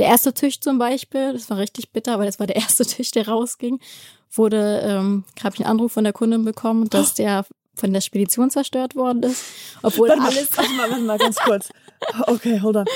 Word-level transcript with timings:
Der 0.00 0.08
erste 0.08 0.32
Tisch 0.32 0.60
zum 0.60 0.78
Beispiel, 0.78 1.34
das 1.34 1.50
war 1.50 1.58
richtig 1.58 1.92
bitter, 1.92 2.18
weil 2.18 2.24
das 2.24 2.40
war 2.40 2.46
der 2.46 2.56
erste 2.64 2.86
Tisch, 2.86 3.10
der 3.10 3.28
rausging, 3.28 3.78
wurde, 4.32 4.80
ähm, 4.82 5.24
habe 5.44 5.54
ich 5.54 5.60
einen 5.60 5.70
Anruf 5.70 5.92
von 5.92 6.04
der 6.04 6.14
Kundin 6.14 6.44
bekommen, 6.44 6.88
dass 6.88 7.14
der 7.14 7.44
von 7.74 7.92
der 7.92 8.00
Spedition 8.00 8.50
zerstört 8.50 8.96
worden 8.96 9.22
ist, 9.24 9.44
obwohl 9.82 10.08
Warte 10.08 10.22
mal, 10.22 10.30
alles 10.30 10.56
warte 10.56 10.72
mal, 10.72 10.90
warte 10.90 11.02
mal, 11.02 11.18
ganz 11.18 11.36
kurz. 11.36 11.68
Okay, 12.26 12.58
hold 12.62 12.76
on. 12.76 12.86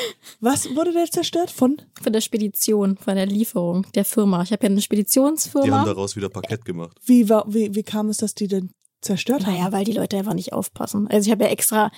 Was 0.40 0.74
wurde 0.74 0.90
der 0.94 1.04
zerstört? 1.10 1.50
Von? 1.50 1.76
von 2.00 2.14
der 2.14 2.22
Spedition, 2.22 2.96
von 2.96 3.16
der 3.16 3.26
Lieferung 3.26 3.86
der 3.94 4.06
Firma. 4.06 4.42
Ich 4.42 4.50
habe 4.50 4.62
ja 4.62 4.68
eine 4.68 4.76
Die 4.76 4.78
haben 4.78 4.80
Speditionsfirma. 4.80 5.84
daraus 5.84 6.16
wieder 6.16 6.30
Parkett 6.30 6.64
gemacht. 6.64 6.96
Wie, 7.04 7.28
war, 7.28 7.44
wie, 7.46 7.74
wie 7.74 7.82
kam 7.82 8.08
es, 8.08 8.16
dass 8.16 8.34
die 8.34 8.48
den 8.48 8.70
zerstört 9.02 9.44
haben? 9.44 9.52
Naja, 9.52 9.72
weil 9.72 9.84
die 9.84 9.92
Leute 9.92 10.16
einfach 10.16 10.32
nicht 10.32 10.54
aufpassen. 10.54 11.06
Also 11.08 11.26
ich 11.26 11.32
habe 11.32 11.44
ja 11.44 11.50
extra 11.50 11.90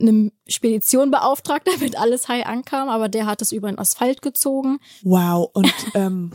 eine 0.00 0.32
Spedition 0.48 1.10
beauftragt, 1.10 1.66
damit 1.66 1.96
alles 1.98 2.28
heil 2.28 2.44
ankam, 2.44 2.88
aber 2.88 3.08
der 3.08 3.26
hat 3.26 3.42
es 3.42 3.52
über 3.52 3.68
den 3.68 3.78
Asphalt 3.78 4.22
gezogen. 4.22 4.78
Wow, 5.02 5.50
und 5.52 5.72
ähm, 5.94 6.32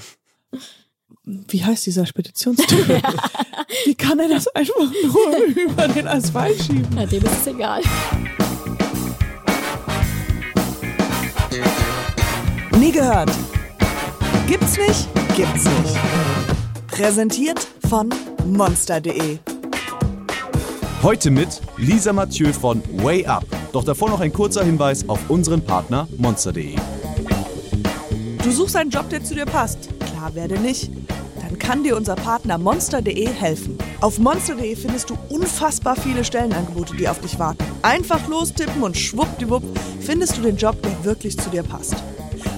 wie 1.24 1.64
heißt 1.64 1.86
dieser 1.86 2.06
Speditionstyp? 2.06 2.88
wie 3.86 3.96
kann 3.96 4.20
er 4.20 4.30
das 4.30 4.48
einfach 4.50 4.92
nur 5.04 5.46
über 5.46 5.88
den 5.88 6.08
Asphalt 6.08 6.62
schieben? 6.62 6.88
Na, 6.96 7.06
dem 7.06 7.24
ist 7.24 7.42
es 7.42 7.48
egal. 7.48 7.82
Nie 12.80 12.92
gehört. 12.92 13.32
Gibt's 14.48 14.78
nicht? 14.78 15.08
Gibt's 15.36 15.64
nicht. 15.64 15.96
Präsentiert 16.88 17.68
von 17.90 18.14
monster.de. 18.46 19.40
Heute 21.06 21.30
mit 21.30 21.62
Lisa 21.78 22.14
Mathieu 22.14 22.52
von 22.52 22.82
Way 23.04 23.28
Up. 23.28 23.46
Doch 23.74 23.84
davor 23.84 24.10
noch 24.10 24.22
ein 24.22 24.34
kurzer 24.34 24.64
Hinweis 24.64 25.08
auf 25.08 25.20
unseren 25.30 25.62
Partner 25.62 26.08
monster.de. 26.18 26.78
Du 28.44 28.50
suchst 28.50 28.76
einen 28.76 28.90
Job, 28.90 29.08
der 29.12 29.24
zu 29.24 29.36
dir 29.36 29.46
passt. 29.46 29.88
Klar, 30.00 30.32
wer 30.34 30.48
denn 30.48 30.64
nicht? 30.64 30.90
Dann 31.40 31.60
kann 31.60 31.84
dir 31.84 31.96
unser 31.96 32.16
Partner 32.16 32.58
monster.de 32.58 33.28
helfen. 33.28 33.78
Auf 34.02 34.18
monster.de 34.18 34.76
findest 34.76 35.12
du 35.12 35.18
unfassbar 35.30 35.96
viele 35.96 36.24
Stellenangebote, 36.24 36.96
die 36.96 37.08
auf 37.08 37.20
dich 37.20 37.38
warten. 37.38 37.64
Einfach 37.84 38.28
lostippen 38.28 38.82
und 38.82 38.98
schwuppdiwupp 38.98 39.62
findest 40.00 40.38
du 40.38 40.42
den 40.42 40.58
Job, 40.58 40.82
der 40.82 41.06
wirklich 41.06 41.38
zu 41.38 41.52
dir 41.52 41.62
passt. 41.62 41.98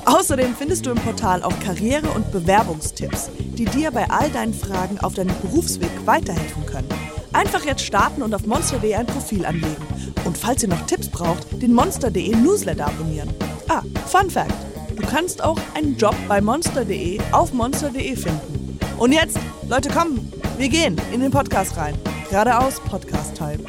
Außerdem 0.05 0.55
findest 0.57 0.85
du 0.85 0.91
im 0.91 0.99
Portal 0.99 1.43
auch 1.43 1.59
Karriere- 1.59 2.11
und 2.11 2.31
Bewerbungstipps, 2.31 3.29
die 3.57 3.65
dir 3.65 3.91
bei 3.91 4.09
all 4.09 4.29
deinen 4.29 4.53
Fragen 4.53 4.99
auf 4.99 5.15
deinem 5.15 5.35
Berufsweg 5.41 5.91
weiterhelfen 6.05 6.65
können. 6.65 6.87
Einfach 7.33 7.65
jetzt 7.65 7.83
starten 7.83 8.21
und 8.21 8.33
auf 8.33 8.45
monster.de 8.45 8.95
ein 8.95 9.05
Profil 9.05 9.45
anlegen. 9.45 9.85
Und 10.25 10.37
falls 10.37 10.63
ihr 10.63 10.69
noch 10.69 10.85
Tipps 10.85 11.09
braucht, 11.09 11.61
den 11.61 11.73
monster.de 11.73 12.35
Newsletter 12.35 12.87
abonnieren. 12.87 13.29
Ah, 13.67 13.81
Fun 14.07 14.29
Fact: 14.29 14.53
Du 14.95 15.03
kannst 15.05 15.43
auch 15.43 15.59
einen 15.75 15.97
Job 15.97 16.15
bei 16.27 16.41
monster.de 16.41 17.19
auf 17.31 17.53
monster.de 17.53 18.15
finden. 18.15 18.79
Und 18.97 19.11
jetzt, 19.11 19.37
Leute, 19.69 19.89
kommen, 19.89 20.31
wir 20.57 20.69
gehen 20.69 20.99
in 21.13 21.21
den 21.21 21.31
Podcast 21.31 21.77
rein. 21.77 21.95
Geradeaus 22.29 22.79
Podcast-Time. 22.81 23.59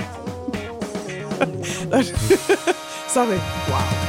Sorry. 3.09 3.36
Wow. 3.69 4.09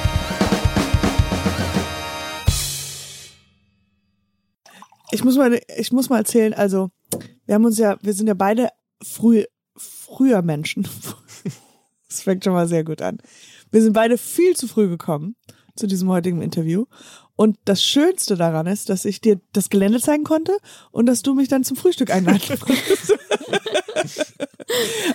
Ich 5.12 5.24
muss 5.24 5.36
mal, 5.36 5.60
ich 5.78 5.92
muss 5.92 6.10
mal 6.10 6.20
erzählen, 6.20 6.54
also, 6.54 6.90
wir 7.46 7.56
haben 7.56 7.66
uns 7.66 7.78
ja, 7.78 7.98
wir 8.02 8.14
sind 8.14 8.28
ja 8.28 8.36
beide 8.36 8.70
früh, 9.02 9.44
früher 9.76 10.42
Menschen. 10.42 10.88
Das 12.12 12.24
fängt 12.24 12.44
schon 12.44 12.54
mal 12.54 12.68
sehr 12.68 12.84
gut 12.84 13.04
an. 13.04 13.20
Wir 13.70 13.84
sind 13.84 13.94
beide 13.94 14.18
viel 14.18 14.56
zu 14.56 14.68
früh 14.68 14.90
gekommen 14.90 15.36
zu 15.76 15.86
diesem 15.86 16.10
heutigen 16.10 16.42
Interview. 16.42 16.86
Und 17.36 17.58
das 17.66 17.84
Schönste 17.84 18.36
daran 18.36 18.68
ist, 18.68 18.90
dass 18.90 19.06
ich 19.06 19.22
dir 19.22 19.40
das 19.54 19.70
Gelände 19.70 20.02
zeigen 20.02 20.24
konnte 20.24 20.58
und 20.92 21.06
dass 21.06 21.22
du 21.22 21.36
mich 21.36 21.48
dann 21.48 21.64
zum 21.64 21.78
Frühstück 21.78 22.10
einladen 22.12 22.42
konntest. 22.60 23.14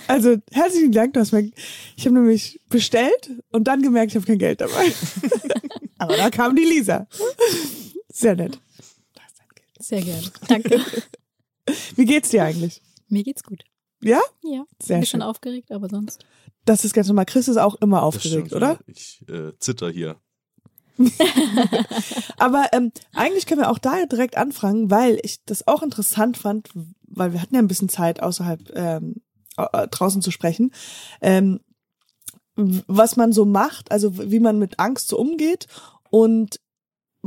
also 0.07 0.37
herzlichen 0.51 0.91
Dank, 0.91 1.13
du 1.13 1.19
hast 1.19 1.33
mir, 1.33 1.51
ich 1.95 2.05
habe 2.05 2.15
nämlich 2.15 2.61
bestellt 2.69 3.29
und 3.51 3.67
dann 3.67 3.81
gemerkt, 3.81 4.13
ich 4.13 4.15
habe 4.15 4.25
kein 4.25 4.39
Geld 4.39 4.61
dabei. 4.61 4.91
Aber 5.97 6.17
da 6.17 6.29
kam 6.29 6.55
die 6.55 6.63
Lisa. 6.63 7.07
Sehr 8.09 8.35
nett. 8.35 8.57
Sehr 9.79 10.01
gerne. 10.01 10.31
Danke. 10.47 10.81
Wie 11.95 12.05
geht's 12.05 12.29
dir 12.29 12.43
eigentlich? 12.43 12.81
Mir 13.07 13.23
geht's 13.23 13.43
gut. 13.43 13.65
Ja? 14.05 14.21
Ja. 14.43 14.65
Sehr 14.81 14.97
Bin 14.97 15.05
schön. 15.05 15.19
schon 15.19 15.21
aufgeregt, 15.21 15.71
aber 15.71 15.89
sonst. 15.89 16.25
Das 16.65 16.85
ist 16.85 16.93
ganz 16.93 17.07
normal. 17.07 17.25
Chris 17.25 17.47
ist 17.47 17.57
auch 17.57 17.75
immer 17.75 18.03
aufgeregt, 18.03 18.47
stimmt, 18.47 18.53
oder? 18.53 18.73
ja. 18.73 18.79
Ich 18.87 19.23
äh, 19.27 19.51
zitter 19.59 19.89
hier. 19.89 20.17
Aber 22.37 22.67
ähm, 22.71 22.91
eigentlich 23.13 23.45
können 23.45 23.61
wir 23.61 23.69
auch 23.69 23.79
da 23.79 24.05
direkt 24.05 24.37
anfangen, 24.37 24.89
weil 24.89 25.19
ich 25.23 25.43
das 25.45 25.67
auch 25.67 25.83
interessant 25.83 26.37
fand, 26.37 26.69
weil 27.07 27.33
wir 27.33 27.41
hatten 27.41 27.55
ja 27.55 27.61
ein 27.61 27.67
bisschen 27.67 27.89
Zeit 27.89 28.21
außerhalb 28.21 28.71
ähm, 28.75 29.21
äh, 29.57 29.87
draußen 29.87 30.21
zu 30.21 30.31
sprechen, 30.31 30.71
ähm, 31.21 31.59
was 32.55 33.17
man 33.17 33.33
so 33.33 33.45
macht, 33.45 33.91
also 33.91 34.17
wie 34.31 34.39
man 34.39 34.59
mit 34.59 34.79
Angst 34.79 35.09
so 35.09 35.17
umgeht 35.17 35.67
und 36.09 36.59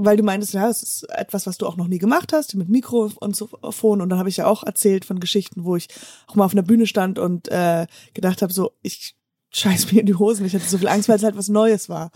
weil 0.04 0.16
du 0.16 0.22
meintest, 0.22 0.54
ja, 0.54 0.69
es 0.69 0.82
ist 0.82 1.03
etwas, 1.10 1.47
was 1.47 1.59
du 1.59 1.66
auch 1.66 1.76
noch 1.76 1.88
nie 1.88 1.98
gemacht 1.98 2.32
hast, 2.32 2.54
mit 2.54 2.69
Mikro 2.69 3.10
und 3.20 3.36
so 3.36 3.48
Phone. 3.70 4.00
Und 4.00 4.09
dann 4.09 4.19
habe 4.19 4.28
ich 4.28 4.38
ja 4.38 4.47
auch 4.47 4.62
erzählt 4.62 5.04
von 5.04 5.20
Geschichten, 5.20 5.64
wo 5.64 5.76
ich 5.76 5.88
auch 6.26 6.34
mal 6.34 6.44
auf 6.44 6.53
einer 6.53 6.62
Bühne 6.62 6.86
stand 6.86 7.19
und 7.19 7.48
äh, 7.48 7.86
gedacht 8.14 8.42
habe, 8.42 8.53
so, 8.53 8.72
ich 8.82 9.16
scheiß 9.50 9.92
mir 9.92 10.00
in 10.00 10.06
die 10.06 10.14
Hosen. 10.14 10.47
Ich 10.47 10.54
hatte 10.54 10.69
so 10.69 10.78
viel 10.78 10.88
Angst, 10.88 11.08
weil 11.08 11.16
es 11.16 11.25
halt 11.25 11.37
was 11.37 11.48
Neues 11.48 11.88
war. 11.88 12.10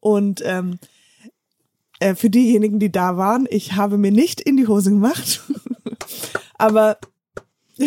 Und 0.00 0.42
ähm, 0.44 0.78
äh, 2.00 2.14
für 2.14 2.30
diejenigen, 2.30 2.78
die 2.78 2.92
da 2.92 3.16
waren, 3.16 3.46
ich 3.50 3.74
habe 3.74 3.98
mir 3.98 4.12
nicht 4.12 4.40
in 4.40 4.56
die 4.56 4.66
Hose 4.66 4.90
gemacht. 4.90 5.42
aber 6.54 6.98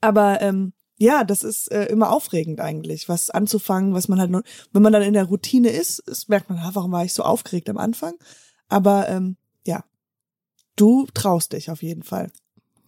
aber 0.00 0.40
ähm, 0.40 0.72
ja, 0.96 1.24
das 1.24 1.42
ist 1.42 1.70
äh, 1.72 1.86
immer 1.86 2.10
aufregend 2.12 2.60
eigentlich, 2.60 3.08
was 3.08 3.30
anzufangen, 3.30 3.94
was 3.94 4.08
man 4.08 4.20
halt, 4.20 4.30
nur, 4.30 4.42
wenn 4.72 4.82
man 4.82 4.92
dann 4.92 5.02
in 5.02 5.12
der 5.14 5.24
Routine 5.24 5.68
ist, 5.70 5.98
ist 6.00 6.28
merkt 6.28 6.48
man, 6.50 6.58
warum 6.74 6.92
war 6.92 7.04
ich 7.04 7.12
so 7.14 7.22
aufgeregt 7.24 7.68
am 7.68 7.78
Anfang? 7.78 8.14
Aber 8.68 9.08
ähm, 9.08 9.36
ja, 9.66 9.84
du 10.76 11.06
traust 11.12 11.52
dich 11.52 11.70
auf 11.70 11.82
jeden 11.82 12.02
Fall. 12.02 12.30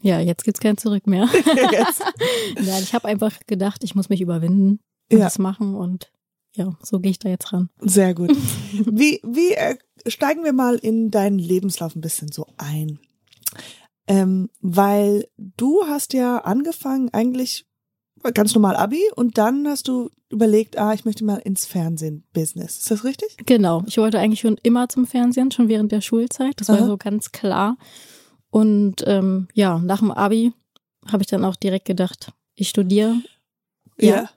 Ja, 0.02 0.20
jetzt 0.20 0.44
gibt's 0.44 0.60
kein 0.60 0.76
Zurück 0.76 1.06
mehr. 1.06 1.28
Ja, 2.60 2.78
ich 2.78 2.94
habe 2.94 3.08
einfach 3.08 3.38
gedacht, 3.46 3.82
ich 3.82 3.94
muss 3.94 4.08
mich 4.08 4.20
überwinden 4.20 4.78
und 5.10 5.18
Ja. 5.18 5.24
das 5.24 5.38
machen 5.38 5.74
und 5.74 6.12
ja, 6.54 6.76
so 6.82 7.00
gehe 7.00 7.10
ich 7.10 7.18
da 7.18 7.28
jetzt 7.28 7.52
ran. 7.52 7.68
Sehr 7.80 8.14
gut. 8.14 8.30
Wie, 8.72 9.20
wie 9.24 9.52
äh, 9.52 9.76
steigen 10.06 10.42
wir 10.44 10.52
mal 10.54 10.76
in 10.76 11.10
deinen 11.10 11.38
Lebenslauf 11.38 11.94
ein 11.94 12.00
bisschen 12.00 12.30
so 12.32 12.46
ein? 12.56 12.98
Ähm, 14.06 14.48
weil 14.60 15.28
du 15.36 15.82
hast 15.86 16.12
ja 16.12 16.38
angefangen 16.38 17.10
eigentlich 17.12 17.65
ganz 18.32 18.54
normal 18.54 18.76
Abi 18.76 19.00
und 19.14 19.38
dann 19.38 19.66
hast 19.66 19.88
du 19.88 20.10
überlegt, 20.28 20.78
ah, 20.78 20.92
ich 20.92 21.04
möchte 21.04 21.24
mal 21.24 21.36
ins 21.36 21.66
Fernsehen-Business. 21.66 22.78
Ist 22.78 22.90
das 22.90 23.04
richtig? 23.04 23.36
Genau, 23.46 23.82
ich 23.86 23.98
wollte 23.98 24.18
eigentlich 24.18 24.40
schon 24.40 24.58
immer 24.62 24.88
zum 24.88 25.06
Fernsehen, 25.06 25.50
schon 25.52 25.68
während 25.68 25.92
der 25.92 26.00
Schulzeit. 26.00 26.54
Das 26.56 26.68
war 26.68 26.78
Aha. 26.78 26.86
so 26.86 26.96
ganz 26.96 27.32
klar. 27.32 27.76
Und 28.50 29.04
ähm, 29.06 29.48
ja, 29.54 29.78
nach 29.78 30.00
dem 30.00 30.10
Abi 30.10 30.52
habe 31.10 31.22
ich 31.22 31.28
dann 31.28 31.44
auch 31.44 31.56
direkt 31.56 31.84
gedacht, 31.84 32.32
ich 32.54 32.68
studiere. 32.68 33.16
Ja. 34.00 34.28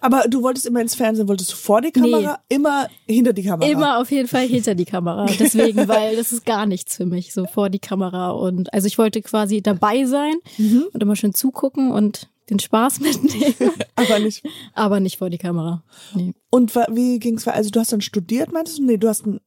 Aber 0.00 0.24
du 0.28 0.42
wolltest 0.42 0.64
immer 0.64 0.80
ins 0.80 0.94
Fernsehen, 0.94 1.28
wolltest 1.28 1.52
du 1.52 1.56
vor 1.56 1.82
die 1.82 1.90
Kamera, 1.90 2.38
immer 2.48 2.88
hinter 3.06 3.34
die 3.34 3.42
Kamera? 3.42 3.68
Immer 3.70 4.00
auf 4.00 4.10
jeden 4.10 4.28
Fall 4.28 4.46
hinter 4.46 4.74
die 4.74 4.86
Kamera. 4.86 5.26
Deswegen, 5.38 5.86
weil 5.88 6.16
das 6.16 6.32
ist 6.32 6.46
gar 6.46 6.64
nichts 6.64 6.96
für 6.96 7.04
mich, 7.04 7.34
so 7.34 7.44
vor 7.46 7.68
die 7.68 7.78
Kamera. 7.78 8.30
Und 8.30 8.72
also 8.72 8.86
ich 8.86 8.96
wollte 8.96 9.20
quasi 9.20 9.60
dabei 9.60 10.06
sein 10.06 10.34
Mhm. 10.56 10.86
und 10.92 11.02
immer 11.02 11.16
schön 11.16 11.34
zugucken 11.34 11.90
und 11.92 12.28
den 12.50 12.58
Spaß 12.58 13.00
mitnehmen, 13.00 13.54
Aber 13.96 14.18
nicht. 14.18 14.42
aber 14.74 15.00
nicht 15.00 15.18
vor 15.18 15.30
die 15.30 15.38
Kamera. 15.38 15.82
Nee. 16.14 16.34
Und 16.50 16.74
wie 16.74 17.18
ging's? 17.18 17.46
Also 17.48 17.70
du 17.70 17.80
hast 17.80 17.92
dann 17.92 18.00
studiert, 18.00 18.52
meintest 18.52 18.78
du? 18.78 18.84
Nee, 18.84 18.96
du 18.98 19.08
hast 19.08 19.26
ein 19.26 19.40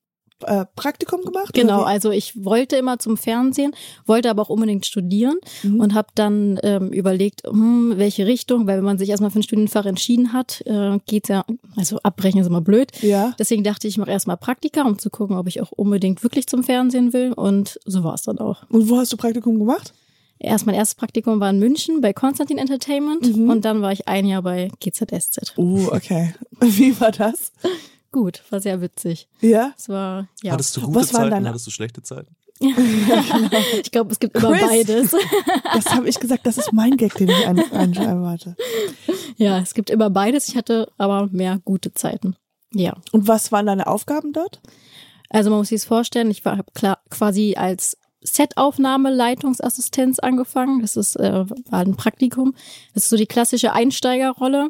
äh, 0.44 0.66
Praktikum 0.76 1.22
gemacht? 1.24 1.52
Genau, 1.54 1.82
also 1.82 2.12
ich 2.12 2.44
wollte 2.46 2.76
immer 2.76 3.00
zum 3.00 3.18
Fernsehen, 3.18 3.72
wollte 4.06 4.30
aber 4.30 4.44
auch 4.44 4.50
unbedingt 4.50 4.86
studieren 4.86 5.38
Mhm. 5.64 5.80
und 5.80 5.94
habe 5.96 6.10
dann 6.14 6.60
ähm, 6.62 6.90
überlegt, 6.92 7.42
hm, 7.48 7.94
welche 7.98 8.28
Richtung, 8.28 8.68
weil 8.68 8.78
wenn 8.78 8.84
man 8.86 9.00
sich 9.00 9.10
erstmal 9.10 9.32
für 9.32 9.40
ein 9.40 9.44
Studienfach 9.44 9.86
entschieden 9.88 10.34
hat, 10.34 10.62
äh, 10.68 11.00
geht's 11.08 11.30
ja, 11.30 11.44
also 11.76 11.98
abbrechen 12.04 12.40
ist 12.42 12.48
immer 12.48 12.62
blöd. 12.62 12.92
Ja. 13.02 13.34
Deswegen 13.40 13.64
dachte 13.64 13.88
ich, 13.88 13.96
ich 13.96 13.98
mache 13.98 14.12
erstmal 14.12 14.38
Praktika, 14.38 14.84
um 14.84 15.00
zu 15.00 15.10
gucken, 15.10 15.38
ob 15.38 15.48
ich 15.48 15.60
auch 15.62 15.72
unbedingt 15.72 16.22
wirklich 16.22 16.46
zum 16.48 16.64
Fernsehen 16.64 17.14
will. 17.14 17.34
Und 17.34 17.80
so 17.86 18.04
war 18.04 18.14
es 18.14 18.22
dann 18.22 18.38
auch. 18.38 18.62
Und 18.70 18.90
wo 18.90 18.98
hast 18.98 19.12
du 19.14 19.18
Praktikum 19.18 19.58
gemacht? 19.58 19.94
Erst 20.40 20.66
mein 20.66 20.76
erstes 20.76 20.96
Praktikum 20.96 21.40
war 21.40 21.50
in 21.50 21.60
München 21.60 22.02
bei 22.02 22.14
Konstantin 22.14 22.58
Entertainment 22.58 23.36
Mhm. 23.36 23.50
und 23.50 23.66
dann 23.66 23.82
war 23.82 23.92
ich 23.92 24.08
ein 24.08 24.26
Jahr 24.26 24.42
bei 24.44 24.70
GZSZ. 24.80 25.54
Uh, 25.58 25.88
okay. 25.92 26.34
Wie 26.60 27.00
war 27.00 27.12
das? 27.12 27.52
Gut, 28.12 28.42
war 28.52 28.60
sehr 28.62 28.80
witzig. 28.82 29.28
Ja. 29.42 29.74
Es 29.78 29.90
war, 29.90 30.28
ja. 30.44 30.54
Hattest 30.54 30.78
du 30.78 30.82
gute 30.82 30.96
Was 31.00 31.10
Zeiten, 31.10 31.32
deine- 31.32 31.50
hattest 31.50 31.68
du 31.68 31.72
schlechte 31.72 32.02
Zeiten? 32.04 32.36
Ich 33.82 33.92
glaube, 33.92 34.12
es 34.12 34.20
gibt 34.20 34.36
immer 34.38 34.52
Chris. 34.54 34.62
beides. 34.68 35.16
Das 35.74 35.86
habe 35.94 36.10
ich 36.10 36.20
gesagt, 36.20 36.46
das 36.48 36.58
ist 36.58 36.74
mein 36.74 36.98
Gag, 36.98 37.14
den 37.16 37.30
ich 37.30 37.46
ein, 37.48 37.60
ein, 37.72 37.98
einwarte. 37.98 38.56
Ja, 39.38 39.60
es 39.60 39.74
gibt 39.74 39.90
immer 39.90 40.10
beides. 40.10 40.48
Ich 40.50 40.56
hatte 40.56 40.92
aber 40.98 41.28
mehr 41.32 41.60
gute 41.64 41.94
Zeiten. 41.94 42.36
Ja. 42.74 42.96
Und 43.12 43.28
was 43.28 43.52
waren 43.52 43.66
deine 43.68 43.88
Aufgaben 43.88 44.34
dort? 44.34 44.60
Also 45.30 45.50
man 45.50 45.60
muss 45.60 45.70
sich 45.70 45.82
das 45.82 45.88
vorstellen, 45.88 46.32
ich 46.32 46.46
war 46.46 46.64
klar, 46.74 47.00
quasi 47.10 47.56
als 47.58 47.98
Setaufnahme-Leitungsassistenz 48.34 50.20
angefangen. 50.20 50.82
Das 50.82 50.96
ist 50.96 51.16
äh, 51.16 51.46
war 51.50 51.80
ein 51.80 51.96
Praktikum. 51.96 52.54
Das 52.94 53.04
ist 53.04 53.10
so 53.10 53.18
die 53.18 53.26
klassische 53.26 53.74
Einsteigerrolle. 53.74 54.70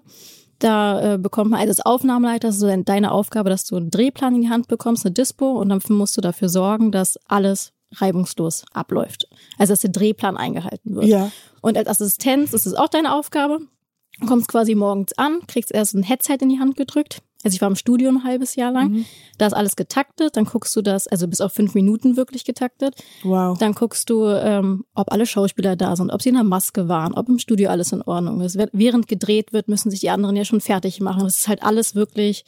Da 0.59 1.13
äh, 1.13 1.17
bekommt 1.17 1.51
man 1.51 1.59
also 1.59 1.69
als 1.69 1.85
Aufnahmeleiter, 1.85 2.51
so 2.51 2.67
deine 2.83 3.11
Aufgabe, 3.11 3.49
dass 3.49 3.65
du 3.65 3.75
einen 3.75 3.91
Drehplan 3.91 4.35
in 4.35 4.41
die 4.41 4.49
Hand 4.49 4.67
bekommst, 4.67 5.05
eine 5.05 5.13
Dispo 5.13 5.51
und 5.51 5.69
dann 5.69 5.81
musst 5.89 6.17
du 6.17 6.21
dafür 6.21 6.49
sorgen, 6.49 6.91
dass 6.91 7.19
alles 7.27 7.73
reibungslos 7.95 8.65
abläuft. 8.73 9.29
Also 9.57 9.73
dass 9.73 9.81
der 9.81 9.91
Drehplan 9.91 10.35
eingehalten 10.35 10.95
wird. 10.95 11.05
Ja. 11.05 11.31
Und 11.61 11.77
als 11.77 11.87
Assistenz 11.87 12.53
ist 12.53 12.65
es 12.65 12.73
auch 12.73 12.87
deine 12.87 13.13
Aufgabe. 13.13 13.59
Du 14.19 14.25
kommst 14.25 14.47
quasi 14.47 14.73
morgens 14.73 15.13
an, 15.17 15.41
kriegst 15.47 15.71
erst 15.71 15.93
ein 15.93 16.03
Headset 16.03 16.37
in 16.41 16.49
die 16.49 16.59
Hand 16.59 16.75
gedrückt. 16.75 17.21
Also 17.47 17.55
ich 17.55 17.61
war 17.61 17.69
im 17.69 17.77
Studio 17.77 18.09
ein 18.09 18.25
halbes 18.25 18.55
Jahr 18.57 18.73
lang. 18.73 18.89
Mhm. 18.89 19.05
Da 19.37 19.47
ist 19.47 19.53
alles 19.53 19.77
getaktet. 19.77 20.35
Dann 20.35 20.43
guckst 20.43 20.75
du 20.75 20.81
das, 20.81 21.07
also 21.07 21.29
bis 21.29 21.39
auf 21.39 21.53
fünf 21.53 21.75
Minuten 21.75 22.17
wirklich 22.17 22.43
getaktet. 22.43 23.01
Wow. 23.23 23.57
Dann 23.57 23.71
guckst 23.71 24.09
du, 24.09 24.25
ähm, 24.25 24.83
ob 24.95 25.13
alle 25.13 25.25
Schauspieler 25.25 25.77
da 25.77 25.95
sind, 25.95 26.11
ob 26.11 26.21
sie 26.21 26.27
in 26.27 26.35
der 26.35 26.43
Maske 26.43 26.89
waren, 26.89 27.13
ob 27.13 27.29
im 27.29 27.39
Studio 27.39 27.69
alles 27.69 27.93
in 27.93 28.01
Ordnung 28.01 28.41
ist. 28.41 28.57
Während 28.73 29.07
gedreht 29.07 29.53
wird, 29.53 29.69
müssen 29.69 29.89
sich 29.89 30.01
die 30.01 30.09
anderen 30.09 30.35
ja 30.35 30.43
schon 30.43 30.59
fertig 30.59 30.99
machen. 30.99 31.23
Das 31.23 31.37
ist 31.37 31.47
halt 31.47 31.63
alles 31.63 31.95
wirklich, 31.95 32.43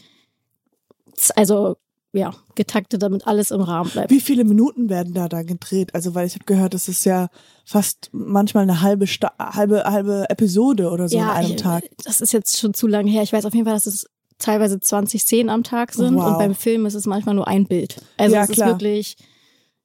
also 1.38 1.78
ja, 2.12 2.34
getaktet, 2.56 3.02
damit 3.02 3.26
alles 3.26 3.52
im 3.52 3.62
Rahmen 3.62 3.90
bleibt. 3.90 4.12
Wie 4.12 4.20
viele 4.20 4.44
Minuten 4.44 4.90
werden 4.90 5.14
da 5.14 5.30
da 5.30 5.44
gedreht? 5.44 5.96
Also, 5.96 6.14
weil 6.14 6.28
ich 6.28 6.34
habe 6.34 6.44
gehört, 6.44 6.74
das 6.74 6.90
ist 6.90 7.06
ja 7.06 7.30
fast 7.64 8.10
manchmal 8.12 8.64
eine 8.64 8.82
halbe 8.82 9.08
Sta 9.08 9.32
halbe 9.40 9.86
halbe 9.86 10.26
Episode 10.30 10.90
oder 10.90 11.08
so 11.08 11.18
an 11.20 11.30
einem 11.30 11.52
ich, 11.52 11.56
Tag. 11.62 11.86
Das 12.04 12.20
ist 12.20 12.34
jetzt 12.34 12.58
schon 12.58 12.74
zu 12.74 12.88
lange 12.88 13.10
her. 13.10 13.24
Ich 13.24 13.32
weiß 13.32 13.46
auf 13.46 13.54
jeden 13.54 13.66
Fall, 13.66 13.76
dass 13.76 13.86
es 13.86 14.10
teilweise 14.40 14.80
20 14.80 15.22
Szenen 15.22 15.50
am 15.50 15.64
Tag 15.64 15.94
sind 15.94 16.16
Wow. 16.16 16.28
und 16.28 16.38
beim 16.40 16.56
Film 16.56 16.86
ist 16.86 16.96
es 16.96 17.06
manchmal 17.06 17.36
nur 17.36 17.48
ein 17.48 17.66
Bild. 17.68 18.02
Also 18.18 18.36
Ja, 18.36 18.44
es 18.44 18.50
klar. 18.52 18.68
ist 18.70 18.74
wirklich 18.74 19.18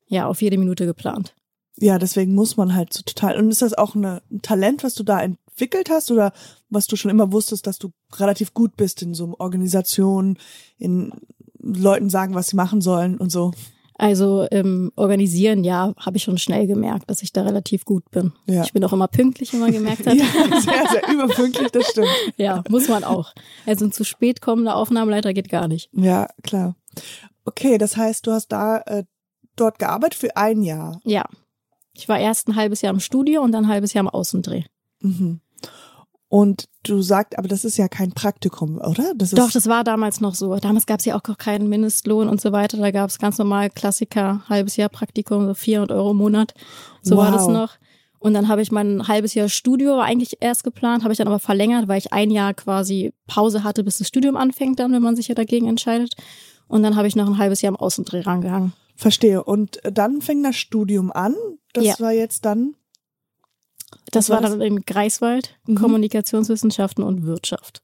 ja 0.07 0.27
auf 0.27 0.41
jede 0.43 0.57
Minute 0.59 0.87
geplant. 0.87 1.35
Ja, 1.77 1.99
deswegen 1.99 2.35
muss 2.35 2.57
man 2.57 2.75
halt 2.75 2.93
so 2.93 3.03
total. 3.03 3.37
Und 3.37 3.51
ist 3.51 3.63
das 3.63 3.75
auch 3.75 3.95
eine, 3.97 4.23
ein 4.31 4.43
Talent, 4.43 4.85
was 4.85 4.95
du 4.95 5.03
da 5.03 5.21
entwickelt 5.21 5.91
hast 5.91 6.11
oder 6.11 6.33
was 6.71 6.87
du 6.87 6.95
schon 6.97 7.11
immer 7.11 7.33
wusstest, 7.33 7.67
dass 7.67 7.79
du 7.79 7.91
relativ 8.17 8.55
gut 8.55 8.77
bist 8.77 9.03
in 9.03 9.13
so 9.13 9.35
Organisationen, 9.39 10.39
in 10.79 11.13
Leuten 11.59 12.11
sagen, 12.11 12.35
was 12.35 12.49
sie 12.49 12.57
machen 12.57 12.81
sollen 12.81 13.17
und 13.19 13.31
so? 13.31 13.53
Also 13.97 14.43
im 14.51 14.91
Organisieren, 14.97 15.63
ja, 15.63 15.95
habe 15.99 16.17
ich 16.17 16.25
schon 16.25 16.39
schnell 16.39 16.67
gemerkt, 16.67 17.09
dass 17.09 17.23
ich 17.23 17.33
da 17.33 17.43
relativ 17.43 17.85
gut 17.85 18.11
bin. 18.11 18.33
Ja. 18.47 18.65
Ich 18.65 18.73
bin 18.73 18.85
auch 18.85 18.93
immer 18.93 19.07
pünktlich, 19.07 19.53
wie 19.53 19.59
man 19.59 19.73
gemerkt 19.73 20.07
hat. 20.07 20.15
Ja, 20.25 20.61
sehr, 20.61 20.89
sehr 20.91 21.09
überpünktlich, 21.13 21.71
das 21.71 21.91
stimmt. 21.91 22.09
Ja, 22.37 22.65
muss 22.69 22.89
man 22.89 23.05
auch. 23.05 23.33
Also 23.67 23.85
ein 23.85 23.93
zu 23.93 24.05
spät 24.05 24.41
kommender 24.41 24.77
Aufnahmeleiter 24.77 25.33
geht 25.33 25.49
gar 25.49 25.69
nicht. 25.69 25.91
Ja, 25.93 26.27
klar. 26.43 26.75
Okay, 27.45 27.79
das 27.79 27.97
heißt, 27.97 28.27
du 28.27 28.33
hast 28.33 28.49
da 28.49 28.79
äh, 28.79 29.05
dort 29.57 29.79
gearbeitet 29.79 30.19
für 30.19 30.37
ein 30.37 30.63
Jahr. 30.63 31.01
Ja. 31.05 31.25
Ich 31.93 32.09
war 32.09 32.19
erst 32.19 32.49
ein 32.49 32.57
halbes 32.57 32.83
Jahr 32.83 32.93
im 32.93 33.01
Studio 33.01 33.43
und 33.43 33.53
dann 33.53 33.67
ein 33.67 33.71
halbes 33.71 33.93
Jahr 33.93 34.03
im 34.03 34.09
Außendreh. 34.09 34.65
Mhm. 35.01 35.41
Und 36.35 36.65
du 36.83 37.01
sagst, 37.01 37.39
aber 37.39 37.47
das 37.47 37.65
ist 37.65 37.77
ja 37.77 37.87
kein 37.87 38.11
Praktikum, 38.11 38.79
oder? 38.79 39.13
Das 39.15 39.31
Doch, 39.31 39.53
das 39.53 39.69
war 39.69 39.85
damals 39.85 40.21
noch 40.21 40.35
so. 40.35 40.57
Damals 40.57 40.85
gab 40.85 40.99
es 40.99 41.05
ja 41.05 41.15
auch 41.15 41.23
noch 41.29 41.39
keinen 41.39 41.69
Mindestlohn 41.69 42.29
und 42.29 42.41
so 42.41 42.51
weiter. 42.51 42.77
Da 42.77 42.91
gab 42.91 43.09
es 43.09 43.21
ganz 43.21 43.39
normal 43.39 43.71
Klassiker, 43.71 44.43
halbes 44.49 44.75
Jahr 44.75 44.89
Praktikum, 44.89 45.47
so 45.47 45.55
400 45.55 45.97
Euro 45.97 46.11
im 46.11 46.17
Monat. 46.17 46.53
So 47.03 47.17
war 47.17 47.31
das 47.31 47.43
Wow. 47.45 47.53
noch. 47.53 47.71
Und 48.19 48.35
dann 48.35 48.49
habe 48.49 48.63
ich 48.63 48.73
mein 48.73 49.07
halbes 49.07 49.35
Jahr 49.35 49.49
Studio 49.49 49.97
war 49.99 50.07
eigentlich 50.07 50.39
erst 50.41 50.65
geplant, 50.65 51.05
habe 51.05 51.13
ich 51.13 51.19
dann 51.19 51.29
aber 51.29 51.39
verlängert, 51.39 51.87
weil 51.87 51.99
ich 51.99 52.13
ein 52.13 52.33
Jahr 52.33 52.53
quasi 52.53 53.13
Pause 53.29 53.63
hatte, 53.63 53.85
bis 53.85 53.99
das 53.99 54.09
Studium 54.09 54.37
anfängt 54.37 54.81
dann, 54.81 54.91
wenn 54.93 55.03
man 55.03 55.15
sich 55.15 55.29
ja 55.29 55.37
dagegen 55.37 55.69
entscheidet. 55.69 56.15
Und 56.67 56.83
dann 56.83 56.97
habe 56.97 57.07
ich 57.07 57.15
noch 57.15 57.29
ein 57.29 57.39
halbes 57.39 57.63
Jahr 57.63 57.73
im 57.73 57.77
Außendreh 57.77 58.23
rangehangen. 58.23 58.73
Verstehe. 58.97 59.45
Und 59.45 59.79
dann 59.85 60.21
fing 60.21 60.43
das 60.43 60.57
Studium 60.57 61.13
an. 61.13 61.37
Das 61.75 61.85
Ja. 61.85 61.95
war 62.01 62.11
jetzt 62.11 62.45
dann. 62.45 62.75
Das 64.11 64.31
war 64.31 64.41
dann 64.41 64.61
in 64.61 64.81
Greifswald, 64.83 65.57
Mhm. 65.67 65.77
Kommunikationswissenschaften 65.77 67.03
und 67.05 67.25
Wirtschaft. 67.25 67.83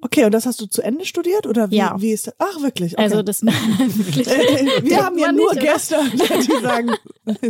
Okay, 0.00 0.24
und 0.24 0.32
das 0.32 0.46
hast 0.46 0.60
du 0.60 0.66
zu 0.66 0.80
Ende 0.80 1.04
studiert 1.04 1.44
oder 1.46 1.72
wie, 1.72 1.76
Ja. 1.76 1.96
wie 1.98 2.12
ist 2.12 2.28
das? 2.28 2.34
Ach, 2.38 2.62
wirklich? 2.62 2.92
Okay. 2.94 3.02
Also 3.02 3.22
das 3.22 3.42
wirklich. 3.44 4.26
Wir 4.84 5.04
haben 5.04 5.18
ja 5.18 5.32
nur 5.32 5.52
nicht? 5.54 5.62
Gäste, 5.64 5.96
die 6.12 6.62
sagen, 6.62 6.92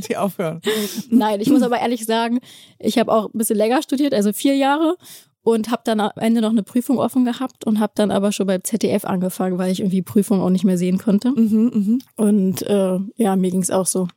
die 0.08 0.16
aufhören. 0.16 0.62
Nein, 1.10 1.40
ich 1.42 1.50
muss 1.50 1.60
aber 1.62 1.78
ehrlich 1.78 2.06
sagen, 2.06 2.40
ich 2.78 2.98
habe 2.98 3.12
auch 3.12 3.26
ein 3.26 3.36
bisschen 3.38 3.56
länger 3.58 3.82
studiert, 3.82 4.14
also 4.14 4.32
vier 4.32 4.56
Jahre 4.56 4.96
und 5.42 5.70
habe 5.70 5.82
dann 5.84 6.00
am 6.00 6.10
Ende 6.16 6.40
noch 6.40 6.50
eine 6.50 6.62
Prüfung 6.62 6.98
offen 6.98 7.26
gehabt 7.26 7.66
und 7.66 7.80
habe 7.80 7.92
dann 7.96 8.10
aber 8.10 8.32
schon 8.32 8.46
beim 8.46 8.64
ZDF 8.64 9.04
angefangen, 9.04 9.58
weil 9.58 9.70
ich 9.70 9.80
irgendwie 9.80 10.02
Prüfung 10.02 10.40
auch 10.40 10.50
nicht 10.50 10.64
mehr 10.64 10.78
sehen 10.78 10.96
konnte. 10.96 11.30
Mhm, 11.32 11.70
mhm. 11.74 11.98
Und 12.16 12.62
äh, 12.62 12.98
ja, 13.16 13.36
mir 13.36 13.50
ging's 13.50 13.70
auch 13.70 13.86
so. 13.86 14.08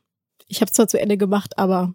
Ich 0.48 0.62
habe 0.62 0.72
zwar 0.72 0.88
zu 0.88 0.98
Ende 0.98 1.18
gemacht, 1.18 1.58
aber 1.58 1.94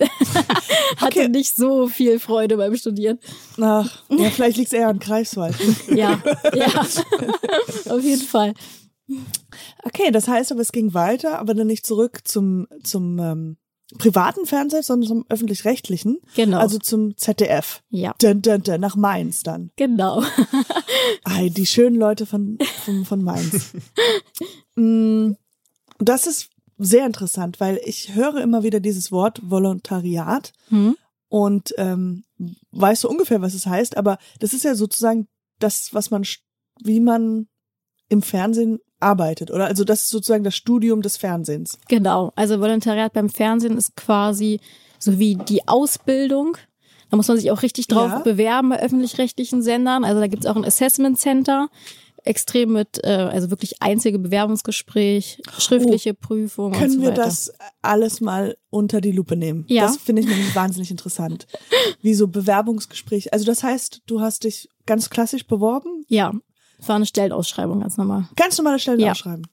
hatte 0.96 1.20
Okay. 1.20 1.28
nicht 1.28 1.54
so 1.54 1.88
viel 1.88 2.18
Freude 2.18 2.56
beim 2.56 2.76
Studieren. 2.76 3.18
Ach, 3.60 4.02
ja, 4.10 4.30
vielleicht 4.30 4.56
liegt 4.56 4.68
es 4.72 4.78
eher 4.78 4.88
an 4.88 4.98
Greifswald. 4.98 5.54
Ja, 5.88 6.22
ja, 6.54 6.66
auf 7.92 8.02
jeden 8.02 8.22
Fall. 8.22 8.54
Okay, 9.84 10.10
das 10.10 10.28
heißt 10.28 10.52
aber, 10.52 10.60
es 10.60 10.72
ging 10.72 10.94
weiter, 10.94 11.38
aber 11.38 11.54
dann 11.54 11.66
nicht 11.66 11.84
zurück 11.84 12.20
zum, 12.24 12.66
zum 12.82 13.18
ähm, 13.18 13.56
privaten 13.98 14.46
Fernseher, 14.46 14.82
sondern 14.82 15.08
zum 15.08 15.24
öffentlich-rechtlichen. 15.28 16.18
Genau. 16.34 16.58
Also 16.58 16.78
zum 16.78 17.16
ZDF. 17.18 17.82
ja, 17.90 18.14
Dun, 18.20 18.40
dun, 18.40 18.62
dun, 18.62 18.80
nach 18.80 18.96
Mainz 18.96 19.42
dann. 19.42 19.70
genau. 19.76 20.22
Ei, 21.24 21.50
die 21.50 21.66
schönen 21.66 21.96
Leute 21.96 22.24
von, 22.24 22.56
von, 22.84 23.04
von 23.04 23.22
Mainz. 23.22 23.72
Mm, 24.76 25.32
das 25.98 26.26
ist 26.26 26.48
sehr 26.84 27.06
interessant, 27.06 27.60
weil 27.60 27.80
ich 27.84 28.14
höre 28.14 28.40
immer 28.40 28.62
wieder 28.62 28.80
dieses 28.80 29.10
Wort 29.12 29.40
Volontariat 29.42 30.52
Hm? 30.68 30.96
und 31.28 31.74
ähm, 31.78 32.24
weiß 32.72 33.00
so 33.02 33.08
ungefähr, 33.10 33.40
was 33.40 33.54
es 33.54 33.66
heißt, 33.66 33.96
aber 33.96 34.18
das 34.40 34.52
ist 34.52 34.64
ja 34.64 34.74
sozusagen 34.74 35.28
das, 35.58 35.94
was 35.94 36.10
man, 36.10 36.24
wie 36.82 37.00
man 37.00 37.46
im 38.08 38.20
Fernsehen 38.22 38.78
arbeitet, 39.00 39.50
oder? 39.50 39.66
Also 39.66 39.84
das 39.84 40.02
ist 40.02 40.10
sozusagen 40.10 40.44
das 40.44 40.54
Studium 40.54 41.02
des 41.02 41.16
Fernsehens. 41.16 41.78
Genau, 41.88 42.32
also 42.36 42.60
Volontariat 42.60 43.12
beim 43.12 43.28
Fernsehen 43.30 43.76
ist 43.76 43.96
quasi 43.96 44.60
so 44.98 45.18
wie 45.18 45.36
die 45.36 45.66
Ausbildung. 45.66 46.56
Da 47.10 47.16
muss 47.16 47.28
man 47.28 47.36
sich 47.36 47.50
auch 47.50 47.62
richtig 47.62 47.88
drauf 47.88 48.10
Ja. 48.10 48.18
bewerben 48.20 48.70
bei 48.70 48.80
öffentlich-rechtlichen 48.80 49.62
Sendern. 49.62 50.04
Also 50.04 50.20
da 50.20 50.26
gibt's 50.28 50.46
auch 50.46 50.56
ein 50.56 50.64
Assessment 50.64 51.18
Center, 51.18 51.68
extrem 52.24 52.72
mit, 52.72 53.00
äh, 53.04 53.08
also 53.10 53.50
wirklich 53.50 53.82
einzige 53.82 54.18
Bewerbungsgespräch, 54.18 55.42
schriftliche 55.58 56.14
Prüfung 56.14 56.66
und 56.72 56.76
Oh. 56.76 56.78
Können 56.78 56.92
so 56.92 57.00
wir 57.02 57.10
weiter. 57.10 57.24
das 57.24 57.52
alles 57.82 58.20
mal 58.20 58.56
unter 58.70 59.00
die 59.00 59.12
Lupe 59.12 59.36
nehmen? 59.36 59.64
Ja. 59.68 59.82
Das 59.86 59.96
finde 59.96 60.22
ich 60.22 60.28
nämlich 60.28 60.54
wahnsinnig 60.54 60.90
interessant. 60.90 61.46
Wie 62.00 62.14
so 62.14 62.28
Bewerbungsgespräch. 62.28 63.32
Also 63.32 63.44
das 63.44 63.62
heißt, 63.62 64.02
du 64.06 64.20
hast 64.20 64.44
dich 64.44 64.68
ganz 64.86 65.10
klassisch 65.10 65.46
beworben? 65.46 66.04
Ja, 66.08 66.32
es 66.78 66.88
war 66.88 66.96
eine 66.96 67.06
Stellenausschreibung, 67.06 67.80
ganz 67.80 67.96
normal. 67.96 68.28
Ganz 68.36 68.58
normale 68.58 68.78
Stellen 68.78 69.00
Ja. 69.00 69.12
ausschreiben. 69.12 69.46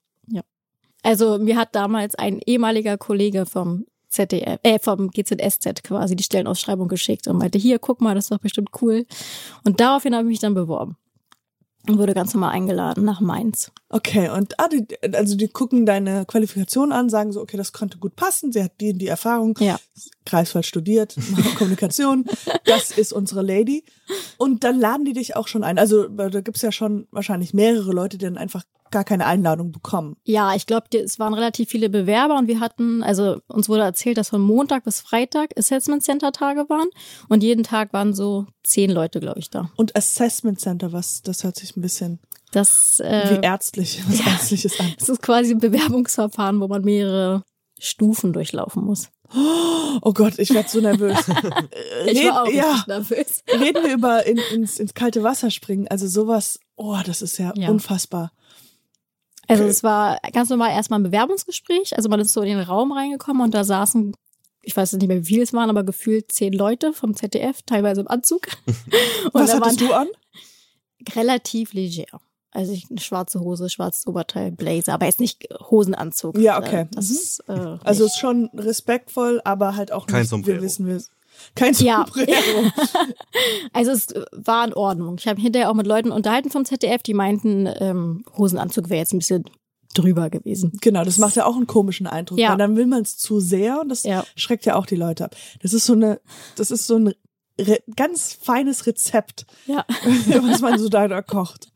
Also 1.01 1.37
mir 1.39 1.55
hat 1.55 1.75
damals 1.75 2.15
ein 2.15 2.41
ehemaliger 2.45 2.97
Kollege 2.97 3.45
vom 3.45 3.85
ZDF, 4.09 4.59
äh, 4.63 4.79
vom 4.79 5.11
GZSZ 5.11 5.81
quasi 5.83 6.15
die 6.17 6.23
Stellenausschreibung 6.25 6.89
geschickt 6.89 7.27
und 7.29 7.37
meinte, 7.37 7.57
hier, 7.57 7.79
guck 7.79 8.01
mal, 8.01 8.15
das 8.15 8.25
ist 8.25 8.31
doch 8.33 8.39
bestimmt 8.39 8.71
cool. 8.81 9.05
Und 9.63 9.79
daraufhin 9.79 10.13
habe 10.13 10.25
ich 10.25 10.29
mich 10.29 10.39
dann 10.39 10.55
beworben. 10.55 10.97
Und 11.89 11.97
wurde 11.97 12.13
ganz 12.13 12.33
normal 12.33 12.51
eingeladen 12.51 13.03
nach 13.03 13.19
Mainz. 13.19 13.71
Okay, 13.89 14.29
und 14.29 14.59
ah, 14.59 14.67
die, 14.67 14.85
also 15.13 15.35
die 15.35 15.47
gucken 15.47 15.85
deine 15.85 16.25
Qualifikation 16.25 16.91
an, 16.91 17.09
sagen 17.09 17.31
so, 17.31 17.41
okay, 17.41 17.57
das 17.57 17.73
könnte 17.73 17.97
gut 17.97 18.15
passen, 18.15 18.51
sie 18.51 18.63
hat 18.63 18.73
die 18.79 18.93
die 18.93 19.07
Erfahrung, 19.07 19.57
Ja. 19.59 19.79
Greifswald 20.29 20.65
studiert, 20.65 21.15
Kommunikation, 21.57 22.25
das 22.65 22.91
ist 22.91 23.13
unsere 23.13 23.41
Lady. 23.41 23.83
Und 24.37 24.63
dann 24.63 24.79
laden 24.79 25.05
die 25.05 25.13
dich 25.13 25.35
auch 25.35 25.47
schon 25.47 25.63
ein. 25.63 25.77
Also 25.77 26.07
da 26.07 26.41
gibt's 26.41 26.61
ja 26.61 26.71
schon 26.71 27.07
wahrscheinlich 27.11 27.53
mehrere 27.53 27.91
Leute, 27.91 28.17
die 28.17 28.25
dann 28.25 28.37
einfach 28.37 28.63
gar 28.91 29.03
keine 29.03 29.25
Einladung 29.25 29.71
bekommen. 29.71 30.17
Ja, 30.23 30.55
ich 30.55 30.65
glaube, 30.65 30.87
es 30.97 31.19
waren 31.19 31.33
relativ 31.33 31.69
viele 31.69 31.89
Bewerber 31.89 32.37
und 32.37 32.47
wir 32.47 32.59
hatten, 32.59 33.03
also 33.03 33.39
uns 33.47 33.69
wurde 33.69 33.83
erzählt, 33.83 34.17
dass 34.17 34.29
von 34.29 34.41
Montag 34.41 34.83
bis 34.83 34.99
Freitag 34.99 35.57
Assessment 35.57 36.03
Center 36.03 36.31
Tage 36.31 36.69
waren 36.69 36.89
und 37.27 37.43
jeden 37.43 37.63
Tag 37.63 37.93
waren 37.93 38.13
so 38.13 38.47
zehn 38.63 38.89
Leute, 38.89 39.19
glaube 39.19 39.39
ich, 39.39 39.49
da. 39.49 39.71
Und 39.75 39.95
Assessment 39.95 40.59
Center, 40.59 40.91
was, 40.91 41.21
das 41.21 41.43
hört 41.43 41.55
sich 41.55 41.75
ein 41.75 41.81
bisschen 41.81 42.19
Das, 42.51 42.99
wie 42.99 43.05
äh, 43.05 43.41
ärztlich, 43.41 44.01
was 44.07 44.19
ja. 44.25 44.31
ärztliches 44.31 44.79
an. 44.79 44.93
das 44.97 45.09
ist 45.09 45.21
quasi 45.21 45.51
ein 45.51 45.59
Bewerbungsverfahren, 45.59 46.59
wo 46.59 46.67
man 46.67 46.83
mehrere 46.83 47.43
Stufen 47.79 48.33
durchlaufen 48.33 48.83
muss. 48.83 49.09
Oh 49.35 50.11
Gott, 50.13 50.39
ich 50.39 50.49
werde 50.53 50.69
so 50.69 50.79
nervös. 50.81 51.17
Ich 52.07 52.17
Red- 52.19 52.29
war 52.31 52.43
auch 52.43 52.47
ja, 52.51 52.83
nervös. 52.87 53.43
reden 53.51 53.83
wir 53.83 53.93
über 53.93 54.25
in, 54.25 54.37
ins, 54.53 54.79
ins 54.79 54.93
kalte 54.93 55.21
Wasser 55.23 55.51
springen. 55.51 55.87
Also 55.89 56.07
sowas, 56.07 56.59
oh, 56.75 56.97
das 57.05 57.21
ist 57.21 57.37
ja, 57.37 57.53
Ja. 57.55 57.69
unfassbar. 57.69 58.31
Also 59.47 59.63
es 59.63 59.83
war 59.83 60.19
ganz 60.33 60.49
normal 60.49 60.71
erstmal 60.71 60.99
ein 60.99 61.03
Bewerbungsgespräch. 61.03 61.95
Also 61.97 62.07
man 62.09 62.19
ist 62.19 62.33
so 62.33 62.41
in 62.41 62.49
den 62.49 62.59
Raum 62.59 62.91
reingekommen 62.91 63.41
und 63.43 63.53
da 63.53 63.63
saßen, 63.63 64.15
ich 64.61 64.75
weiß 64.77 64.93
nicht 64.93 65.07
mehr, 65.07 65.21
wie 65.21 65.25
viele 65.25 65.43
es 65.43 65.53
waren, 65.53 65.69
aber 65.69 65.83
gefühlt 65.83 66.31
zehn 66.31 66.53
Leute 66.53 66.93
vom 66.93 67.15
ZDF, 67.15 67.61
teilweise 67.63 68.01
im 68.01 68.07
Anzug. 68.07 68.47
Und 68.67 69.33
Was 69.33 69.53
hattest 69.53 69.81
du 69.81 69.91
an? 69.93 70.07
relativ 71.15 71.73
leger. 71.73 72.19
Also 72.51 72.71
ich, 72.73 72.87
eine 72.89 72.99
schwarze 72.99 73.39
Hose, 73.41 73.69
schwarzes 73.69 74.07
Oberteil, 74.07 74.51
Blazer, 74.51 74.93
aber 74.93 75.05
jetzt 75.05 75.19
nicht 75.19 75.47
Hosenanzug. 75.69 76.37
Ja, 76.37 76.57
okay. 76.57 76.87
Das 76.91 77.09
Mhm. 77.09 77.15
ist, 77.15 77.39
äh, 77.47 77.77
Also 77.83 78.05
ist 78.05 78.17
schon 78.17 78.49
respektvoll, 78.55 79.39
aber 79.43 79.75
halt 79.75 79.91
auch 79.91 80.07
Kein 80.07 80.21
nicht, 80.21 80.47
wir 80.47 80.61
wissen, 80.61 80.87
wir 80.87 80.99
kein 81.55 81.73
Ja. 81.75 82.05
Sombrero. 82.07 82.71
Also 83.73 83.91
es 83.91 84.07
war 84.31 84.65
in 84.65 84.73
Ordnung. 84.73 85.15
Ich 85.19 85.27
habe 85.27 85.39
hinterher 85.39 85.69
auch 85.69 85.75
mit 85.75 85.87
Leuten 85.87 86.11
unterhalten 86.11 86.49
vom 86.49 86.65
ZDF, 86.65 87.03
die 87.03 87.13
meinten, 87.13 87.67
ähm, 87.79 88.25
Hosenanzug 88.37 88.89
wäre 88.89 88.99
jetzt 88.99 89.13
ein 89.13 89.19
bisschen 89.19 89.45
drüber 89.93 90.29
gewesen. 90.29 90.77
Genau, 90.81 91.03
das 91.03 91.17
macht 91.17 91.35
ja 91.35 91.45
auch 91.45 91.55
einen 91.55 91.67
komischen 91.67 92.07
Eindruck, 92.07 92.39
Ja. 92.39 92.51
weil 92.51 92.57
dann 92.57 92.75
will 92.75 92.85
man 92.87 93.01
es 93.03 93.17
zu 93.17 93.39
sehr 93.39 93.81
und 93.81 93.89
das 93.89 94.03
Ja. 94.03 94.23
schreckt 94.35 94.65
ja 94.65 94.75
auch 94.75 94.85
die 94.85 94.95
Leute 94.95 95.25
ab. 95.25 95.35
Das 95.61 95.73
ist 95.73 95.85
so 95.85 95.93
eine, 95.93 96.19
das 96.55 96.71
ist 96.71 96.87
so 96.87 96.95
ein 96.97 97.13
Re 97.59 97.79
ganz 97.95 98.33
feines 98.33 98.87
Rezept, 98.87 99.45
Ja. 99.67 99.85
was 100.41 100.61
man 100.61 100.79
so 100.79 100.87
da, 100.89 101.07
da 101.07 101.21
kocht. 101.21 101.71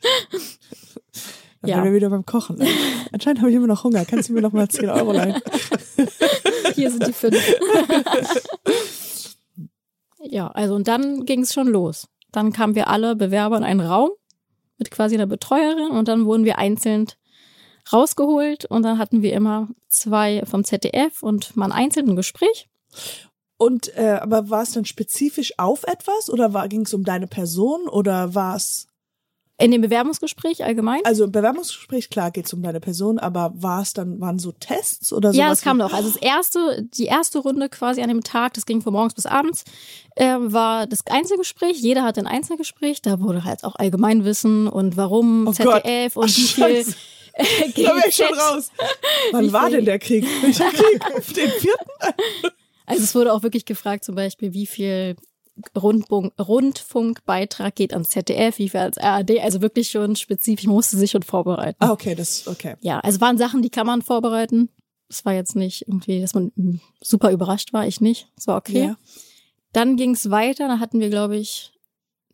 Dann 1.61 1.69
Ja. 1.69 1.83
wir 1.83 1.93
wieder 1.93 2.09
beim 2.09 2.25
Kochen. 2.25 2.57
ne? 2.57 2.67
Anscheinend 3.11 3.39
habe 3.41 3.49
ich 3.49 3.55
immer 3.55 3.67
noch 3.67 3.83
Hunger. 3.83 4.05
Kannst 4.05 4.29
du 4.29 4.33
mir 4.33 4.41
noch 4.41 4.51
mal 4.53 4.67
10 4.69 4.89
Euro 4.89 5.11
leihen? 5.13 5.41
Hier 6.75 6.89
sind 6.91 7.07
die 7.07 7.13
fünf. 7.13 7.37
ja, 10.21 10.47
also 10.49 10.75
und 10.75 10.87
dann 10.87 11.25
ging 11.25 11.41
es 11.41 11.53
schon 11.53 11.67
los. 11.67 12.07
Dann 12.31 12.51
kamen 12.53 12.75
wir 12.75 12.87
alle 12.87 13.15
Bewerber 13.15 13.57
in 13.57 13.63
einen 13.63 13.81
Raum 13.81 14.09
mit 14.77 14.89
quasi 14.91 15.15
einer 15.15 15.27
Betreuerin 15.27 15.91
und 15.91 16.07
dann 16.07 16.25
wurden 16.25 16.45
wir 16.45 16.57
einzeln 16.57 17.07
rausgeholt 17.91 18.65
und 18.65 18.83
dann 18.83 18.97
hatten 18.97 19.21
wir 19.21 19.33
immer 19.33 19.67
zwei 19.89 20.41
vom 20.45 20.63
ZDF 20.63 21.21
und 21.21 21.55
mal 21.55 21.65
ein 21.65 21.71
einzelnes 21.71 22.15
Gespräch. 22.15 22.69
Und 23.63 23.95
äh, 23.97 24.19
aber 24.21 24.49
war 24.49 24.63
es 24.63 24.71
dann 24.71 24.85
spezifisch 24.85 25.53
auf 25.57 25.83
etwas 25.83 26.29
oder 26.29 26.49
ging 26.67 26.81
es 26.81 26.93
um 26.93 27.03
deine 27.03 27.27
Person 27.27 27.87
oder 27.87 28.33
war 28.35 28.55
es 28.55 28.87
In 29.59 29.71
dem 29.71 29.81
Bewerbungsgespräch 29.81 30.63
allgemein. 30.63 31.01
also 31.05 31.23
im 31.23 31.31
Bewerbungsgespräch 31.31 32.09
klar 32.09 32.31
geht 32.31 32.47
es 32.47 32.53
um 32.53 32.61
deine 32.61 32.79
Person, 32.79 33.19
aber 33.19 33.53
war 33.55 33.81
es 33.81 33.93
dann 33.93 34.19
waren 34.19 34.39
so 34.39 34.51
Tests 34.51 35.13
oder 35.13 35.31
so? 35.31 35.39
Ja, 35.39 35.49
das 35.49 35.61
kam 35.61 35.77
noch. 35.77 35.93
Also 35.93 36.09
das 36.09 36.21
erste, 36.21 36.83
die 36.97 37.05
erste 37.05 37.39
Runde 37.39 37.69
quasi 37.69 38.01
an 38.01 38.09
dem 38.09 38.23
Tag, 38.23 38.55
das 38.55 38.65
ging 38.65 38.81
von 38.81 38.93
morgens 38.93 39.13
bis 39.13 39.25
abends, 39.25 39.63
äh, 40.15 40.35
war 40.39 40.87
das 40.87 41.05
Einzelgespräch. 41.07 41.77
Jeder 41.79 42.03
hatte 42.03 42.19
ein 42.19 42.27
Einzelgespräch. 42.27 43.01
Da 43.01 43.19
wurde 43.21 43.43
halt 43.45 43.63
auch 43.63 43.75
Allgemeinwissen 43.75 44.67
und 44.67 44.97
warum 44.97 45.47
Oh 45.47 45.53
Gott. 45.53 45.83
ZDF 45.83 46.15
und 46.17 46.23
Ach, 46.25 46.27
wie 46.29 46.41
viel 46.41 46.47
Scheiße. 46.83 46.95
Da 47.35 47.95
wäre 47.95 48.03
ich 48.09 48.15
schon 48.15 48.33
raus. 48.33 48.69
Wann 49.31 49.51
war 49.53 49.69
denn 49.69 49.85
der 49.85 49.97
Krieg? 49.97 50.23
Welcher 50.41 50.69
Krieg? 50.69 51.01
Auf 51.17 51.33
den 51.33 51.49
vierten? 51.49 51.89
Also 52.85 53.03
es 53.03 53.15
wurde 53.15 53.33
auch 53.33 53.43
wirklich 53.43 53.65
gefragt, 53.65 54.03
zum 54.03 54.15
Beispiel, 54.15 54.53
wie 54.53 54.65
viel 54.65 55.15
Rundfunk, 55.77 56.33
Rundfunkbeitrag 56.39 57.75
geht 57.75 57.93
ans 57.93 58.09
ZDF, 58.09 58.57
wie 58.57 58.69
viel 58.69 58.79
ans 58.79 58.97
ARD. 58.97 59.39
Also 59.39 59.61
wirklich 59.61 59.89
schon 59.89 60.15
spezifisch, 60.15 60.65
musste 60.65 60.97
sich 60.97 61.11
schon 61.11 61.23
vorbereiten. 61.23 61.77
Ah, 61.79 61.91
okay, 61.91 62.15
das 62.15 62.47
okay. 62.47 62.75
Ja, 62.81 62.99
also 62.99 63.21
waren 63.21 63.37
Sachen, 63.37 63.61
die 63.61 63.69
kann 63.69 63.85
man 63.85 64.01
vorbereiten. 64.01 64.69
Es 65.09 65.25
war 65.25 65.33
jetzt 65.33 65.55
nicht 65.55 65.87
irgendwie, 65.87 66.21
dass 66.21 66.33
man 66.33 66.51
mm, 66.55 66.79
super 67.01 67.31
überrascht 67.31 67.71
war, 67.71 67.85
ich 67.85 68.01
nicht. 68.01 68.29
Es 68.35 68.47
war 68.47 68.57
okay. 68.57 68.85
Ja. 68.85 68.97
Dann 69.73 69.95
ging 69.95 70.11
es 70.11 70.31
weiter, 70.31 70.67
da 70.67 70.79
hatten 70.79 70.99
wir, 70.99 71.09
glaube 71.09 71.37
ich, 71.37 71.71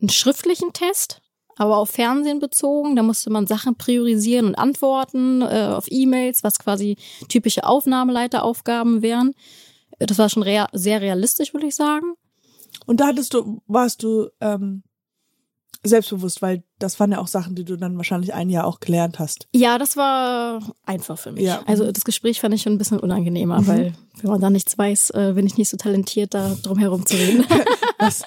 einen 0.00 0.08
schriftlichen 0.08 0.72
Test, 0.72 1.20
aber 1.56 1.76
auf 1.76 1.90
Fernsehen 1.90 2.38
bezogen. 2.38 2.96
Da 2.96 3.02
musste 3.02 3.28
man 3.28 3.46
Sachen 3.46 3.76
priorisieren 3.76 4.46
und 4.46 4.54
antworten 4.54 5.42
äh, 5.42 5.72
auf 5.74 5.86
E-Mails, 5.90 6.42
was 6.42 6.58
quasi 6.58 6.96
typische 7.28 7.64
Aufnahmeleiteraufgaben 7.64 9.02
wären. 9.02 9.34
Das 10.00 10.18
war 10.18 10.28
schon 10.28 10.42
rea 10.42 10.66
sehr 10.72 11.00
realistisch, 11.00 11.52
würde 11.54 11.66
ich 11.66 11.74
sagen. 11.76 12.14
Und 12.86 13.00
da 13.00 13.06
hattest 13.08 13.34
du, 13.34 13.62
warst 13.66 14.02
du 14.02 14.28
ähm, 14.40 14.82
selbstbewusst, 15.82 16.42
weil 16.42 16.62
das 16.78 16.98
waren 17.00 17.12
ja 17.12 17.18
auch 17.18 17.26
Sachen, 17.26 17.54
die 17.54 17.64
du 17.64 17.76
dann 17.76 17.96
wahrscheinlich 17.96 18.34
ein 18.34 18.50
Jahr 18.50 18.66
auch 18.66 18.80
gelernt 18.80 19.18
hast. 19.18 19.46
Ja, 19.52 19.78
das 19.78 19.96
war 19.96 20.60
einfach 20.84 21.18
für 21.18 21.32
mich. 21.32 21.42
Ja. 21.44 21.62
Also 21.66 21.90
das 21.90 22.04
Gespräch 22.04 22.40
fand 22.40 22.54
ich 22.54 22.62
schon 22.62 22.72
ein 22.74 22.78
bisschen 22.78 22.98
unangenehmer, 23.00 23.60
Mhm. 23.62 23.66
weil 23.66 23.92
wenn 24.22 24.30
man 24.30 24.40
da 24.40 24.50
nichts 24.50 24.76
weiß, 24.76 25.10
äh, 25.10 25.32
bin 25.34 25.46
ich 25.46 25.56
nicht 25.56 25.68
so 25.70 25.76
talentiert, 25.76 26.34
da 26.34 26.54
drum 26.62 26.78
herum 26.78 27.06
zu 27.06 27.16
reden. 27.16 27.44
Was? 27.98 28.22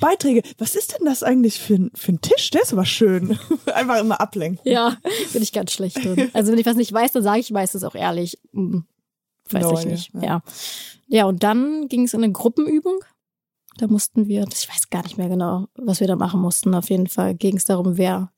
Beiträge. 0.00 0.42
Was 0.58 0.74
ist 0.74 0.92
denn 0.98 1.06
das 1.06 1.22
eigentlich 1.22 1.58
für 1.58 1.74
ein, 1.74 1.90
für 1.94 2.12
ein 2.12 2.20
Tisch? 2.20 2.50
Der 2.50 2.62
ist 2.62 2.72
aber 2.72 2.84
schön. 2.84 3.38
Einfach 3.74 3.98
immer 3.98 4.20
ablenken. 4.20 4.60
ja, 4.70 4.96
bin 5.32 5.42
ich 5.42 5.52
ganz 5.52 5.72
schlecht 5.72 6.02
drin. 6.04 6.30
Also 6.34 6.52
wenn 6.52 6.58
ich 6.58 6.66
was 6.66 6.76
nicht 6.76 6.92
weiß, 6.92 7.12
dann 7.12 7.22
sage 7.22 7.40
ich 7.40 7.50
meistens 7.50 7.84
auch 7.84 7.94
ehrlich. 7.94 8.38
Weiß 9.52 9.62
No 9.62 9.78
ich 9.78 9.84
nicht. 9.86 10.14
ja. 10.14 10.22
Ja. 10.22 10.42
ja, 11.06 11.24
und 11.26 11.42
dann 11.42 11.88
ging 11.88 12.04
es 12.04 12.14
in 12.14 12.22
eine 12.22 12.32
Gruppenübung. 12.32 13.00
Da 13.78 13.86
mussten 13.86 14.26
wir, 14.26 14.44
ich 14.52 14.68
weiß 14.68 14.90
gar 14.90 15.02
nicht 15.04 15.18
mehr 15.18 15.28
genau, 15.28 15.68
was 15.76 16.00
wir 16.00 16.06
da 16.08 16.16
machen 16.16 16.40
mussten. 16.40 16.74
Auf 16.74 16.90
jeden 16.90 17.06
Fall 17.06 17.34
ging 17.34 17.56
es 17.56 17.64
darum, 17.64 17.96
wer 17.96 18.32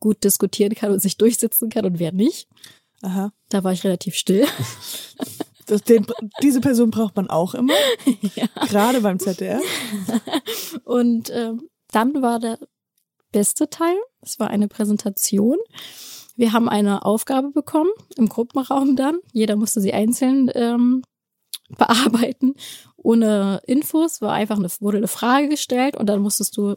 gut 0.00 0.24
diskutieren 0.24 0.74
kann 0.74 0.90
und 0.92 1.00
sich 1.00 1.16
durchsetzen 1.16 1.70
kann 1.70 1.84
und 1.84 1.98
wer 2.00 2.10
nicht. 2.12 2.48
Aha. 3.02 3.32
Da 3.48 3.62
war 3.62 3.72
ich 3.72 3.84
relativ 3.84 4.14
still. 4.16 4.46
Das, 5.66 5.84
den, 5.84 6.04
diese 6.42 6.60
Person 6.60 6.90
braucht 6.90 7.14
man 7.14 7.30
auch 7.30 7.54
immer. 7.54 7.72
Ja. 8.34 8.46
Gerade 8.66 9.00
beim 9.00 9.20
ZDF. 9.20 9.62
Und 10.84 11.30
ähm, 11.30 11.68
dann 11.92 12.20
war 12.20 12.40
der 12.40 12.58
beste 13.30 13.70
Teil. 13.70 13.94
Es 14.20 14.40
war 14.40 14.48
eine 14.50 14.66
Präsentation. 14.66 15.58
Wir 16.36 16.52
haben 16.52 16.68
eine 16.68 17.04
Aufgabe 17.04 17.50
bekommen 17.50 17.90
im 18.16 18.28
Gruppenraum 18.28 18.96
dann. 18.96 19.18
Jeder 19.32 19.56
musste 19.56 19.80
sie 19.80 19.92
einzeln 19.92 20.50
ähm, 20.54 21.02
bearbeiten. 21.76 22.54
Ohne 22.96 23.60
Infos 23.66 24.20
war 24.20 24.32
einfach 24.32 24.58
eine, 24.58 24.68
wurde 24.80 24.98
eine 24.98 25.08
Frage 25.08 25.48
gestellt 25.48 25.96
und 25.96 26.06
dann 26.06 26.22
musstest 26.22 26.56
du 26.56 26.76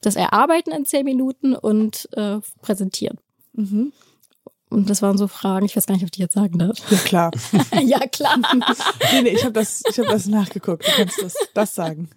das 0.00 0.16
erarbeiten 0.16 0.72
in 0.72 0.84
zehn 0.84 1.04
Minuten 1.04 1.54
und 1.56 2.08
äh, 2.12 2.40
präsentieren. 2.60 3.18
Mhm. 3.52 3.92
Und 4.74 4.90
das 4.90 5.02
waren 5.02 5.16
so 5.16 5.28
Fragen, 5.28 5.66
ich 5.66 5.76
weiß 5.76 5.86
gar 5.86 5.94
nicht, 5.94 6.02
ob 6.02 6.08
ich 6.08 6.12
die 6.12 6.22
jetzt 6.22 6.34
sagen 6.34 6.58
darf. 6.58 6.76
Ja, 6.90 6.98
klar. 6.98 7.30
ja, 7.82 8.00
klar. 8.08 8.38
Nee, 9.12 9.22
nee, 9.22 9.28
ich 9.30 9.44
habe 9.44 9.52
das, 9.52 9.82
ich 9.88 9.98
hab 9.98 10.06
das 10.06 10.26
nachgeguckt. 10.26 10.86
Du 10.86 10.90
kannst 10.90 11.22
das, 11.22 11.34
das 11.54 11.74
sagen. 11.74 12.10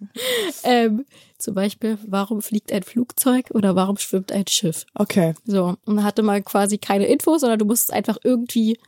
ähm, 0.64 1.04
zum 1.38 1.54
Beispiel, 1.54 1.98
warum 2.06 2.42
fliegt 2.42 2.72
ein 2.72 2.82
Flugzeug 2.82 3.50
oder 3.52 3.76
warum 3.76 3.96
schwimmt 3.96 4.32
ein 4.32 4.46
Schiff? 4.48 4.86
Okay. 4.94 5.34
So, 5.44 5.76
und 5.84 6.02
hatte 6.02 6.22
man 6.22 6.44
quasi 6.44 6.78
keine 6.78 7.06
Infos, 7.06 7.42
sondern 7.42 7.60
du 7.60 7.64
musstest 7.64 7.92
einfach 7.92 8.18
irgendwie, 8.24 8.78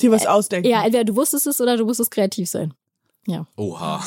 Dir 0.00 0.10
was 0.10 0.26
ausdenken. 0.26 0.68
ja, 0.68 0.82
entweder 0.82 1.04
du 1.04 1.14
wusstest 1.14 1.46
es 1.46 1.60
oder 1.60 1.76
du 1.76 1.84
musstest 1.84 2.10
kreativ 2.10 2.48
sein. 2.48 2.72
Oha. 3.56 4.02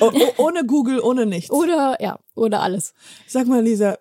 Oh, 0.00 0.12
oh, 0.14 0.32
ohne 0.36 0.64
Google, 0.64 1.00
ohne 1.00 1.26
nichts. 1.26 1.50
Oder, 1.50 1.96
ja, 2.00 2.18
oder 2.34 2.60
alles. 2.60 2.94
Sag 3.26 3.46
mal, 3.48 3.62
Lisa, 3.62 3.98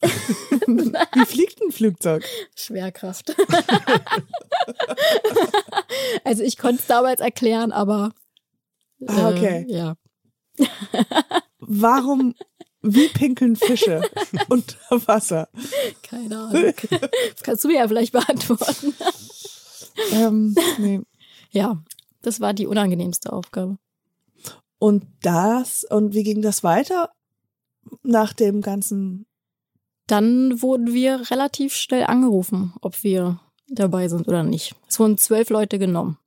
wie 0.00 1.26
fliegt 1.26 1.60
ein 1.62 1.72
Flugzeug? 1.72 2.24
Schwerkraft. 2.54 3.34
also 6.24 6.42
ich 6.42 6.58
konnte 6.58 6.80
es 6.80 6.86
damals 6.86 7.20
erklären, 7.20 7.72
aber. 7.72 8.12
Ah, 9.06 9.30
okay. 9.30 9.66
Äh, 9.68 9.72
ja. 9.72 9.96
Warum, 11.58 12.34
wie 12.82 13.08
pinkeln 13.08 13.56
Fische 13.56 14.02
unter 14.48 14.76
Wasser? 15.06 15.48
Keine 16.02 16.38
Ahnung. 16.38 16.72
Das 16.90 17.42
kannst 17.42 17.64
du 17.64 17.68
mir 17.68 17.78
ja 17.78 17.88
vielleicht 17.88 18.12
beantworten. 18.12 18.94
Ähm, 20.12 20.54
nee. 20.78 21.00
Ja, 21.50 21.82
das 22.22 22.40
war 22.40 22.52
die 22.52 22.66
unangenehmste 22.66 23.32
Aufgabe. 23.32 23.78
Und 24.78 25.06
das, 25.22 25.84
und 25.84 26.14
wie 26.14 26.24
ging 26.24 26.42
das 26.42 26.62
weiter 26.64 27.10
nach 28.02 28.32
dem 28.32 28.60
ganzen? 28.60 29.26
Dann 30.06 30.60
wurden 30.60 30.92
wir 30.92 31.30
relativ 31.30 31.74
schnell 31.74 32.04
angerufen, 32.04 32.74
ob 32.80 33.02
wir 33.02 33.40
dabei 33.68 34.08
sind 34.08 34.28
oder 34.28 34.42
nicht. 34.42 34.74
Es 34.88 34.98
wurden 34.98 35.16
zwölf 35.18 35.50
Leute 35.50 35.78
genommen. 35.78 36.18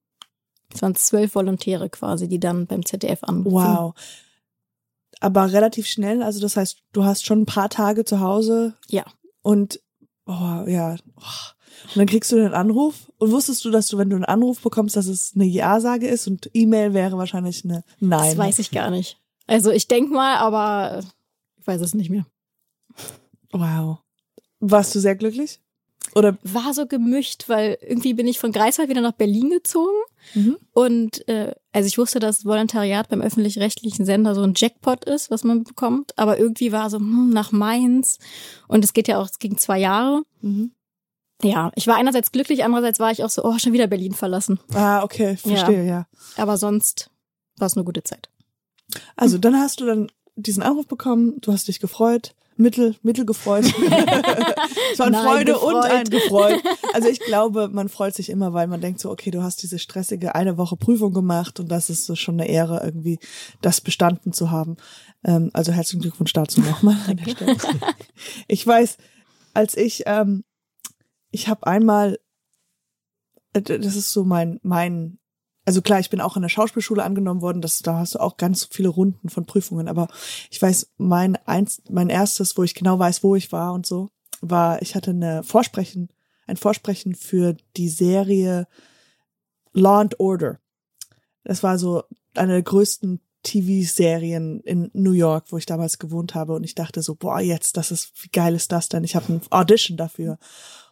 Es 0.74 0.82
waren 0.82 0.96
zwölf 0.96 1.36
Volontäre 1.36 1.90
quasi, 1.90 2.28
die 2.28 2.40
dann 2.40 2.68
beim 2.68 2.86
ZDF 2.86 3.24
anrufen. 3.24 3.54
Wow. 3.54 3.94
Aber 5.20 5.52
relativ 5.52 5.88
schnell, 5.88 6.22
also 6.22 6.40
das 6.40 6.58
heißt, 6.58 6.84
du 6.94 7.04
hast 7.04 7.26
schon 7.26 7.42
ein 7.42 7.46
paar 7.46 7.70
Tage 7.70 8.06
zu 8.06 8.20
Hause. 8.20 8.76
Ja. 8.90 9.06
Und, 9.42 9.80
oh, 10.26 10.64
ja. 10.68 10.96
Oh. 11.16 11.54
Und 11.86 11.98
dann 11.98 12.08
kriegst 12.08 12.32
du 12.32 12.36
den 12.36 12.54
Anruf. 12.54 13.12
Und 13.18 13.32
wusstest 13.32 13.64
du, 13.66 13.72
dass 13.72 13.88
du, 13.88 13.98
wenn 13.98 14.10
du 14.10 14.16
einen 14.16 14.26
Anruf 14.26 14.62
bekommst, 14.62 14.96
dass 14.96 15.08
es 15.08 15.34
eine 15.36 15.46
Ja-Sage 15.46 16.08
ist 16.08 16.28
und 16.28 16.50
E-Mail 16.54 16.94
wäre 16.94 17.18
wahrscheinlich 17.18 17.64
eine 17.64 17.84
Nein. 18.00 18.30
Das 18.30 18.38
weiß 18.38 18.60
ich 18.60 18.72
gar 18.72 18.90
nicht. 18.90 19.20
Also 19.48 19.72
ich 19.72 19.88
denk 19.88 20.12
mal, 20.12 20.38
aber 20.38 21.00
ich 21.58 21.66
weiß 21.66 21.82
es 21.82 21.94
nicht 21.94 22.10
mehr. 22.10 22.26
Wow. 23.52 24.00
Warst 24.60 24.96
du 24.96 25.00
sehr 25.00 25.16
glücklich? 25.16 25.60
Oder? 26.16 26.38
War 26.42 26.74
so 26.74 26.88
gemischt, 26.88 27.46
weil 27.48 27.78
irgendwie 27.82 28.14
bin 28.14 28.28
ich 28.28 28.40
von 28.40 28.52
Greifswald 28.52 28.90
wieder 28.90 29.02
nach 29.02 29.12
Berlin 29.12 29.50
gezogen. 29.50 29.98
Mhm. 30.34 30.58
Und 30.72 31.28
äh, 31.28 31.54
also 31.74 31.88
ich 31.88 31.98
wusste, 31.98 32.20
dass 32.20 32.46
Volontariat 32.46 33.10
beim 33.10 33.22
öffentlich-rechtlichen 33.22 34.06
Sender 34.06 34.34
so 34.34 34.42
ein 34.42 34.54
Jackpot 34.56 35.06
ist, 35.06 35.30
was 35.30 35.44
man 35.44 35.64
bekommt. 35.64 36.18
Aber 36.18 36.40
irgendwie 36.40 36.72
war 36.72 36.90
so 36.90 36.98
hm, 36.98 37.30
nach 37.30 37.52
Mainz. 37.52 38.20
Und 38.68 38.84
es 38.84 38.94
geht 38.94 39.08
ja 39.08 39.20
auch, 39.20 39.30
es 39.30 39.40
ging 39.40 39.58
zwei 39.58 39.80
Jahre. 39.80 40.24
Mhm. 40.42 40.72
Ja, 41.44 41.72
ich 41.76 41.86
war 41.86 41.98
einerseits 41.98 42.32
glücklich, 42.32 42.64
andererseits 42.64 43.00
war 43.00 43.12
ich 43.12 43.24
auch 43.24 43.30
so, 43.30 43.44
oh, 43.44 43.60
schon 43.60 43.74
wieder 43.74 43.86
Berlin 43.86 44.14
verlassen. 44.14 44.60
Ah, 44.74 45.04
okay, 45.04 45.38
verstehe, 45.38 45.86
ja. 45.86 46.08
Aber 46.36 46.58
sonst 46.58 47.12
war 47.58 47.68
es 47.68 47.78
eine 47.78 47.84
gute 47.84 48.04
Zeit. 48.04 48.30
Also 49.16 49.38
dann 49.38 49.56
hast 49.56 49.80
du 49.80 49.86
dann 49.86 50.12
diesen 50.36 50.64
Anruf 50.64 50.88
bekommen, 50.88 51.40
du 51.42 51.52
hast 51.52 51.68
dich 51.68 51.80
gefreut. 51.80 52.34
Mittel, 52.58 52.96
mittel 53.04 53.26
gefreut. 53.26 53.66
es 53.66 55.00
war 55.00 55.08
eine 55.08 55.18
Nein, 55.18 55.26
Freude 55.26 55.60
und 55.60 55.74
gefreut. 55.74 55.92
ein 55.92 56.10
gefreut. 56.10 56.64
Also 56.94 57.10
ich 57.10 57.20
glaube, 57.20 57.70
man 57.70 57.90
freut 57.90 58.16
sich 58.16 58.30
immer, 58.30 58.54
weil 58.54 58.68
man 58.68 58.82
denkt 58.82 59.00
so, 59.00 59.12
okay, 59.12 59.32
du 59.32 59.44
hast 59.44 59.62
diese 59.62 59.80
stressige 59.80 60.36
eine 60.36 60.58
Woche 60.58 60.78
Prüfung 60.78 61.14
gemacht 61.14 61.60
und 61.60 61.70
das 61.70 61.90
ist 61.90 62.06
so 62.06 62.16
schon 62.16 62.40
eine 62.40 62.50
Ehre, 62.50 62.82
irgendwie 62.84 63.20
das 63.62 63.82
bestanden 63.82 64.34
zu 64.34 64.52
haben. 64.52 64.78
Ähm, 65.24 65.50
also 65.54 65.72
herzlichen 65.72 66.02
Glückwunsch 66.02 66.34
dazu 66.34 66.62
nochmal 66.62 66.98
an 67.08 67.18
der 67.18 67.30
Stelle. 67.32 67.58
Ich 68.48 68.66
weiß, 68.66 68.98
als 69.54 69.76
ich, 69.76 70.04
ähm, 70.06 70.44
ich 71.32 71.48
habe 71.48 71.68
einmal, 71.68 72.20
äh, 73.54 73.62
das 73.62 73.96
ist 73.96 74.12
so 74.12 74.24
mein, 74.24 74.60
mein 74.64 75.20
also 75.68 75.82
klar, 75.82 76.00
ich 76.00 76.10
bin 76.10 76.22
auch 76.22 76.38
in 76.38 76.44
der 76.44 76.50
Schauspielschule 76.50 77.04
angenommen 77.04 77.42
worden, 77.42 77.62
das, 77.62 77.80
da 77.80 78.00
hast 78.00 78.16
du 78.16 78.20
auch 78.20 78.38
ganz 78.38 78.70
viele 78.72 78.88
Runden 78.88 79.28
von 79.28 79.46
Prüfungen, 79.46 79.90
aber 79.90 80.08
ich 80.50 80.62
weiß, 80.62 80.94
mein 80.98 81.36
eins, 81.46 81.82
mein 81.90 82.10
erstes, 82.10 82.58
wo 82.58 82.64
ich 82.64 82.74
genau 82.74 82.98
weiß, 82.98 83.22
wo 83.22 83.36
ich 83.36 83.52
war 83.52 83.74
und 83.74 83.86
so, 83.86 84.10
war, 84.40 84.82
ich 84.82 84.96
hatte 84.96 85.12
eine 85.12 85.44
Vorsprechen, 85.44 86.08
ein 86.48 86.56
Vorsprechen 86.56 87.16
für 87.16 87.58
die 87.76 87.90
Serie 87.90 88.66
Law 89.74 90.00
and 90.00 90.22
Order. 90.22 90.62
Das 91.44 91.64
war 91.64 91.78
so 91.78 92.04
eine 92.34 92.54
der 92.54 92.64
größten 92.64 93.20
TV-Serien 93.44 94.62
in 94.62 94.90
New 94.94 95.12
York, 95.12 95.48
wo 95.50 95.58
ich 95.58 95.66
damals 95.66 96.00
gewohnt 96.00 96.34
habe 96.34 96.54
und 96.54 96.64
ich 96.64 96.76
dachte 96.76 97.02
so, 97.02 97.14
boah, 97.16 97.42
jetzt, 97.42 97.76
das 97.76 97.92
ist, 97.92 98.14
wie 98.24 98.30
geil 98.30 98.56
ist 98.56 98.72
das 98.72 98.88
denn? 98.88 99.04
Ich 99.04 99.18
habe 99.18 99.34
ein 99.34 99.42
Audition 99.50 99.98
dafür. 99.98 100.38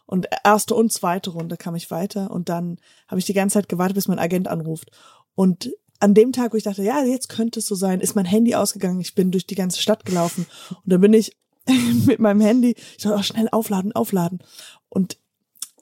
Und 0.06 0.28
erste 0.44 0.74
und 0.74 0.92
zweite 0.92 1.30
Runde 1.30 1.56
kam 1.56 1.74
ich 1.74 1.90
weiter 1.90 2.30
und 2.30 2.48
dann 2.48 2.78
habe 3.08 3.18
ich 3.18 3.26
die 3.26 3.34
ganze 3.34 3.54
Zeit 3.54 3.68
gewartet, 3.68 3.96
bis 3.96 4.08
mein 4.08 4.20
Agent 4.20 4.48
anruft. 4.48 4.90
Und 5.34 5.72
an 5.98 6.14
dem 6.14 6.32
Tag, 6.32 6.52
wo 6.52 6.56
ich 6.56 6.62
dachte, 6.62 6.82
ja, 6.82 7.02
jetzt 7.04 7.28
könnte 7.28 7.58
es 7.58 7.66
so 7.66 7.74
sein, 7.74 8.00
ist 8.00 8.14
mein 8.14 8.24
Handy 8.24 8.54
ausgegangen. 8.54 9.00
Ich 9.00 9.14
bin 9.14 9.30
durch 9.30 9.46
die 9.46 9.54
ganze 9.54 9.80
Stadt 9.80 10.04
gelaufen 10.04 10.46
und 10.70 10.92
dann 10.92 11.00
bin 11.00 11.12
ich 11.12 11.36
mit 12.06 12.18
meinem 12.18 12.40
Handy, 12.40 12.76
ich 12.96 13.02
dachte, 13.02 13.16
oh, 13.18 13.22
schnell 13.22 13.48
aufladen, 13.50 13.92
aufladen. 13.92 14.40
Und 14.88 15.18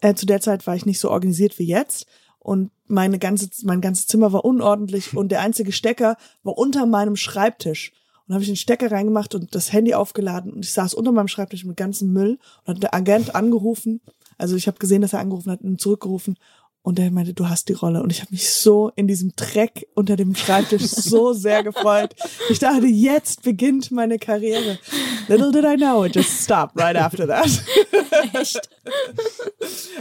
äh, 0.01 0.15
zu 0.15 0.27
der 0.27 0.41
Zeit 0.41 0.67
war 0.67 0.77
ich 0.77 0.87
nicht 0.87 1.01
so 1.01 1.11
organisiert 1.11 1.59
wie 1.59 1.67
jetzt 1.67 2.07
und 2.39 2.71
meine 2.87 3.19
ganze, 3.19 3.49
mein 3.65 3.81
ganzes 3.81 4.07
Zimmer 4.07 4.33
war 4.33 4.45
unordentlich 4.45 5.17
und 5.17 5.31
der 5.31 5.41
einzige 5.41 5.73
Stecker 5.73 6.17
war 6.43 6.59
unter 6.59 6.87
meinem 6.87 7.17
Schreibtisch. 7.17 7.93
Und 8.27 8.35
habe 8.35 8.43
ich 8.43 8.49
den 8.49 8.57
Stecker 8.57 8.91
reingemacht 8.91 9.35
und 9.35 9.55
das 9.55 9.73
Handy 9.73 9.95
aufgeladen 9.95 10.53
und 10.53 10.65
ich 10.65 10.73
saß 10.73 10.95
unter 10.95 11.13
meinem 11.13 11.29
Schreibtisch 11.29 11.65
mit 11.65 11.77
ganzem 11.77 12.13
Müll 12.13 12.39
und 12.65 12.75
hat 12.77 12.83
der 12.83 12.95
Agent 12.95 13.35
angerufen. 13.35 14.01
Also 14.39 14.57
ich 14.57 14.67
habe 14.67 14.79
gesehen, 14.79 15.03
dass 15.03 15.13
er 15.13 15.21
angerufen 15.21 15.51
hat 15.53 15.61
und 15.61 15.81
zurückgerufen 15.81 16.39
und 16.83 16.99
er 16.99 17.11
meinte, 17.11 17.33
du 17.35 17.49
hast 17.49 17.69
die 17.69 17.75
Rolle. 17.75 18.03
Und 18.03 18.11
ich 18.13 18.21
habe 18.21 18.31
mich 18.33 18.51
so 18.51 18.91
in 18.97 19.07
diesem 19.07 19.33
Dreck 19.37 19.87
unter 19.95 20.17
dem 20.17 20.35
Schreibtisch 20.35 20.83
so 20.83 21.33
sehr 21.35 21.63
gefreut. 21.63 22.15
Ich 22.51 22.59
dachte, 22.59 22.87
jetzt 22.87 23.43
beginnt 23.43 23.91
meine 23.91 24.19
Karriere. 24.19 24.79
Little 25.29 25.51
did 25.53 25.65
I 25.65 25.77
know, 25.77 26.05
it 26.05 26.15
just 26.15 26.43
stopped 26.45 26.79
right 26.79 26.97
after 26.97 27.27
that. 27.27 27.49
Echt? 28.35 28.69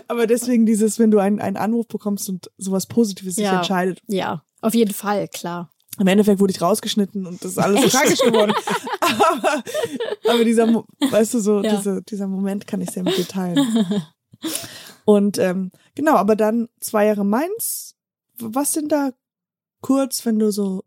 Aber 0.08 0.28
deswegen 0.28 0.66
dieses, 0.66 1.00
wenn 1.00 1.12
du 1.12 1.20
einen, 1.20 1.40
einen 1.40 1.58
Anruf 1.58 1.88
bekommst 1.88 2.30
und 2.30 2.50
sowas 2.58 2.86
Positives 2.88 3.36
sich 3.36 3.46
Ja. 3.46 3.58
entscheidet. 3.58 4.02
Ja, 4.08 4.44
auf 4.62 4.74
jeden 4.76 4.94
Fall, 4.94 5.28
klar. 5.28 5.70
Im 6.00 6.08
Endeffekt 6.08 6.40
wurde 6.40 6.52
ich 6.52 6.62
rausgeschnitten 6.62 7.26
und 7.28 7.44
das 7.44 7.52
ist 7.52 7.58
alles 7.60 7.84
so 7.84 7.90
tragisch 7.90 8.20
geworden. 8.20 8.54
aber, 9.00 9.64
aber 10.28 10.44
dieser, 10.44 10.68
weißt 10.68 11.36
du, 11.36 11.40
so, 11.40 11.62
Ja. 11.62 11.76
diese, 11.76 12.02
dieser 12.02 12.28
Moment 12.28 12.66
kann 12.66 12.82
ich 12.82 12.90
sehr 12.90 13.04
mit 13.04 13.18
dir 13.18 13.28
teilen. 13.28 14.04
Und 15.06 15.38
ähm, 15.38 15.72
genau, 15.96 16.16
aber 16.16 16.36
dann 16.36 16.70
zwei 16.80 17.06
Jahre 17.06 17.26
Mainz. 17.26 17.96
Was 18.40 18.74
sind 18.74 18.92
da 18.92 19.12
kurz, 19.82 20.26
wenn 20.26 20.40
du 20.40 20.52
so 20.52 20.84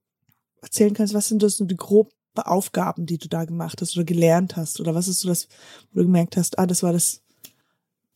erzählen 0.62 0.94
kannst, 0.94 1.14
was 1.14 1.28
sind 1.28 1.42
das 1.42 1.56
so 1.58 1.64
die 1.64 1.76
groben 1.76 2.10
Aufgaben, 2.34 3.06
die 3.06 3.18
du 3.18 3.28
da 3.28 3.44
gemacht 3.44 3.80
hast 3.80 3.96
oder 3.96 4.04
gelernt 4.04 4.56
hast? 4.56 4.80
Oder 4.80 4.94
was 4.94 5.06
ist 5.08 5.20
so 5.20 5.28
das, 5.28 5.48
wo 5.92 6.00
du 6.00 6.06
gemerkt 6.06 6.36
hast, 6.36 6.58
ah, 6.58 6.66
das 6.66 6.82
war 6.82 6.92
das, 6.92 7.22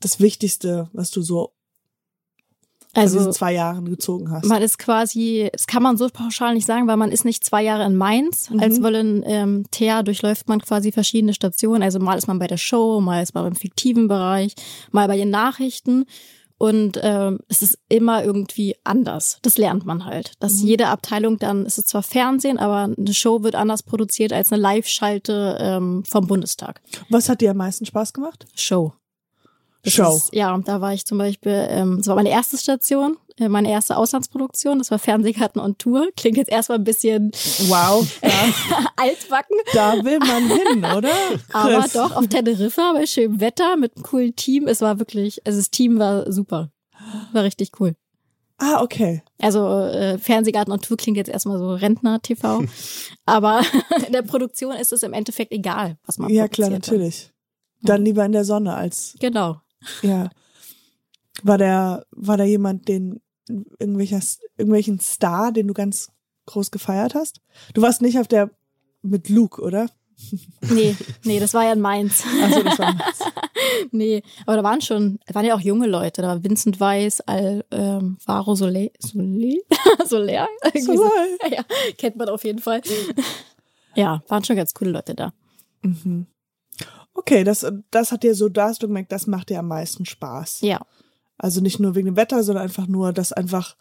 das 0.01 0.19
Wichtigste, 0.21 0.91
was 0.93 1.11
du 1.11 1.23
so 1.23 1.53
Also 2.95 3.19
diesen 3.19 3.33
zwei 3.33 3.53
Jahren 3.53 3.85
gezogen 3.85 4.31
hast? 4.31 4.47
man 4.47 4.63
ist 4.63 4.79
quasi, 4.79 5.49
das 5.53 5.67
kann 5.67 5.83
man 5.83 5.97
so 5.97 6.09
pauschal 6.13 6.55
nicht 6.55 6.67
sagen, 6.67 6.87
weil 6.89 6.97
man 6.97 7.13
ist 7.13 7.25
nicht 7.25 7.45
zwei 7.45 7.63
Jahre 7.63 7.85
in 7.85 7.97
Mainz. 7.97 8.51
Mhm. 8.51 8.61
Als 8.61 8.83
Volontär 8.83 10.03
durchläuft 10.03 10.49
man 10.49 10.61
quasi 10.61 10.93
verschiedene 10.93 11.35
Stationen. 11.35 11.83
Also 11.83 11.99
mal 11.99 12.19
ist 12.19 12.27
man 12.27 12.39
bei 12.39 12.47
der 12.47 12.57
Show, 12.57 13.01
mal 13.01 13.23
ist 13.23 13.35
man 13.35 13.47
im 13.47 13.55
fiktiven 13.55 14.09
Bereich, 14.09 14.55
mal 14.91 15.07
bei 15.09 15.17
den 15.17 15.31
Nachrichten. 15.31 16.05
Und 16.59 17.01
ähm, 17.03 17.39
es 17.49 17.63
ist 17.63 17.79
immer 17.89 18.23
irgendwie 18.23 18.77
anders. 18.85 19.39
Das 19.41 19.57
lernt 19.57 19.87
man 19.87 20.05
halt. 20.05 20.33
Dass 20.41 20.61
Mhm. 20.61 20.67
jede 20.67 20.89
Abteilung 20.89 21.39
dann, 21.39 21.65
es 21.65 21.79
ist 21.79 21.89
zwar 21.89 22.03
Fernsehen, 22.03 22.59
aber 22.59 22.95
eine 22.99 23.15
Show 23.15 23.43
wird 23.43 23.55
anders 23.55 23.83
produziert 23.83 24.35
als 24.35 24.53
eine 24.53 24.61
Live-Schalte 24.61 25.57
ähm, 25.59 26.05
vom 26.07 26.27
Bundestag. 26.27 26.83
Was 27.09 27.31
hat 27.31 27.41
dir 27.41 27.53
am 27.53 27.57
meisten 27.57 27.87
Spaß 27.87 28.13
gemacht? 28.13 28.45
Show. 28.55 28.93
Das 29.83 29.95
Show. 29.95 30.17
Ist, 30.17 30.35
ja, 30.35 30.55
und 30.55 30.69
da 30.69 30.81
war 30.81 30.93
ich 30.93 31.07
zum 31.07 31.19
Beispiel, 31.19 31.67
ähm, 31.71 31.99
das 31.99 32.07
war 32.09 32.15
meine 32.15 32.29
erste 32.31 32.59
Station, 32.59 33.17
äh, 33.39 33.49
meine 33.49 33.71
erste 33.71 33.97
Auslandsproduktion, 33.97 34.79
das 34.79 34.91
war 34.91 34.99
Fernsehkarten 34.99 35.61
on 35.61 35.79
Tour. 35.79 36.09
Klingt 36.17 36.37
jetzt 36.37 36.51
erstmal 36.51 36.79
ein 36.79 36.85
bisschen 36.85 37.33
Wow, 37.69 38.07
da, 38.21 38.29
altbacken, 38.97 39.57
da 39.73 40.05
will 40.05 40.19
man 40.19 40.49
hin, 40.49 40.85
oder? 40.97 41.13
aber 41.53 41.81
Chris? 41.81 41.93
doch 41.93 42.15
auf 42.15 42.27
Teneriffa 42.27 42.93
bei 42.93 43.07
schönem 43.07 43.41
Wetter 43.41 43.77
mit 43.77 43.97
einem 43.97 44.03
coolen 44.05 44.37
Team. 44.37 44.67
Es 44.69 44.83
war 44.83 44.99
wirklich, 44.99 45.45
also 45.47 45.59
das 45.59 45.71
Team 45.71 45.99
war 45.99 46.31
super. 46.31 46.71
War 47.33 47.45
richtig 47.45 47.73
cool. 47.81 47.95
Ah, 48.59 48.83
okay. 48.83 49.23
Also 49.41 49.67
äh, 49.67 50.19
Fernsehgarten 50.19 50.71
on 50.71 50.83
Tour 50.83 50.99
klingt 50.99 51.17
jetzt 51.17 51.31
erstmal 51.31 51.59
so 51.59 51.73
Rentner-TV, 51.73 52.65
aber 53.25 53.63
in 54.07 54.13
der 54.13 54.21
Produktion 54.21 54.77
ist 54.77 54.93
es 54.93 55.03
im 55.03 55.15
Endeffekt 55.15 55.51
egal, 55.53 55.97
was 56.05 56.19
man 56.19 56.31
Ja, 56.31 56.47
klar, 56.47 56.69
natürlich. 56.69 57.31
Dann 57.83 58.05
lieber 58.05 58.23
in 58.27 58.33
der 58.33 58.45
Sonne 58.45 58.75
als, 58.75 59.17
Genau. 59.21 59.63
Ja. 60.03 60.31
War 61.43 61.59
der, 61.59 62.07
war 62.11 62.37
da 62.37 62.45
jemand, 62.45 62.89
den, 62.89 63.21
irgendwelcher, 63.49 64.21
irgendwelchen 64.57 65.01
Star, 65.01 65.53
den 65.53 65.69
du 65.69 65.75
ganz 65.75 66.11
groß 66.47 66.71
gefeiert 66.71 67.15
hast? 67.15 67.41
Du 67.75 67.83
warst 67.83 68.03
nicht 68.03 68.19
auf 68.19 68.29
der, 68.29 68.51
mit 69.03 69.29
Luke, 69.29 69.61
oder? 69.61 69.89
Nee, 70.61 70.95
nee, 71.25 71.41
das 71.41 71.55
war 71.55 71.65
ja 71.65 71.73
in 71.73 71.81
Mainz. 71.81 72.23
Also 72.43 72.63
das 72.63 72.79
war 72.79 72.95
Nee, 73.91 74.23
aber 74.47 74.57
da 74.57 74.63
waren 74.63 74.81
schon, 74.81 75.19
da 75.27 75.35
waren 75.35 75.47
ja 75.47 75.55
auch 75.55 75.61
junge 75.61 75.87
Leute, 75.87 76.23
da 76.23 76.29
war 76.29 76.45
Vincent 76.45 76.79
Weiss, 76.81 77.21
Al, 77.23 77.65
ähm, 77.71 78.19
Varo 78.25 78.55
Soler, 78.55 78.89
Soler, 78.99 79.57
Soler, 80.07 80.49
Irgendwie 80.65 80.81
so. 80.83 80.97
Soleil. 80.97 81.37
ja, 81.51 81.65
kennt 81.97 82.17
man 82.17 82.29
auf 82.29 82.45
jeden 82.45 82.59
Fall. 82.59 82.83
Ja, 83.95 84.23
waren 84.29 84.45
schon 84.45 84.57
ganz 84.57 84.75
coole 84.75 84.91
Leute 84.91 85.15
da. 85.15 85.33
Mhm. 85.83 86.27
Okay, 87.15 87.45
das, 87.45 87.67
das 87.91 88.13
hat 88.13 88.23
dir 88.23 88.35
so, 88.35 88.49
da 88.49 88.69
hast 88.69 88.83
du 88.83 88.87
gemerkt, 88.87 89.13
das 89.13 89.27
macht 89.27 89.51
dir 89.51 89.59
am 89.59 89.69
meisten 89.69 90.05
Spaß. 90.07 90.61
Ja, 90.63 90.81
Also 91.39 91.61
nicht 91.61 91.79
nur 91.81 91.95
wegen 91.95 92.07
dem 92.07 92.17
Wetter, 92.17 92.43
sondern 92.43 92.65
einfach 92.65 92.87
nur, 92.87 93.13
dass 93.13 93.33
einfach 93.33 93.77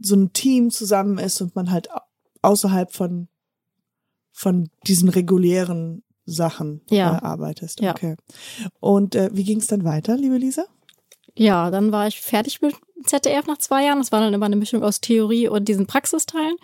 so 0.00 0.16
ein 0.16 0.32
Team 0.32 0.70
zusammen 0.70 1.18
ist 1.18 1.40
und 1.40 1.54
man 1.54 1.70
halt 1.70 1.90
au- 1.92 2.00
außerhalb 2.42 2.92
von, 2.92 3.28
von 4.32 4.70
diesen 4.86 5.08
regulären 5.08 6.02
Sachen 6.24 6.80
Ja. 6.90 7.18
äh, 7.18 7.22
arbeitest. 7.22 7.80
Ja. 7.80 7.90
Okay. 7.92 8.16
Und 8.80 9.14
äh, 9.14 9.30
wie 9.32 9.44
ging 9.44 9.58
es 9.58 9.66
dann 9.66 9.84
weiter, 9.84 10.16
liebe 10.16 10.36
Lisa? 10.36 10.64
ja, 11.36 11.70
dann 11.70 11.92
war 11.92 12.08
ich 12.08 12.20
fertig 12.20 12.60
mit 12.60 12.74
ZDF 13.06 13.46
nach 13.46 13.58
zwei 13.58 13.84
Jahren. 13.84 13.98
Das 13.98 14.10
war 14.12 14.20
dann 14.20 14.34
immer 14.34 14.46
eine 14.46 14.56
Mischung 14.56 14.82
aus 14.82 15.00
Theorie 15.00 15.48
und 15.48 15.68
diesen 15.68 15.86
Praxisteilen. 15.86 16.56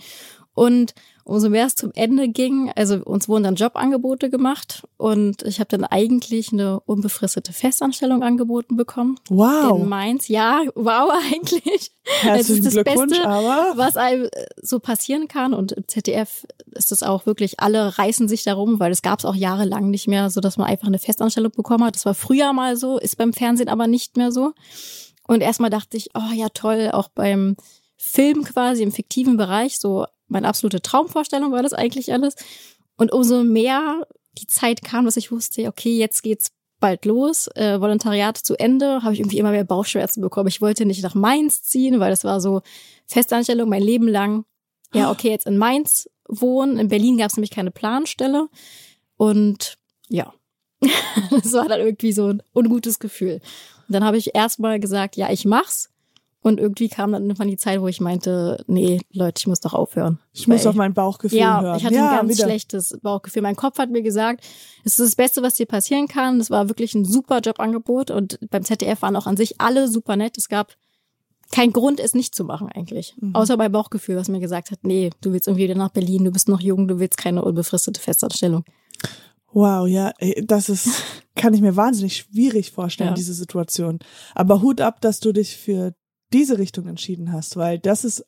Und 0.56 0.94
umso 1.24 1.50
mehr 1.50 1.66
es 1.66 1.74
zum 1.74 1.90
Ende 1.94 2.28
ging, 2.28 2.72
also 2.74 2.96
uns 3.04 3.28
wurden 3.28 3.42
dann 3.44 3.56
Jobangebote 3.56 4.30
gemacht 4.30 4.86
und 4.96 5.42
ich 5.42 5.60
habe 5.60 5.68
dann 5.68 5.84
eigentlich 5.84 6.50
eine 6.50 6.80
unbefristete 6.80 7.52
Festanstellung 7.52 8.22
angeboten 8.22 8.74
bekommen 8.74 9.20
Wow. 9.28 9.78
in 9.78 9.86
Mainz. 9.86 10.28
Ja, 10.28 10.62
wow 10.74 11.12
eigentlich. 11.30 11.92
Herzlichen 12.22 12.64
das 12.64 12.72
Glückwunsch, 12.72 13.10
Beste, 13.18 13.28
aber 13.28 13.72
was 13.76 13.98
einem 13.98 14.24
äh, 14.24 14.46
so 14.62 14.80
passieren 14.80 15.28
kann. 15.28 15.52
Und 15.52 15.72
im 15.72 15.86
ZDF 15.86 16.46
ist 16.72 16.90
es 16.90 17.02
auch 17.02 17.26
wirklich, 17.26 17.60
alle 17.60 17.98
reißen 17.98 18.26
sich 18.26 18.42
darum, 18.42 18.80
weil 18.80 18.90
es 18.90 19.02
gab 19.02 19.18
es 19.18 19.26
auch 19.26 19.34
jahrelang 19.34 19.90
nicht 19.90 20.08
mehr, 20.08 20.30
so 20.30 20.40
dass 20.40 20.56
man 20.56 20.68
einfach 20.68 20.86
eine 20.86 20.98
Festanstellung 20.98 21.52
bekommen 21.52 21.84
hat. 21.84 21.96
Das 21.96 22.06
war 22.06 22.14
früher 22.14 22.54
mal 22.54 22.78
so, 22.78 22.96
ist 22.98 23.18
beim 23.18 23.34
Fernsehen 23.34 23.68
aber 23.68 23.86
nicht 23.88 24.16
mehr 24.16 24.32
so. 24.32 24.54
Und 25.28 25.42
erstmal 25.42 25.70
dachte 25.70 25.98
ich, 25.98 26.08
oh 26.14 26.32
ja, 26.34 26.48
toll, 26.48 26.88
auch 26.94 27.08
beim 27.08 27.56
Film 27.98 28.44
quasi 28.44 28.82
im 28.82 28.92
fiktiven 28.92 29.36
Bereich, 29.36 29.78
so 29.78 30.06
meine 30.28 30.48
absolute 30.48 30.82
Traumvorstellung 30.82 31.52
war 31.52 31.62
das 31.62 31.72
eigentlich 31.72 32.12
alles. 32.12 32.34
Und 32.96 33.12
umso 33.12 33.44
mehr 33.44 34.06
die 34.38 34.46
Zeit 34.46 34.82
kam, 34.82 35.04
dass 35.04 35.16
ich 35.16 35.32
wusste, 35.32 35.66
okay, 35.68 35.96
jetzt 35.96 36.22
geht's 36.22 36.52
bald 36.78 37.04
los, 37.04 37.48
äh, 37.54 37.80
Volontariat 37.80 38.36
zu 38.36 38.54
Ende, 38.56 39.02
habe 39.02 39.14
ich 39.14 39.20
irgendwie 39.20 39.38
immer 39.38 39.50
mehr 39.50 39.64
Bauchschmerzen 39.64 40.20
bekommen. 40.20 40.48
Ich 40.48 40.60
wollte 40.60 40.84
nicht 40.84 41.02
nach 41.02 41.14
Mainz 41.14 41.62
ziehen, 41.62 42.00
weil 42.00 42.10
das 42.10 42.24
war 42.24 42.40
so 42.40 42.62
Festanstellung 43.06 43.68
mein 43.68 43.82
Leben 43.82 44.08
lang. 44.08 44.44
Ja, 44.92 45.10
okay, 45.10 45.30
jetzt 45.30 45.46
in 45.46 45.56
Mainz 45.56 46.08
wohnen. 46.28 46.78
In 46.78 46.88
Berlin 46.88 47.16
gab 47.16 47.30
es 47.30 47.36
nämlich 47.36 47.50
keine 47.50 47.70
Planstelle. 47.70 48.48
Und 49.16 49.78
ja, 50.08 50.32
das 51.30 51.52
war 51.52 51.68
dann 51.68 51.80
irgendwie 51.80 52.12
so 52.12 52.28
ein 52.28 52.42
ungutes 52.54 52.98
Gefühl. 52.98 53.40
Und 53.88 53.94
dann 53.94 54.04
habe 54.04 54.18
ich 54.18 54.34
erstmal 54.34 54.78
gesagt, 54.80 55.16
ja, 55.16 55.30
ich 55.30 55.44
mach's. 55.44 55.90
Und 56.46 56.61
irgendwie 56.61 56.88
kam 56.88 57.11
dann 57.11 57.24
irgendwann 57.24 57.48
die 57.48 57.56
Zeit, 57.56 57.80
wo 57.80 57.88
ich 57.88 58.00
meinte, 58.00 58.62
nee, 58.68 59.00
Leute, 59.12 59.40
ich 59.40 59.48
muss 59.48 59.59
doch 59.59 59.74
aufhören. 59.74 60.20
Ich 60.32 60.46
muss 60.46 60.64
auf 60.64 60.76
mein 60.76 60.94
Bauchgefühl 60.94 61.40
ja, 61.40 61.61
hören. 61.61 61.76
ich 61.76 61.85
hatte 61.85 61.96
ja, 61.96 62.09
ein 62.09 62.16
ganz 62.18 62.38
wieder. 62.38 62.44
schlechtes 62.46 62.96
Bauchgefühl. 63.02 63.42
Mein 63.42 63.56
Kopf 63.56 63.78
hat 63.78 63.90
mir 63.90 64.02
gesagt, 64.02 64.44
es 64.85 64.92
ist 64.92 65.09
das 65.09 65.16
Beste, 65.16 65.42
was 65.42 65.54
dir 65.54 65.66
passieren 65.66 66.06
kann. 66.06 66.38
Das 66.38 66.48
war 66.48 66.68
wirklich 66.68 66.94
ein 66.94 67.04
super 67.04 67.40
Jobangebot 67.40 68.12
und 68.12 68.38
beim 68.48 68.62
ZDF 68.62 69.02
waren 69.02 69.16
auch 69.16 69.26
an 69.26 69.37
sich 69.37 69.61
alle 69.61 69.88
super 69.88 70.14
nett. 70.14 70.38
Es 70.38 70.48
gab 70.48 70.76
keinen 71.50 71.72
Grund, 71.72 71.98
es 71.98 72.14
nicht 72.14 72.32
zu 72.32 72.44
machen 72.44 72.68
eigentlich. 72.68 73.16
Mhm. 73.20 73.35
Außer 73.35 73.56
mein 73.56 73.72
Bauchgefühl, 73.72 74.14
was 74.14 74.28
mir 74.28 74.38
gesagt 74.38 74.70
hat, 74.70 74.85
nee, 74.85 75.11
du 75.22 75.32
willst 75.32 75.48
irgendwie 75.48 75.64
wieder 75.64 75.74
nach 75.74 75.90
Berlin, 75.90 76.22
du 76.26 76.30
bist 76.30 76.48
noch 76.48 76.61
jung, 76.61 76.87
du 76.87 77.00
willst 77.00 77.18
keine 77.18 77.42
unbefristete 77.42 78.00
Festanstellung. 78.00 78.62
Wow, 79.52 79.88
ja, 79.88 80.12
das 80.44 80.68
ist, 80.68 80.90
kann 81.35 81.54
ich 81.54 81.61
mir 81.61 81.74
wahnsinnig 81.74 82.18
schwierig 82.18 82.70
vorstellen, 82.70 83.11
Ja. 83.11 83.14
diese 83.14 83.35
Situation. 83.35 83.98
Aber 84.37 84.62
Hut 84.62 84.80
ab, 84.80 85.00
dass 85.00 85.18
du 85.18 85.32
dich 85.32 85.56
für 85.56 85.92
diese 86.32 86.58
Richtung 86.58 86.86
entschieden 86.86 87.32
hast, 87.32 87.56
weil 87.56 87.78
das 87.78 88.04
ist 88.04 88.24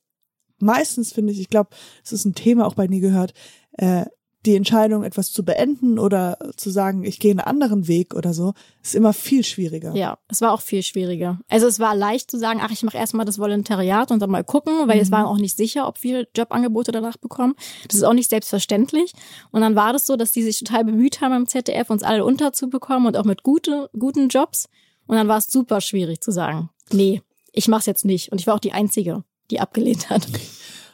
meistens, 0.59 1.13
finde 1.13 1.33
ich, 1.33 1.41
ich 1.41 1.49
glaube, 1.49 1.71
es 2.05 2.13
ist 2.13 2.25
ein 2.25 2.35
Thema 2.35 2.67
auch 2.67 2.75
bei 2.75 2.87
nie 2.87 3.01
gehört, 3.01 3.33
äh, 3.73 4.07
die 4.47 4.55
Entscheidung, 4.55 5.03
etwas 5.03 5.33
zu 5.33 5.45
beenden 5.45 5.99
oder 5.99 6.39
zu 6.57 6.71
sagen, 6.71 7.03
ich 7.03 7.19
gehe 7.19 7.33
einen 7.33 7.41
anderen 7.41 7.89
Weg 7.89 8.15
oder 8.15 8.33
so, 8.33 8.55
ist 8.83 8.95
immer 8.95 9.13
viel 9.13 9.43
schwieriger. 9.45 9.95
Ja, 9.95 10.19
es 10.29 10.41
war 10.41 10.53
auch 10.53 10.61
viel 10.61 10.83
schwieriger. 10.83 11.41
Also 11.49 11.67
es 11.67 11.81
war 11.81 11.97
leicht 11.97 12.31
zu 12.31 12.39
sagen, 12.39 12.61
ach, 12.63 12.71
ich 12.71 12.85
mache 12.85 12.97
erstmal 12.97 13.27
das 13.27 13.39
Volontariat 13.39 14.13
und 14.13 14.21
dann 14.21 14.31
mal 14.31 14.45
gucken, 14.45 14.87
weil 14.87 15.01
es 15.01 15.11
waren 15.11 15.27
auch 15.27 15.39
nicht 15.39 15.57
sicher, 15.57 15.89
ob 15.89 16.03
wir 16.05 16.29
Jobangebote 16.37 16.93
danach 16.93 17.17
bekommen. 17.17 17.55
Das 17.89 17.97
ist 17.97 18.05
auch 18.05 18.13
nicht 18.13 18.31
selbstverständlich. 18.31 19.13
Und 19.51 19.61
dann 19.61 19.75
war 19.75 19.93
das 19.93 20.07
so, 20.07 20.17
dass 20.17 20.31
die 20.31 20.43
sich 20.43 20.59
total 20.61 20.85
bemüht 20.85 21.21
haben 21.21 21.35
im 21.35 21.49
ZDF, 21.49 21.91
uns 21.91 22.05
alle 22.05 22.25
unterzubekommen 22.25 23.09
und 23.09 23.17
auch 23.17 23.25
mit 23.25 23.43
gute, 23.43 23.91
guten 23.99 24.29
Jobs. 24.29 24.69
Und 25.07 25.17
dann 25.17 25.27
war 25.27 25.39
es 25.39 25.49
super 25.49 25.81
schwierig 25.81 26.21
zu 26.21 26.31
sagen, 26.31 26.71
nee, 26.93 27.23
ich 27.59 27.69
mach's 27.69 27.87
jetzt 27.87 28.05
nicht. 28.05 28.31
Und 28.31 28.41
ich 28.41 28.47
war 28.47 28.55
auch 28.55 28.61
die 28.61 28.73
Einzige, 28.73 29.25
die 29.51 29.61
abgelehnt 29.61 30.09
hat. 30.11 30.27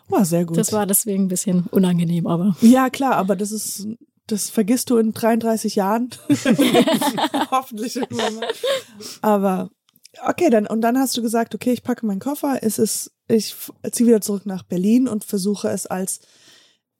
War 0.09 0.25
sehr 0.25 0.45
gut. 0.45 0.57
Das 0.57 0.73
war 0.73 0.87
deswegen 0.87 1.25
ein 1.25 1.29
bisschen 1.29 1.67
unangenehm, 1.71 2.27
aber 2.27 2.57
ja, 2.61 2.91
klar, 2.91 3.17
aber 3.17 3.37
das 3.37 3.53
ist, 3.53 3.87
das 4.27 4.51
vergisst 4.51 4.91
du 4.91 4.97
in 4.97 5.13
33 5.13 5.77
Jahren. 5.77 6.11
Hoffentlich 7.51 7.97
irgendwann 7.97 8.35
mal. 8.35 8.49
Aber 9.23 9.71
okay, 10.27 10.51
dann 10.51 10.67
und 10.67 10.81
dann 10.81 10.99
hast 10.99 11.17
du 11.17 11.23
gesagt, 11.23 11.55
okay, 11.55 11.73
ich 11.73 11.83
packe 11.83 12.07
meinen 12.07 12.21
Koffer, 12.21 12.59
es 12.63 12.79
ist, 12.79 13.13
ich 13.29 13.55
ziehe 13.93 14.09
wieder 14.09 14.21
zurück 14.21 14.47
nach 14.47 14.63
Berlin 14.63 15.09
und 15.09 15.25
versuche 15.25 15.69
es 15.69 15.87
als 15.87 16.21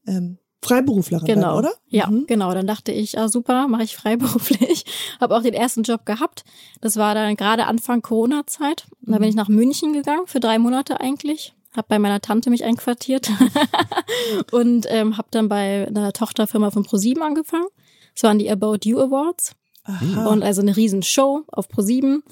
ähm, 0.07 0.39
Freiberuflerin 0.65 1.27
Genau. 1.27 1.49
dann, 1.49 1.59
oder? 1.59 1.73
Ja, 1.89 2.09
Mhm. 2.09 2.27
genau. 2.27 2.53
Dann 2.55 2.67
dachte 2.67 2.91
ich, 2.93 3.19
ah, 3.19 3.29
super, 3.29 3.69
mache 3.69 3.83
ich 3.85 3.97
freiberuflich. 3.97 4.85
Habe 5.21 5.37
auch 5.37 5.43
den 5.43 5.55
ersten 5.55 5.83
Job 5.83 6.05
gehabt. 6.07 6.45
Das 6.81 6.97
war 6.97 7.15
dann 7.15 7.37
gerade 7.37 7.67
Anfang 7.67 8.03
Corona-Zeit. 8.03 8.87
Da 9.03 9.17
Mhm. 9.17 9.21
bin 9.21 9.29
ich 9.29 9.35
nach 9.35 9.49
München 9.49 9.93
gegangen, 9.93 10.27
für 10.27 10.41
drei 10.41 10.59
Monate 10.59 11.01
eigentlich. 11.01 11.55
Hab 11.77 11.89
bei 11.89 11.99
meiner 11.99 12.21
Tante 12.21 12.51
mich 12.51 12.63
einquartiert 12.65 13.31
und 14.53 14.87
ähm, 14.89 15.17
habe 15.17 15.29
dann 15.31 15.49
bei 15.49 15.87
einer 15.89 16.13
Tochterfirma 16.13 16.71
von 16.71 16.85
ProSieben 16.85 17.23
angefangen. 17.23 17.67
Das 18.15 18.23
waren 18.23 18.39
die 18.39 18.51
About 18.51 18.79
You 18.85 19.01
Awards 19.01 19.53
Aha. 19.85 20.27
und 20.29 20.43
also 20.43 20.61
eine 20.63 20.77
riesen 20.77 21.03
Show 21.03 21.43
auf 21.49 21.69
ProSieben. 21.69 22.23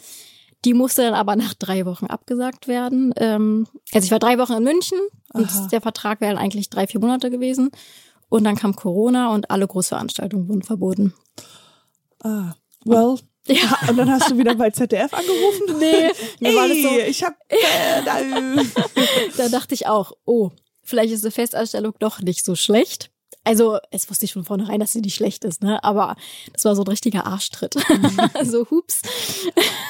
Die 0.65 0.75
musste 0.75 1.03
dann 1.03 1.15
aber 1.15 1.35
nach 1.35 1.55
drei 1.55 1.85
Wochen 1.87 2.07
abgesagt 2.07 2.69
werden. 2.69 3.13
Ähm, 3.17 3.67
also 3.93 4.05
ich 4.05 4.13
war 4.13 4.21
drei 4.21 4.39
Wochen 4.39 4.53
in 4.53 4.63
München 4.63 4.99
und 5.33 5.49
Aha. 5.49 5.69
der 5.73 5.81
Vertrag 5.81 6.21
wäre 6.21 6.35
dann 6.35 6.43
eigentlich 6.43 6.71
drei, 6.71 6.87
vier 6.87 7.01
Monate 7.01 7.31
gewesen. 7.31 7.71
Und 8.33 8.45
dann 8.45 8.57
kam 8.57 8.75
Corona 8.75 9.35
und 9.35 9.51
alle 9.51 9.67
Großveranstaltungen 9.67 10.49
wurden 10.49 10.63
verboten. 10.63 11.13
ah, 12.25 12.55
well. 12.83 13.19
Ja. 13.47 13.77
Und 13.91 13.99
dann 13.99 14.11
hast 14.11 14.31
du 14.31 14.39
wieder 14.39 14.55
bei 14.55 14.71
ZDF 14.71 15.13
angerufen? 15.13 15.79
Nee, 15.79 16.11
mir 16.41 16.57
war 16.57 16.67
das 16.67 16.79
so, 16.81 16.89
Ey, 16.89 17.11
ich 17.11 17.23
hab, 17.25 17.35
äh, 17.49 17.57
da, 18.07 18.17
da 19.37 19.49
dachte 19.51 19.75
ich 19.75 19.87
auch, 19.87 20.13
oh, 20.25 20.51
vielleicht 20.83 21.13
ist 21.13 21.25
eine 21.25 21.31
Festanstellung 21.31 21.93
doch 21.99 22.23
nicht 22.23 22.43
so 22.43 22.55
schlecht. 22.55 23.11
Also, 23.45 23.79
es 23.91 24.09
wusste 24.09 24.25
ich 24.25 24.33
von 24.33 24.45
vornherein, 24.45 24.81
dass 24.81 24.93
sie 24.93 25.03
nicht 25.03 25.17
schlecht 25.17 25.45
ist, 25.45 25.63
ne? 25.63 25.85
Aber 25.85 26.17
das 26.55 26.65
war 26.65 26.75
so 26.75 26.85
ein 26.85 26.89
richtiger 26.89 27.27
Arschtritt. 27.27 27.75
so, 28.45 28.71
hups. 28.71 29.03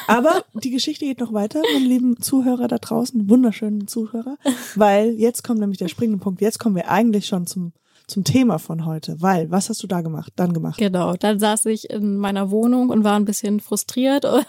Aber 0.09 0.45
die 0.55 0.71
Geschichte 0.71 1.05
geht 1.05 1.21
noch 1.21 1.33
weiter, 1.33 1.63
meine 1.75 1.87
lieben 1.87 2.21
Zuhörer 2.21 2.67
da 2.67 2.79
draußen, 2.79 3.29
wunderschönen 3.29 3.87
Zuhörer, 3.87 4.37
weil 4.75 5.11
jetzt 5.13 5.45
kommt 5.45 5.61
nämlich 5.61 5.79
der 5.79 5.89
springende 5.89 6.25
Punkt. 6.25 6.41
Jetzt 6.41 6.59
kommen 6.59 6.75
wir 6.75 6.91
eigentlich 6.91 7.27
schon 7.27 7.47
zum 7.47 7.73
zum 8.07 8.25
Thema 8.25 8.59
von 8.59 8.87
heute, 8.87 9.21
weil 9.21 9.51
was 9.51 9.69
hast 9.69 9.83
du 9.83 9.87
da 9.87 10.01
gemacht, 10.01 10.33
dann 10.37 10.53
gemacht? 10.53 10.79
Genau, 10.79 11.15
dann 11.15 11.39
saß 11.39 11.67
ich 11.67 11.91
in 11.91 12.17
meiner 12.17 12.51
Wohnung 12.51 12.91
und 12.91 13.05
war 13.05 13.17
ein 13.17 13.25
bisschen 13.25 13.61
frustriert 13.61 14.25
und 14.25 14.47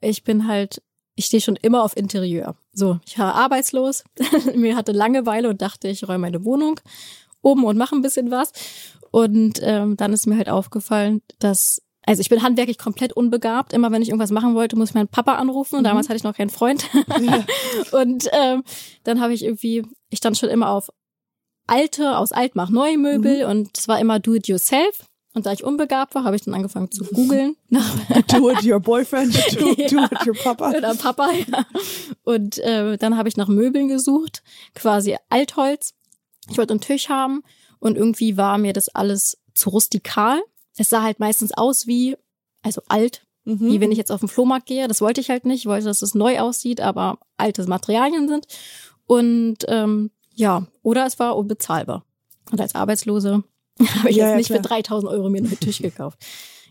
ich 0.00 0.24
bin 0.24 0.46
halt, 0.46 0.82
ich 1.14 1.26
stehe 1.26 1.40
schon 1.40 1.56
immer 1.56 1.82
auf 1.82 1.96
Interieur. 1.96 2.56
So, 2.72 2.98
ich 3.06 3.18
war 3.18 3.34
arbeitslos, 3.34 4.04
mir 4.54 4.76
hatte 4.76 4.92
Langeweile 4.92 5.48
und 5.48 5.62
dachte, 5.62 5.88
ich 5.88 6.06
räume 6.08 6.18
meine 6.18 6.44
Wohnung 6.44 6.80
um 7.42 7.64
und 7.64 7.78
mache 7.78 7.94
ein 7.94 8.02
bisschen 8.02 8.30
was. 8.30 8.52
Und 9.10 9.60
ähm, 9.62 9.96
dann 9.96 10.12
ist 10.12 10.26
mir 10.26 10.36
halt 10.36 10.48
aufgefallen, 10.48 11.22
dass 11.40 11.82
also 12.06 12.20
ich 12.20 12.28
bin 12.28 12.42
handwerklich 12.42 12.78
komplett 12.78 13.12
unbegabt. 13.12 13.72
Immer 13.72 13.92
wenn 13.92 14.02
ich 14.02 14.08
irgendwas 14.08 14.30
machen 14.30 14.54
wollte, 14.54 14.76
muss 14.76 14.90
ich 14.90 14.94
meinen 14.94 15.08
Papa 15.08 15.34
anrufen. 15.34 15.84
Damals 15.84 16.08
hatte 16.08 16.16
ich 16.16 16.24
noch 16.24 16.36
keinen 16.36 16.50
Freund. 16.50 16.88
und 17.92 18.28
ähm, 18.32 18.62
dann 19.04 19.20
habe 19.20 19.34
ich 19.34 19.44
irgendwie, 19.44 19.84
ich 20.08 20.18
stand 20.18 20.38
schon 20.38 20.48
immer 20.48 20.70
auf 20.70 20.88
alte, 21.70 22.16
aus 22.18 22.32
alt 22.32 22.54
mach 22.56 22.68
neue 22.70 22.98
Möbel 22.98 23.44
und 23.44 23.76
es 23.78 23.88
war 23.88 23.98
immer 24.00 24.18
do 24.18 24.34
it 24.34 24.48
yourself. 24.48 25.04
Und 25.32 25.46
da 25.46 25.52
ich 25.52 25.62
unbegabt 25.62 26.14
war, 26.16 26.24
habe 26.24 26.34
ich 26.34 26.42
dann 26.42 26.54
angefangen 26.54 26.90
zu 26.90 27.04
googeln 27.04 27.56
nach 27.68 27.88
Do 28.28 28.50
it 28.50 28.64
your 28.64 28.80
boyfriend, 28.80 29.32
do, 29.60 29.74
do 29.74 29.74
Ja. 29.80 30.04
it 30.06 30.26
your 30.26 30.34
papa. 30.34 30.70
oder 30.70 30.94
Papa. 30.96 31.30
Ja. 31.32 31.64
Und 32.24 32.58
äh, 32.58 32.96
dann 32.98 33.16
habe 33.16 33.28
ich 33.28 33.36
nach 33.36 33.46
Möbeln 33.48 33.86
gesucht, 33.88 34.42
quasi 34.74 35.16
Altholz. 35.28 35.94
Ich 36.50 36.58
wollte 36.58 36.72
einen 36.72 36.80
Tisch 36.80 37.08
haben 37.08 37.42
und 37.78 37.96
irgendwie 37.96 38.36
war 38.36 38.58
mir 38.58 38.72
das 38.72 38.88
alles 38.88 39.38
zu 39.54 39.70
rustikal. 39.70 40.40
Es 40.76 40.90
sah 40.90 41.02
halt 41.02 41.20
meistens 41.20 41.52
aus 41.52 41.86
wie, 41.86 42.16
also 42.62 42.82
alt, 42.88 43.24
Mhm. 43.44 43.70
wie 43.72 43.80
wenn 43.80 43.90
ich 43.90 43.96
jetzt 43.98 44.12
auf 44.12 44.20
den 44.20 44.28
Flohmarkt 44.28 44.66
gehe. 44.66 44.86
Das 44.86 45.00
wollte 45.00 45.20
ich 45.22 45.30
halt 45.30 45.46
nicht. 45.46 45.60
Ich 45.60 45.66
wollte, 45.66 45.86
dass 45.86 46.02
es 46.02 46.14
neu 46.14 46.40
aussieht, 46.40 46.80
aber 46.82 47.18
alte 47.38 47.64
Materialien 47.66 48.28
sind. 48.28 48.46
Und 49.06 49.58
ähm, 49.68 50.10
ja, 50.40 50.66
oder 50.82 51.06
es 51.06 51.18
war 51.18 51.36
unbezahlbar. 51.36 52.04
Und 52.50 52.60
als 52.60 52.74
Arbeitslose 52.74 53.44
habe 53.80 54.10
ich 54.10 54.16
Ja, 54.16 54.24
jetzt 54.26 54.30
ja, 54.32 54.36
nicht 54.36 54.46
für 54.48 54.54
klar. 54.54 54.80
3000 54.82 55.12
Euro 55.12 55.28
mir 55.30 55.38
einen 55.38 55.60
Tisch 55.60 55.78
gekauft. 55.82 56.18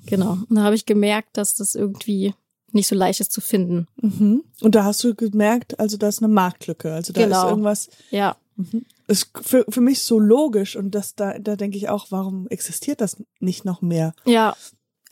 Genau. 0.05 0.38
Und 0.49 0.55
da 0.55 0.63
habe 0.63 0.75
ich 0.75 0.86
gemerkt, 0.86 1.38
dass 1.38 1.55
das 1.55 1.75
irgendwie 1.75 2.34
nicht 2.71 2.88
so 2.88 2.95
leicht 2.95 3.19
ist 3.19 3.32
zu 3.32 3.41
finden. 3.41 3.88
Mhm. 4.01 4.43
Und 4.62 4.75
da 4.75 4.84
hast 4.84 5.03
du 5.03 5.15
gemerkt, 5.15 5.79
also 5.79 5.97
da 5.97 6.08
ist 6.08 6.19
eine 6.23 6.32
Marktlücke, 6.34 6.93
also 6.93 7.13
da 7.13 7.23
Genau. 7.23 7.43
ist 7.43 7.49
irgendwas, 7.49 7.89
Ja, 8.12 8.36
ist 9.08 9.32
für, 9.41 9.65
für 9.69 9.82
mich 9.82 10.03
so 10.03 10.19
logisch 10.19 10.75
und 10.75 10.91
das 10.93 11.15
da, 11.15 11.39
da 11.39 11.55
denke 11.55 11.77
ich 11.77 11.89
auch, 11.89 12.08
warum 12.12 12.47
existiert 12.49 13.01
das 13.01 13.17
nicht 13.39 13.65
noch 13.65 13.82
mehr? 13.82 14.13
ja. 14.25 14.55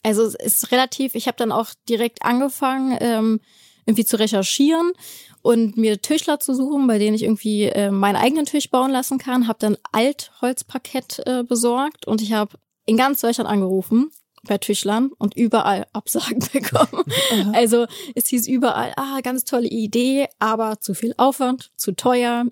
Also 0.04 0.22
es 0.22 0.36
ist 0.36 0.70
relativ, 0.70 1.16
ich 1.16 1.26
habe 1.26 1.36
dann 1.36 1.50
auch 1.50 1.70
direkt 1.88 2.22
angefangen, 2.22 2.96
ähm, 3.00 3.40
irgendwie 3.88 4.04
zu 4.04 4.18
recherchieren 4.18 4.92
und 5.40 5.78
mir 5.78 6.00
Tischler 6.00 6.38
zu 6.38 6.54
suchen, 6.54 6.86
bei 6.86 6.98
denen 6.98 7.14
ich 7.14 7.22
irgendwie 7.22 7.64
äh, 7.64 7.90
meinen 7.90 8.16
eigenen 8.16 8.44
Tisch 8.44 8.70
bauen 8.70 8.90
lassen 8.90 9.18
kann. 9.18 9.48
Habe 9.48 9.58
dann 9.60 9.76
Altholzparkett 9.92 11.22
äh, 11.26 11.42
besorgt 11.42 12.06
und 12.06 12.20
ich 12.20 12.34
habe 12.34 12.58
in 12.84 12.98
ganz 12.98 13.22
Deutschland 13.22 13.48
angerufen 13.48 14.10
bei 14.46 14.58
Tischlern 14.58 15.10
und 15.18 15.36
überall 15.36 15.86
Absagen 15.94 16.40
bekommen. 16.52 17.02
Aha. 17.32 17.52
Also 17.54 17.86
es 18.14 18.28
hieß 18.28 18.46
überall, 18.46 18.92
ah, 18.96 19.20
ganz 19.22 19.44
tolle 19.44 19.68
Idee, 19.68 20.28
aber 20.38 20.80
zu 20.80 20.94
viel 20.94 21.14
Aufwand, 21.16 21.72
zu 21.76 21.92
teuer. 21.92 22.44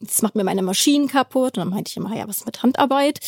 Das 0.00 0.22
macht 0.22 0.36
mir 0.36 0.44
meine 0.44 0.62
Maschinen 0.62 1.08
kaputt. 1.08 1.58
Und 1.58 1.64
dann 1.64 1.70
meinte 1.70 1.90
ich 1.90 1.96
immer, 1.96 2.16
ja, 2.16 2.26
was 2.28 2.46
mit 2.46 2.62
Handarbeit? 2.62 3.20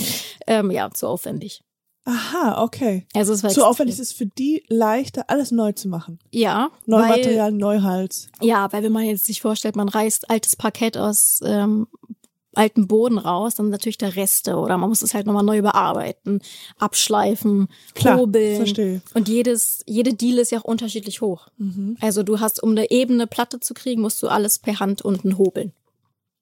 Ähm, 0.46 0.70
ja, 0.70 0.90
zu 0.90 1.09
aufwendig. 1.09 1.62
Aha, 2.05 2.63
okay. 2.63 3.07
Also 3.15 3.33
es 3.33 3.43
war 3.43 3.51
So 3.51 3.65
aufwendig 3.65 3.95
ist 3.95 4.01
es 4.01 4.13
für 4.13 4.27
die 4.27 4.65
leichter, 4.69 5.25
alles 5.29 5.51
neu 5.51 5.73
zu 5.73 5.89
machen. 5.89 6.19
Ja, 6.33 6.71
Neue 6.87 7.03
weil, 7.03 7.09
Materialien, 7.11 7.59
Neuhals. 7.59 8.29
ja, 8.41 8.73
weil 8.73 8.83
wenn 8.83 8.93
man 8.93 9.05
jetzt 9.05 9.27
sich 9.27 9.41
vorstellt, 9.43 9.77
man 9.77 9.89
reißt 9.89 10.31
altes 10.31 10.57
Parkett 10.57 10.97
aus 10.97 11.41
ähm, 11.45 11.87
alten 12.55 12.89
Boden 12.89 13.19
raus, 13.19 13.55
dann 13.55 13.69
natürlich 13.69 13.99
der 13.99 14.17
Reste 14.17 14.57
oder 14.57 14.77
man 14.77 14.89
muss 14.89 15.03
es 15.03 15.15
halt 15.15 15.27
nochmal 15.27 15.45
neu 15.45 15.59
überarbeiten, 15.59 16.41
abschleifen, 16.79 17.69
Klar, 17.95 18.19
hobeln. 18.19 18.57
verstehe. 18.57 19.03
Und 19.15 19.29
jedes, 19.29 19.83
jede 19.87 20.15
Diele 20.15 20.41
ist 20.41 20.51
ja 20.51 20.59
auch 20.61 20.65
unterschiedlich 20.65 21.21
hoch. 21.21 21.49
Mhm. 21.59 21.97
Also 22.01 22.23
du 22.23 22.41
hast, 22.41 22.63
um 22.63 22.71
eine 22.71 22.91
ebene 22.91 23.27
Platte 23.27 23.61
zu 23.61 23.75
kriegen, 23.75 24.03
musst 24.03 24.23
du 24.23 24.29
alles 24.29 24.59
per 24.59 24.81
Hand 24.81 25.03
unten 25.03 25.39
hobeln. 25.39 25.73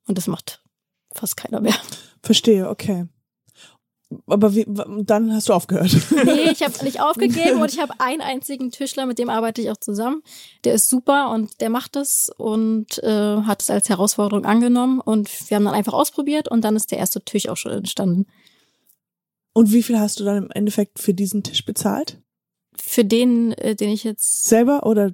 Und 0.06 0.16
das 0.16 0.28
macht 0.28 0.62
fast 1.12 1.36
keiner 1.36 1.60
mehr. 1.60 1.74
Verstehe, 2.22 2.68
okay. 2.70 3.06
Aber 4.26 4.54
wie, 4.54 4.64
dann 4.66 5.34
hast 5.34 5.48
du 5.48 5.52
aufgehört. 5.52 5.94
Nee, 6.24 6.50
ich 6.52 6.62
habe 6.62 6.82
nicht 6.82 7.00
aufgegeben 7.00 7.60
und 7.60 7.72
ich 7.72 7.78
habe 7.78 7.92
einen 7.98 8.22
einzigen 8.22 8.70
Tischler, 8.70 9.04
mit 9.04 9.18
dem 9.18 9.28
arbeite 9.28 9.60
ich 9.60 9.70
auch 9.70 9.76
zusammen. 9.76 10.22
Der 10.64 10.74
ist 10.74 10.88
super 10.88 11.30
und 11.30 11.60
der 11.60 11.68
macht 11.68 11.94
es 11.96 12.30
und 12.36 13.02
äh, 13.02 13.42
hat 13.42 13.62
es 13.62 13.68
als 13.68 13.88
Herausforderung 13.90 14.46
angenommen 14.46 15.00
und 15.00 15.28
wir 15.50 15.56
haben 15.56 15.64
dann 15.64 15.74
einfach 15.74 15.92
ausprobiert 15.92 16.48
und 16.48 16.62
dann 16.62 16.74
ist 16.74 16.90
der 16.90 16.98
erste 16.98 17.20
Tisch 17.20 17.48
auch 17.48 17.56
schon 17.56 17.72
entstanden. 17.72 18.26
Und 19.52 19.72
wie 19.72 19.82
viel 19.82 19.98
hast 19.98 20.20
du 20.20 20.24
dann 20.24 20.44
im 20.44 20.50
Endeffekt 20.52 21.00
für 21.00 21.12
diesen 21.12 21.42
Tisch 21.42 21.64
bezahlt? 21.64 22.18
Für 22.76 23.04
den, 23.04 23.52
äh, 23.52 23.74
den 23.74 23.90
ich 23.90 24.04
jetzt 24.04 24.46
Selber 24.46 24.86
oder 24.86 25.12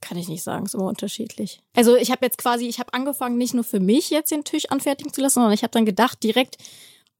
kann 0.00 0.18
ich 0.18 0.28
nicht 0.28 0.42
sagen, 0.42 0.66
ist 0.66 0.74
immer 0.74 0.86
unterschiedlich. 0.86 1.62
Also 1.74 1.96
ich 1.96 2.10
habe 2.10 2.24
jetzt 2.24 2.38
quasi, 2.38 2.66
ich 2.66 2.78
habe 2.78 2.92
angefangen, 2.92 3.38
nicht 3.38 3.54
nur 3.54 3.64
für 3.64 3.80
mich 3.80 4.10
jetzt 4.10 4.30
den 4.30 4.44
Tisch 4.44 4.70
anfertigen 4.70 5.12
zu 5.12 5.20
lassen, 5.20 5.34
sondern 5.34 5.52
ich 5.52 5.62
habe 5.62 5.72
dann 5.72 5.86
gedacht, 5.86 6.22
direkt, 6.22 6.58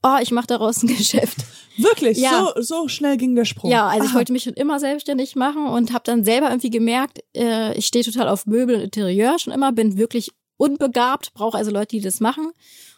oh, 0.06 0.18
ich 0.22 0.30
mache 0.30 0.46
daraus 0.46 0.82
ein 0.82 0.88
Geschäft. 0.96 1.38
Wirklich? 1.76 2.18
Ja. 2.18 2.52
So, 2.54 2.62
so 2.62 2.88
schnell 2.88 3.16
ging 3.16 3.34
der 3.34 3.44
Sprung. 3.44 3.70
Ja, 3.70 3.88
also 3.88 4.04
ich 4.04 4.10
Aha. 4.10 4.18
wollte 4.18 4.32
mich 4.32 4.44
schon 4.44 4.54
immer 4.54 4.80
selbstständig 4.80 5.36
machen 5.36 5.66
und 5.66 5.92
habe 5.92 6.04
dann 6.04 6.24
selber 6.24 6.48
irgendwie 6.48 6.70
gemerkt, 6.70 7.20
äh, 7.36 7.76
ich 7.76 7.86
stehe 7.86 8.04
total 8.04 8.28
auf 8.28 8.46
Möbel 8.46 8.76
und 8.76 8.82
Interieur 8.82 9.38
schon 9.38 9.52
immer, 9.52 9.72
bin 9.72 9.98
wirklich 9.98 10.30
unbegabt, 10.56 11.34
brauche 11.34 11.58
also 11.58 11.70
Leute, 11.70 11.96
die 11.96 12.00
das 12.00 12.20
machen 12.20 12.52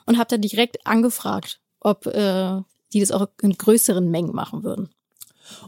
und 0.06 0.18
habe 0.18 0.28
dann 0.28 0.40
direkt 0.40 0.86
angefragt, 0.86 1.60
ob 1.80 2.06
äh, 2.06 2.60
die 2.92 3.00
das 3.00 3.10
auch 3.10 3.26
in 3.42 3.52
größeren 3.52 4.08
Mengen 4.08 4.34
machen 4.34 4.62
würden. 4.62 4.90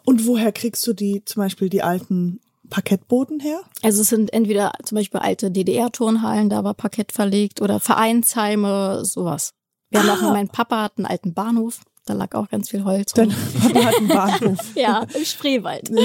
Und 0.04 0.26
woher 0.26 0.52
kriegst 0.52 0.86
du 0.86 0.92
die, 0.92 1.24
zum 1.24 1.42
Beispiel 1.42 1.68
die 1.68 1.82
alten 1.82 2.40
Parkettboden 2.68 3.40
her? 3.40 3.62
Also 3.82 4.02
es 4.02 4.08
sind 4.08 4.32
entweder 4.32 4.72
zum 4.84 4.96
Beispiel 4.96 5.20
alte 5.20 5.50
DDR-Turnhallen, 5.50 6.48
da 6.48 6.62
war 6.62 6.74
Parkett 6.74 7.12
verlegt 7.12 7.60
oder 7.60 7.80
Vereinsheime, 7.80 9.04
sowas. 9.04 9.52
Wir 9.90 10.00
haben 10.02 10.08
Ah. 10.10 10.14
auch, 10.28 10.32
mein 10.32 10.48
Papa 10.48 10.82
hat 10.84 10.92
einen 10.98 11.06
alten 11.06 11.34
Bahnhof, 11.34 11.80
da 12.06 12.14
lag 12.14 12.34
auch 12.34 12.48
ganz 12.48 12.70
viel 12.70 12.84
Holz. 12.84 13.12
Dein. 13.12 13.28
Papa 13.60 13.84
hat 13.84 13.94
einen 13.96 14.08
Bahnhof. 14.08 14.58
Ja, 14.76 15.04
im 15.14 15.24
Spreewald. 15.24 15.90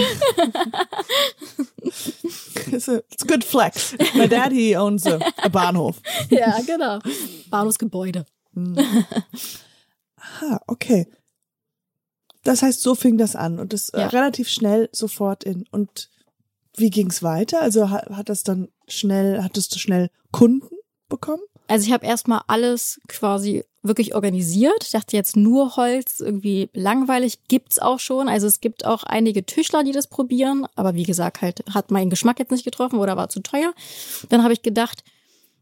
It's 2.71 2.89
a, 2.89 2.97
it's 3.11 3.23
a 3.23 3.27
good 3.27 3.43
flex. 3.43 3.95
My 4.15 4.27
daddy 4.27 4.75
owns 4.75 5.05
a, 5.05 5.19
a 5.37 5.49
Bahnhof. 5.49 6.01
ja, 6.29 6.59
genau. 6.65 6.99
Bahnhofsgebäude. 7.49 8.25
Ah, 10.41 10.59
okay. 10.67 11.07
Das 12.43 12.61
heißt, 12.61 12.81
so 12.81 12.95
fing 12.95 13.17
das 13.17 13.35
an 13.35 13.59
und 13.59 13.73
das 13.73 13.89
äh, 13.89 14.01
Ja. 14.01 14.07
relativ 14.07 14.49
schnell 14.49 14.89
sofort 14.91 15.43
in. 15.43 15.65
Und 15.71 16.09
wie 16.75 16.89
ging's 16.89 17.23
weiter? 17.23 17.61
Also 17.61 17.89
hat, 17.89 18.09
hat 18.09 18.29
das 18.29 18.43
dann 18.43 18.69
schnell, 18.87 19.41
hattest 19.43 19.73
du 19.75 19.79
schnell 19.79 20.09
Kunden 20.31 20.75
bekommen? 21.09 21.41
Also 21.67 21.85
ich 21.87 21.93
habe 21.93 22.05
erstmal 22.05 22.41
alles 22.47 22.99
quasi 23.07 23.63
wirklich 23.87 24.15
organisiert. 24.15 24.83
Ich 24.83 24.91
dachte 24.91 25.15
jetzt 25.15 25.35
nur 25.35 25.75
Holz, 25.75 26.19
irgendwie 26.19 26.69
langweilig, 26.73 27.39
gibt's 27.47 27.79
auch 27.79 27.99
schon. 27.99 28.27
Also 28.29 28.47
es 28.47 28.61
gibt 28.61 28.85
auch 28.85 29.03
einige 29.03 29.45
Tischler, 29.45 29.83
die 29.83 29.91
das 29.91 30.07
probieren, 30.07 30.65
aber 30.75 30.95
wie 30.95 31.03
gesagt, 31.03 31.41
halt 31.41 31.63
hat 31.73 31.91
mein 31.91 32.09
Geschmack 32.09 32.39
jetzt 32.39 32.51
nicht 32.51 32.65
getroffen 32.65 32.99
oder 32.99 33.17
war 33.17 33.29
zu 33.29 33.41
teuer. 33.41 33.73
Dann 34.29 34.43
habe 34.43 34.53
ich 34.53 34.61
gedacht, 34.61 35.03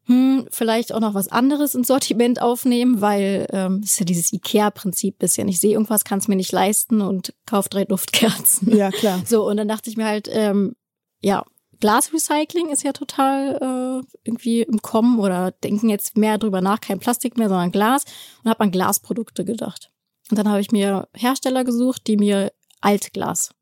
hm, 0.05 0.47
vielleicht 0.51 0.93
auch 0.93 0.99
noch 0.99 1.13
was 1.13 1.29
anderes 1.29 1.75
ins 1.75 1.87
Sortiment 1.87 2.41
aufnehmen, 2.41 2.99
weil 2.99 3.47
ähm, 3.51 3.81
das 3.81 3.91
ist 3.91 3.99
ja 3.99 4.05
dieses 4.05 4.33
Ikea-Prinzip 4.33 5.17
bisschen. 5.17 5.47
Ich 5.47 5.61
sehe 5.61 5.73
irgendwas, 5.73 6.03
kann 6.03 6.19
es 6.19 6.27
mir 6.27 6.35
nicht 6.35 6.51
leisten 6.51 6.99
und 6.99 7.33
kauf 7.45 7.69
drei 7.69 7.85
Duftkerzen. 7.85 8.75
Ja, 8.75 8.91
klar. 8.91 9.21
So, 9.33 9.47
und 9.47 9.57
dann 9.57 9.67
dachte 9.67 9.89
ich 9.89 9.97
mir 9.97 10.05
halt, 10.05 10.27
ähm, 10.31 10.75
ja, 11.21 11.45
Glasrecycling 11.83 12.69
ist 12.69 12.83
ja 12.83 12.93
total 12.93 13.57
äh, 14.01 14.17
irgendwie 14.23 14.61
im 14.61 14.81
Kommen 14.81 15.19
oder 15.19 15.51
denken 15.51 15.89
jetzt 15.89 16.15
mehr 16.15 16.37
drüber 16.37 16.61
nach, 16.61 16.79
kein 16.79 16.99
Plastik 16.99 17.37
mehr, 17.37 17.49
sondern 17.49 17.73
Glas 17.73 18.05
und 18.41 18.49
habe 18.49 18.61
an 18.61 18.71
Glasprodukte 18.71 19.43
gedacht. 19.43 19.91
Und 20.31 20.39
dann 20.39 20.47
habe 20.47 20.61
ich 20.61 20.71
mir 20.71 21.09
Hersteller 21.13 21.65
gesucht, 21.65 22.07
die 22.07 22.15
mir 22.15 22.53
Altglas, 22.79 23.53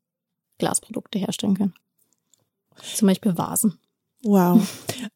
Glasprodukte 0.58 1.18
herstellen 1.18 1.56
können. 1.56 1.74
Zum 2.94 3.08
Beispiel 3.08 3.36
Vasen. 3.36 3.80
Wow. 4.22 4.62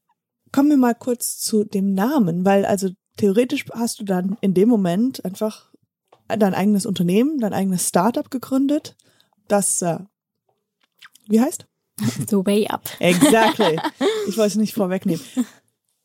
Kommen 0.53 0.71
wir 0.71 0.77
mal 0.77 0.97
kurz 0.97 1.39
zu 1.39 1.63
dem 1.63 1.95
Namen, 1.95 2.45
weil 2.45 2.67
also 2.67 2.89
theoretisch 3.19 3.67
hast 3.73 4.01
du 4.01 4.05
dann 4.05 4.37
in 4.41 4.53
dem 4.53 4.69
Moment 4.69 5.25
einfach 5.25 5.71
dein 6.27 6.55
eigenes 6.55 6.87
Unternehmen, 6.87 7.39
dein 7.39 7.55
eigenes 7.55 7.87
Startup 7.87 8.29
gegründet, 8.29 8.97
das 9.47 9.81
äh, 9.83 10.01
wie 11.29 11.41
heißt? 11.41 11.69
The 11.99 12.37
Way 12.45 12.67
Up. 12.69 12.89
Exactly. 13.01 13.79
Ich 14.29 14.37
wollte 14.37 14.49
es 14.49 14.57
nicht 14.57 14.75
vorwegnehmen. 14.75 15.25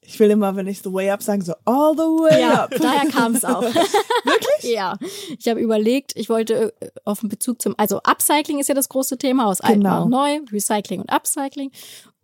Ich 0.02 0.20
will 0.20 0.30
immer, 0.30 0.56
wenn 0.56 0.68
ich 0.68 0.82
the 0.84 0.92
way 0.94 1.10
up 1.10 1.24
sage, 1.24 1.44
so 1.44 1.54
all 1.66 1.94
the 1.96 2.02
way 2.04 2.42
Ja, 2.42 2.66
up. 2.66 2.72
daher 2.80 3.10
kam 3.10 3.34
es 3.36 3.44
auch. 3.46 3.62
Wirklich? 4.24 4.72
Ja. 4.74 4.98
Ich 5.40 5.48
habe 5.48 5.60
überlegt, 5.60 6.12
ich 6.16 6.30
wollte 6.30 6.74
äh, 6.82 6.90
auf 7.06 7.22
den 7.22 7.30
Bezug 7.30 7.62
zum, 7.62 7.74
also 7.78 8.00
Upcycling 8.04 8.60
ist 8.60 8.68
ja 8.70 8.76
das 8.76 8.90
große 8.90 9.18
Thema, 9.18 9.48
aus 9.48 9.62
alt 9.62 9.76
Genau. 9.76 10.04
und 10.04 10.10
neu, 10.12 10.40
Recycling 10.52 11.02
und 11.02 11.12
Upcycling. 11.12 11.72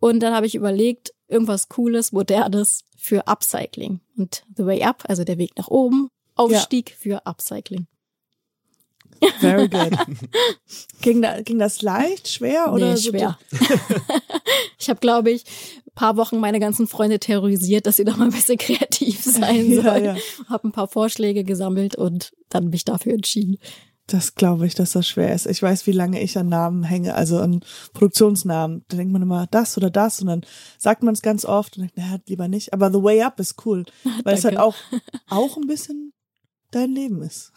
Und 0.00 0.20
dann 0.20 0.34
habe 0.34 0.46
ich 0.46 0.54
überlegt, 0.54 1.12
irgendwas 1.28 1.68
Cooles, 1.68 2.12
Modernes 2.12 2.84
für 2.96 3.26
Upcycling. 3.26 4.00
Und 4.16 4.44
The 4.56 4.66
Way 4.66 4.82
Up, 4.84 5.04
also 5.08 5.24
der 5.24 5.38
Weg 5.38 5.52
nach 5.56 5.68
oben, 5.68 6.08
Aufstieg 6.36 6.94
für 6.98 7.26
Upcycling. 7.26 7.86
Very 9.40 9.68
good. 9.68 9.96
Ging, 11.02 11.22
da, 11.22 11.40
ging 11.42 11.58
das 11.58 11.82
leicht, 11.82 12.28
schwer 12.28 12.72
oder 12.72 12.90
nee, 12.90 12.96
so- 12.96 13.10
schwer. 13.10 13.38
ich 14.78 14.88
habe, 14.88 15.00
glaube 15.00 15.30
ich, 15.30 15.44
paar 15.94 16.16
Wochen 16.16 16.38
meine 16.38 16.60
ganzen 16.60 16.86
Freunde 16.86 17.18
terrorisiert, 17.18 17.86
dass 17.86 17.96
sie 17.96 18.04
doch 18.04 18.16
mal 18.16 18.26
ein 18.26 18.30
bisschen 18.32 18.58
kreativ 18.58 19.22
sein 19.24 19.70
Ja, 19.70 19.82
sollen. 19.82 20.04
ja. 20.04 20.16
Habe 20.48 20.68
ein 20.68 20.72
paar 20.72 20.88
Vorschläge 20.88 21.42
gesammelt 21.44 21.96
und 21.96 22.32
dann 22.48 22.68
mich 22.70 22.84
dafür 22.84 23.14
entschieden. 23.14 23.58
Das 24.06 24.34
glaube 24.36 24.66
ich, 24.66 24.74
dass 24.74 24.92
das 24.92 25.06
schwer 25.06 25.34
ist. 25.34 25.46
Ich 25.46 25.62
weiß, 25.62 25.86
wie 25.86 25.92
lange 25.92 26.22
ich 26.22 26.38
an 26.38 26.48
Namen 26.48 26.82
hänge, 26.82 27.14
also 27.14 27.38
an 27.40 27.60
Produktionsnamen. 27.92 28.84
Da 28.88 28.96
denkt 28.96 29.12
man 29.12 29.20
immer 29.20 29.46
das 29.50 29.76
oder 29.76 29.90
das 29.90 30.20
und 30.22 30.28
dann 30.28 30.46
sagt 30.78 31.02
man 31.02 31.12
es 31.12 31.20
ganz 31.20 31.44
oft 31.44 31.76
und 31.76 31.82
denkt, 31.82 31.98
naja, 31.98 32.16
lieber 32.26 32.48
nicht. 32.48 32.72
Aber 32.72 32.90
The 32.90 33.02
Way 33.02 33.22
Up 33.22 33.38
ist 33.38 33.66
cool, 33.66 33.84
weil 34.24 34.34
es 34.36 34.44
halt 34.44 34.56
auch, 34.56 34.74
auch 35.28 35.56
ein 35.58 35.66
bisschen 35.66 36.12
dein 36.70 36.92
Leben 36.92 37.22
ist. 37.22 37.52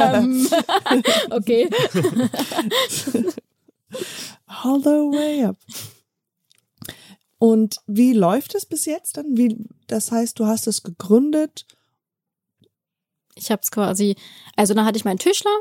Ähm, 0.00 0.48
okay. 1.30 1.68
All 4.46 4.80
the 4.80 4.90
way 4.90 5.44
up. 5.44 5.56
Und 7.38 7.76
wie 7.86 8.12
läuft 8.12 8.54
es 8.54 8.66
bis 8.66 8.86
jetzt 8.86 9.16
dann? 9.16 9.36
Wie, 9.36 9.56
das 9.86 10.10
heißt, 10.10 10.38
du 10.38 10.46
hast 10.46 10.66
es 10.66 10.82
gegründet. 10.82 11.66
Ich 13.34 13.50
habe 13.50 13.60
es 13.62 13.70
quasi, 13.70 14.16
also 14.56 14.72
dann 14.72 14.86
hatte 14.86 14.96
ich 14.96 15.04
meinen 15.04 15.18
Tischler, 15.18 15.54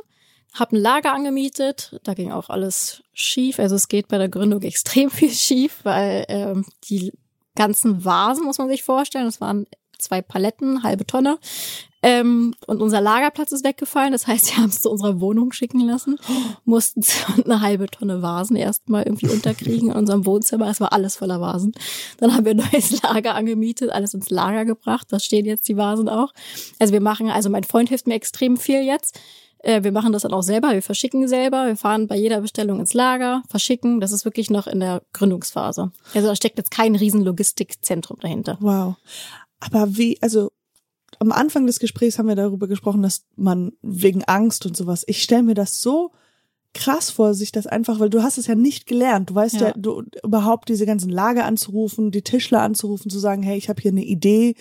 habe 0.53 0.77
ein 0.77 0.81
Lager 0.81 1.13
angemietet, 1.13 1.99
da 2.03 2.13
ging 2.13 2.31
auch 2.31 2.49
alles 2.49 3.03
schief. 3.13 3.59
Also 3.59 3.75
es 3.75 3.89
geht 3.89 4.07
bei 4.07 4.17
der 4.17 4.29
Gründung 4.29 4.61
extrem 4.61 5.09
viel 5.11 5.31
schief, 5.31 5.79
weil 5.83 6.25
ähm, 6.29 6.65
die 6.85 7.11
ganzen 7.55 8.05
Vasen, 8.05 8.45
muss 8.45 8.57
man 8.57 8.69
sich 8.69 8.83
vorstellen, 8.83 9.25
das 9.25 9.41
waren 9.41 9.65
zwei 9.97 10.21
Paletten, 10.21 10.83
halbe 10.83 11.05
Tonne. 11.05 11.39
Ähm, 12.07 12.53
und 12.67 12.83
unser 12.83 13.01
Lagerplatz 13.01 13.51
ist 13.51 13.65
weggefallen. 13.65 14.11
Das 14.11 14.27
heißt, 14.27 14.51
wir 14.51 14.57
haben 14.57 14.69
es 14.69 14.79
zu 14.79 14.91
unserer 14.91 15.19
Wohnung 15.21 15.51
schicken 15.51 15.79
lassen, 15.79 16.19
mussten 16.63 17.01
eine 17.43 17.61
halbe 17.61 17.87
Tonne 17.87 18.21
Vasen 18.21 18.55
erstmal 18.55 19.03
irgendwie 19.03 19.27
unterkriegen 19.27 19.89
in 19.89 19.97
unserem 19.97 20.27
Wohnzimmer. 20.27 20.69
Es 20.69 20.79
war 20.79 20.93
alles 20.93 21.15
voller 21.15 21.41
Vasen. 21.41 21.73
Dann 22.19 22.35
haben 22.35 22.45
wir 22.45 22.51
ein 22.51 22.57
neues 22.71 23.01
Lager 23.01 23.33
angemietet, 23.33 23.89
alles 23.89 24.13
ins 24.13 24.29
Lager 24.29 24.65
gebracht. 24.65 25.07
Da 25.09 25.19
stehen 25.19 25.45
jetzt 25.45 25.67
die 25.67 25.77
Vasen 25.77 26.07
auch. 26.07 26.31
Also 26.77 26.93
wir 26.93 27.01
machen, 27.01 27.31
also 27.31 27.49
mein 27.49 27.63
Freund 27.63 27.89
hilft 27.89 28.05
mir 28.05 28.13
extrem 28.13 28.57
viel 28.57 28.83
jetzt. 28.83 29.19
Äh, 29.63 29.81
Wir 29.81 29.91
machen 29.91 30.13
das 30.13 30.21
dann 30.21 30.33
auch 30.33 30.43
selber, 30.43 30.73
wir 30.73 30.83
verschicken 30.83 31.27
selber, 31.27 31.65
wir 31.65 31.75
fahren 31.75 32.05
bei 32.05 32.17
jeder 32.17 32.39
Bestellung 32.39 32.79
ins 32.79 32.93
Lager, 32.93 33.41
verschicken. 33.49 33.99
Das 33.99 34.11
ist 34.11 34.25
wirklich 34.25 34.51
noch 34.51 34.67
in 34.67 34.79
der 34.79 35.01
Gründungsphase. 35.13 35.91
Also 36.13 36.27
da 36.27 36.35
steckt 36.35 36.59
jetzt 36.59 36.69
kein 36.69 36.93
riesen 36.95 37.23
Logistikzentrum 37.23 38.19
dahinter. 38.21 38.57
Wow. 38.59 38.93
Aber 39.59 39.97
wie, 39.97 40.21
also 40.21 40.51
am 41.19 41.31
Anfang 41.31 41.65
des 41.67 41.79
Gesprächs 41.79 42.17
haben 42.19 42.27
wir 42.27 42.35
darüber 42.35 42.67
gesprochen, 42.67 43.01
dass 43.01 43.25
man 43.35 43.71
wegen 43.81 44.23
Angst 44.25 44.65
und 44.65 44.75
sowas, 44.75 45.03
ich 45.07 45.21
stelle 45.23 45.43
mir 45.43 45.53
das 45.55 45.81
so 45.81 46.11
krass 46.73 47.09
vor, 47.09 47.33
sich 47.33 47.51
das 47.53 47.67
einfach, 47.67 47.99
weil 47.99 48.09
du 48.09 48.21
hast 48.21 48.37
es 48.37 48.47
ja 48.47 48.55
nicht 48.55 48.85
gelernt. 48.85 49.29
Du 49.29 49.35
weißt 49.35 49.55
ja, 49.55 49.67
Ja. 49.67 49.73
du 49.77 50.03
überhaupt 50.23 50.67
diese 50.67 50.85
ganzen 50.85 51.09
Lager 51.09 51.45
anzurufen, 51.45 52.11
die 52.11 52.21
Tischler 52.21 52.61
anzurufen, 52.61 53.09
zu 53.09 53.17
sagen, 53.19 53.43
hey, 53.43 53.57
ich 53.57 53.69
habe 53.69 53.81
hier 53.81 53.91
eine 53.91 54.03
Idee 54.03 54.55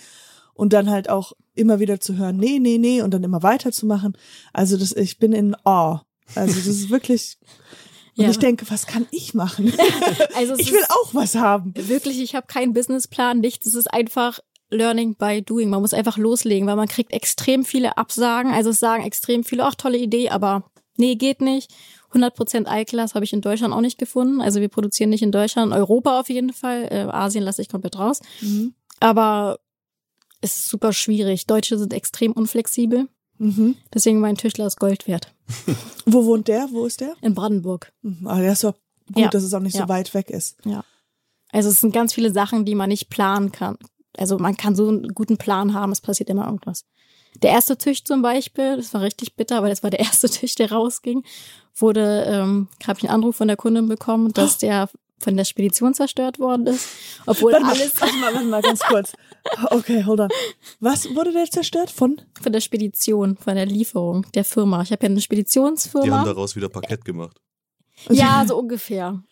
und 0.53 0.71
dann 0.71 0.89
halt 0.89 1.09
auch 1.09 1.33
immer 1.55 1.79
wieder 1.81 1.99
zu 1.99 2.15
hören, 2.17 2.37
nee, 2.37 2.59
nee, 2.59 2.77
nee 2.77 3.01
und 3.01 3.13
dann 3.13 3.23
immer 3.25 3.43
weiterzumachen. 3.43 4.17
Also 4.53 4.77
das, 4.77 4.93
ich 4.93 5.19
bin 5.19 5.33
in 5.33 5.55
Awe. 5.65 6.01
Also 6.35 6.55
das 6.55 6.67
ist 6.67 6.89
wirklich, 6.89 7.37
und 8.17 8.23
Ja. 8.23 8.29
ich 8.29 8.39
denke, 8.39 8.65
was 8.69 8.87
kann 8.87 9.05
ich 9.11 9.33
machen? 9.33 9.73
Also 10.35 10.55
ich 10.57 10.71
will 10.71 10.83
auch 10.89 11.13
was 11.13 11.35
haben. 11.35 11.73
wirklich, 11.75 12.21
ich 12.21 12.33
habe 12.35 12.47
keinen 12.47 12.71
Businessplan, 12.73 13.39
nichts. 13.41 13.65
Es 13.65 13.73
ist 13.73 13.93
einfach 13.93 14.39
Learning 14.75 15.15
by 15.15 15.41
Doing. 15.41 15.69
Man 15.69 15.81
muss 15.81 15.93
einfach 15.93 16.17
loslegen, 16.17 16.67
weil 16.67 16.75
man 16.75 16.87
kriegt 16.87 17.11
extrem 17.13 17.65
viele 17.65 17.97
Absagen. 17.97 18.51
Also 18.51 18.69
es 18.71 18.79
sagen 18.79 19.03
extrem 19.03 19.43
viele, 19.43 19.65
ach 19.65 19.75
tolle 19.75 19.97
Idee, 19.97 20.29
aber 20.29 20.69
nee, 20.97 21.15
geht 21.15 21.41
nicht. 21.41 21.73
100% 22.13 22.65
Altglas 22.65 23.13
habe 23.15 23.25
ich 23.25 23.33
in 23.33 23.41
Deutschland 23.41 23.73
auch 23.73 23.81
nicht 23.81 23.97
gefunden. 23.97 24.39
Also 24.41 24.61
wir 24.61 24.69
produzieren 24.69 25.09
nicht 25.09 25.21
in 25.23 25.31
Deutschland, 25.33 25.73
Europa 25.73 26.19
auf 26.19 26.29
jeden 26.29 26.53
Fall. 26.53 26.87
Äh, 26.89 27.07
Asien 27.11 27.43
lasse 27.43 27.61
ich 27.61 27.67
komplett 27.69 27.97
raus. 27.99 28.21
Aber 28.99 29.59
es 30.41 30.57
ist 30.59 30.69
super 30.69 30.93
schwierig. 30.93 31.45
Deutsche 31.47 31.77
sind 31.77 31.93
extrem 31.93 32.31
unflexibel. 32.31 33.07
Mhm. 33.37 33.75
Deswegen 33.93 34.19
mein 34.19 34.37
Tischler 34.37 34.67
ist 34.67 34.79
Gold 34.79 35.07
wert. 35.07 35.33
Wo 36.05 36.25
wohnt 36.25 36.47
der? 36.47 36.69
Wo 36.71 36.85
ist 36.85 37.01
der? 37.01 37.15
In 37.21 37.35
Brandenburg. 37.35 37.91
Mhm. 38.01 38.25
Aber 38.27 38.39
der 38.41 38.53
ist 38.53 38.63
doch 38.63 38.75
gut, 39.13 39.17
Ja. 39.23 39.27
dass 39.29 39.43
es 39.43 39.53
auch 39.53 39.59
nicht 39.59 39.73
so 39.73 39.79
Ja. 39.79 39.89
weit 39.89 40.13
weg 40.13 40.29
ist. 40.29 40.57
Also 41.51 41.69
es 41.69 41.81
sind 41.81 41.93
ganz 41.93 42.13
viele 42.13 42.31
Sachen, 42.31 42.63
die 42.63 42.75
man 42.75 42.89
nicht 42.89 43.09
planen 43.09 43.51
kann. 43.51 43.77
Also 44.17 44.37
man 44.37 44.57
kann 44.57 44.75
so 44.75 44.87
einen 44.87 45.09
guten 45.13 45.37
Plan 45.37 45.73
haben, 45.73 45.91
es 45.91 46.01
passiert 46.01 46.29
immer 46.29 46.45
irgendwas. 46.45 46.85
Der 47.41 47.51
erste 47.51 47.77
Tisch 47.77 48.03
zum 48.03 48.21
Beispiel, 48.21 48.77
das 48.77 48.93
war 48.93 49.01
richtig 49.01 49.35
bitter, 49.35 49.61
weil 49.61 49.69
das 49.69 49.83
war 49.83 49.89
der 49.89 49.99
erste 50.05 50.29
Tisch, 50.29 50.55
der 50.55 50.71
rausging, 50.71 51.23
wurde, 51.75 52.25
ähm, 52.27 52.69
habe 52.87 52.99
ich 52.99 53.03
einen 53.05 53.13
Anruf 53.13 53.35
von 53.35 53.47
der 53.47 53.57
Kundin 53.57 53.87
bekommen, 53.87 54.31
dass 54.33 54.57
der 54.59 54.89
von 55.19 55.37
der 55.37 55.45
Spedition 55.45 55.93
zerstört 55.93 56.39
worden 56.39 56.67
ist. 56.67 56.89
Obwohl 57.25 57.53
Warte 57.53 57.65
mal, 57.65 57.73
alles 57.73 57.99
warte 57.99 58.15
mal, 58.17 58.33
warte 58.33 58.47
mal, 58.47 58.61
ganz 58.61 58.81
kurz. 58.81 59.13
Okay, 59.71 60.03
hold 60.03 60.19
on. 60.19 60.29
Was 60.79 61.13
wurde 61.15 61.31
der 61.31 61.49
zerstört 61.49 61.89
von? 61.89 62.21
von 62.41 62.51
der 62.51 62.59
Spedition, 62.59 63.37
von 63.37 63.55
der 63.55 63.65
Lieferung 63.65 64.25
der 64.33 64.43
Firma. 64.43 64.81
Ich 64.81 64.91
habe 64.91 65.03
ja 65.03 65.05
eine 65.05 65.15
Die 65.15 65.19
haben 65.19 65.21
Speditionsfirma. 65.21 66.25
daraus 66.25 66.55
wieder 66.55 66.69
Parkett 66.69 67.05
gemacht. 67.05 67.39
Ja, 68.09 68.43
so 68.45 68.57
ungefähr. 68.57 69.23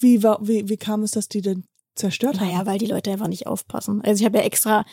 Wie, 0.00 0.22
war, 0.22 0.38
wie, 0.42 0.68
wie 0.68 0.76
kam 0.76 1.02
es, 1.02 1.12
dass 1.12 1.28
die 1.28 1.40
denn 1.40 1.64
zerstört 1.98 2.40
haben? 2.40 2.48
Naja, 2.48 2.66
weil 2.66 2.78
die 2.78 2.86
Leute 2.86 3.10
einfach 3.10 3.28
nicht 3.28 3.46
aufpassen. 3.46 4.02
Also 4.04 4.20
ich 4.20 4.26
habe 4.26 4.38
ja 4.38 4.44
extra 4.44 4.84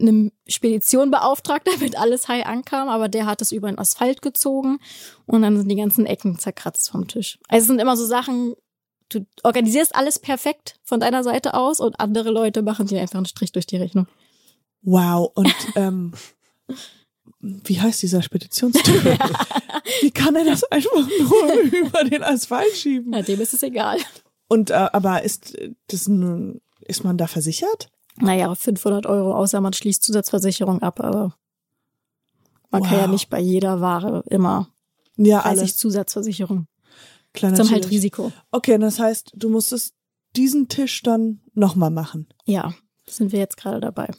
eine 0.00 0.32
Spedition 0.48 1.10
beauftragt, 1.10 1.66
damit 1.72 1.98
alles 1.98 2.28
heil 2.28 2.44
ankam, 2.44 2.88
aber 2.88 3.08
der 3.08 3.26
hat 3.26 3.42
es 3.42 3.52
über 3.52 3.68
den 3.68 3.78
Asphalt 3.78 4.22
gezogen 4.22 4.78
und 5.26 5.42
dann 5.42 5.56
sind 5.56 5.68
die 5.68 5.76
ganzen 5.76 6.06
Ecken 6.06 6.38
zerkratzt 6.38 6.90
vom 6.90 7.06
Tisch. 7.06 7.38
Also 7.48 7.64
es 7.64 7.68
sind 7.68 7.80
immer 7.80 7.96
so 7.96 8.06
Sachen, 8.06 8.54
du 9.10 9.26
organisierst 9.42 9.94
alles 9.94 10.18
perfekt 10.18 10.78
von 10.82 11.00
deiner 11.00 11.22
Seite 11.22 11.54
aus 11.54 11.80
und 11.80 12.00
andere 12.00 12.30
Leute 12.30 12.62
machen 12.62 12.86
dir 12.86 13.00
einfach 13.00 13.16
einen 13.16 13.26
Strich 13.26 13.52
durch 13.52 13.66
die 13.66 13.76
Rechnung. 13.76 14.06
Wow, 14.82 15.30
und 15.34 15.54
ähm, 15.76 16.14
wie 17.40 17.80
heißt 17.80 18.02
dieser 18.02 18.22
Speditionstyp? 18.22 19.04
wie 20.00 20.10
kann 20.10 20.36
er 20.36 20.44
das 20.44 20.64
einfach 20.64 21.06
nur 21.18 21.60
über 21.60 22.04
den 22.04 22.22
Asphalt 22.22 22.74
schieben? 22.74 23.12
Ja, 23.12 23.22
dem 23.22 23.40
ist 23.40 23.54
es 23.54 23.62
egal. 23.62 23.98
Und 24.52 24.70
äh, 24.70 24.74
aber 24.92 25.22
ist 25.22 25.56
das 25.86 26.08
nun, 26.08 26.60
ist 26.80 27.04
man 27.04 27.16
da 27.16 27.26
versichert? 27.28 27.88
Naja, 28.16 28.52
500 28.54 29.06
Euro, 29.06 29.32
außer 29.34 29.60
man 29.60 29.72
schließt 29.72 30.02
Zusatzversicherung 30.02 30.82
ab, 30.82 31.00
aber 31.00 31.34
man 32.70 32.82
kann 32.82 32.98
ja 32.98 33.04
Wow. 33.04 33.10
nicht 33.12 33.30
bei 33.30 33.40
jeder 33.40 33.80
Ware 33.80 34.24
immer 34.28 34.68
Ja, 35.16 35.40
30 35.42 35.60
alles. 35.60 35.76
Zusatzversicherung. 35.76 36.66
Klar, 37.32 37.52
Das 37.52 37.60
ist 37.60 37.66
dann 37.68 37.74
halt. 37.74 37.90
Risiko. 37.90 38.32
Okay, 38.50 38.76
das 38.78 38.98
heißt, 38.98 39.32
du 39.34 39.48
musstest 39.48 39.94
diesen 40.36 40.66
Tisch 40.68 41.02
dann 41.02 41.40
nochmal 41.54 41.90
machen. 41.90 42.26
Ja, 42.44 42.74
sind 43.08 43.30
wir 43.32 43.38
jetzt 43.38 43.56
gerade 43.56 43.80
dabei. 43.80 44.10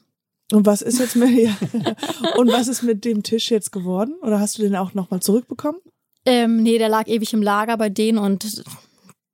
Und 0.53 0.65
was 0.65 0.81
ist 0.81 0.99
jetzt 0.99 1.15
mit. 1.17 1.49
Und 2.37 2.51
was 2.51 2.67
ist 2.69 2.83
mit 2.83 3.03
dem 3.05 3.21
Tisch 3.23 3.51
jetzt 3.51 3.71
geworden? 3.71 4.15
Oder 4.21 4.39
hast 4.39 4.57
du 4.57 4.61
den 4.63 4.75
auch 4.77 4.93
nochmal 4.93 5.21
zurückbekommen? 5.21 5.79
Ähm, 6.25 6.63
nee, 6.63 6.77
der 6.77 6.89
lag 6.89 7.07
ewig 7.07 7.33
im 7.33 7.41
Lager 7.41 7.77
bei 7.77 7.89
denen 7.89 8.17
und 8.17 8.63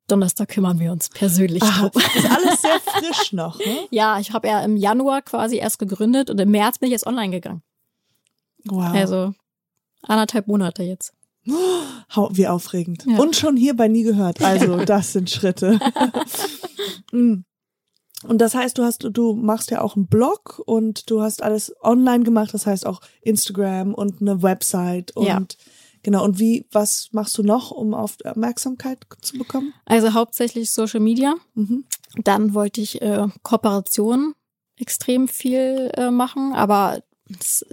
Donnerstag 0.07 0.49
kümmern 0.49 0.79
wir 0.79 0.91
uns 0.91 1.09
persönlich 1.09 1.61
Ah, 1.63 1.89
drum. 1.89 2.01
ist 2.01 2.31
alles 2.31 2.61
sehr 2.61 2.79
frisch 2.85 3.33
noch, 3.33 3.59
ne? 3.59 3.87
Ja, 3.91 4.19
ich 4.19 4.31
habe 4.33 4.47
ja 4.47 4.61
im 4.61 4.77
Januar 4.77 5.21
quasi 5.21 5.57
erst 5.57 5.79
gegründet 5.79 6.29
und 6.29 6.39
im 6.39 6.49
März 6.49 6.79
bin 6.79 6.87
ich 6.87 6.93
jetzt 6.93 7.05
online 7.07 7.31
gegangen. 7.31 7.61
Wow. 8.65 8.93
Also 8.93 9.33
anderthalb 10.03 10.47
Monate 10.47 10.83
jetzt. 10.83 11.13
Wie 11.45 12.47
aufregend. 12.47 13.05
Ja. 13.05 13.17
Und 13.19 13.35
schon 13.35 13.55
hierbei 13.57 13.87
nie 13.87 14.03
gehört. 14.03 14.41
Also, 14.41 14.77
das 14.83 15.13
sind 15.13 15.29
Schritte. 15.29 15.79
Mm. 17.13 17.43
und 18.27 18.37
das 18.39 18.53
heißt, 18.53 18.77
du 18.77 18.83
hast, 18.83 19.07
du 19.09 19.33
machst 19.33 19.71
ja 19.71 19.79
auch 19.81 19.95
einen 19.95 20.07
Blog 20.07 20.61
und 20.65 21.09
du 21.09 21.21
hast 21.21 21.41
alles 21.41 21.73
online 21.81 22.25
gemacht, 22.25 22.53
das 22.53 22.65
heißt 22.65 22.85
auch 22.85 22.99
Instagram 23.21 23.93
und 23.93 24.19
eine 24.21 24.41
Website 24.43 25.11
und 25.15 25.25
Ja. 25.25 25.41
Genau. 26.03 26.23
Und 26.23 26.39
wie, 26.39 26.65
was 26.71 27.09
machst 27.11 27.37
du 27.37 27.43
noch, 27.43 27.71
um 27.71 27.93
auf 27.93 28.17
Aufmerksamkeit 28.23 28.99
zu 29.21 29.37
bekommen? 29.37 29.73
Also 29.85 30.13
hauptsächlich 30.13 30.71
Social 30.71 30.99
Media. 30.99 31.35
Mhm. 31.53 31.85
Dann 32.23 32.53
wollte 32.53 32.81
ich 32.81 33.01
äh, 33.01 33.27
Kooperationen 33.43 34.33
extrem 34.77 35.27
viel 35.27 35.91
äh, 35.95 36.11
machen, 36.11 36.53
aber 36.53 37.01
das 37.29 37.65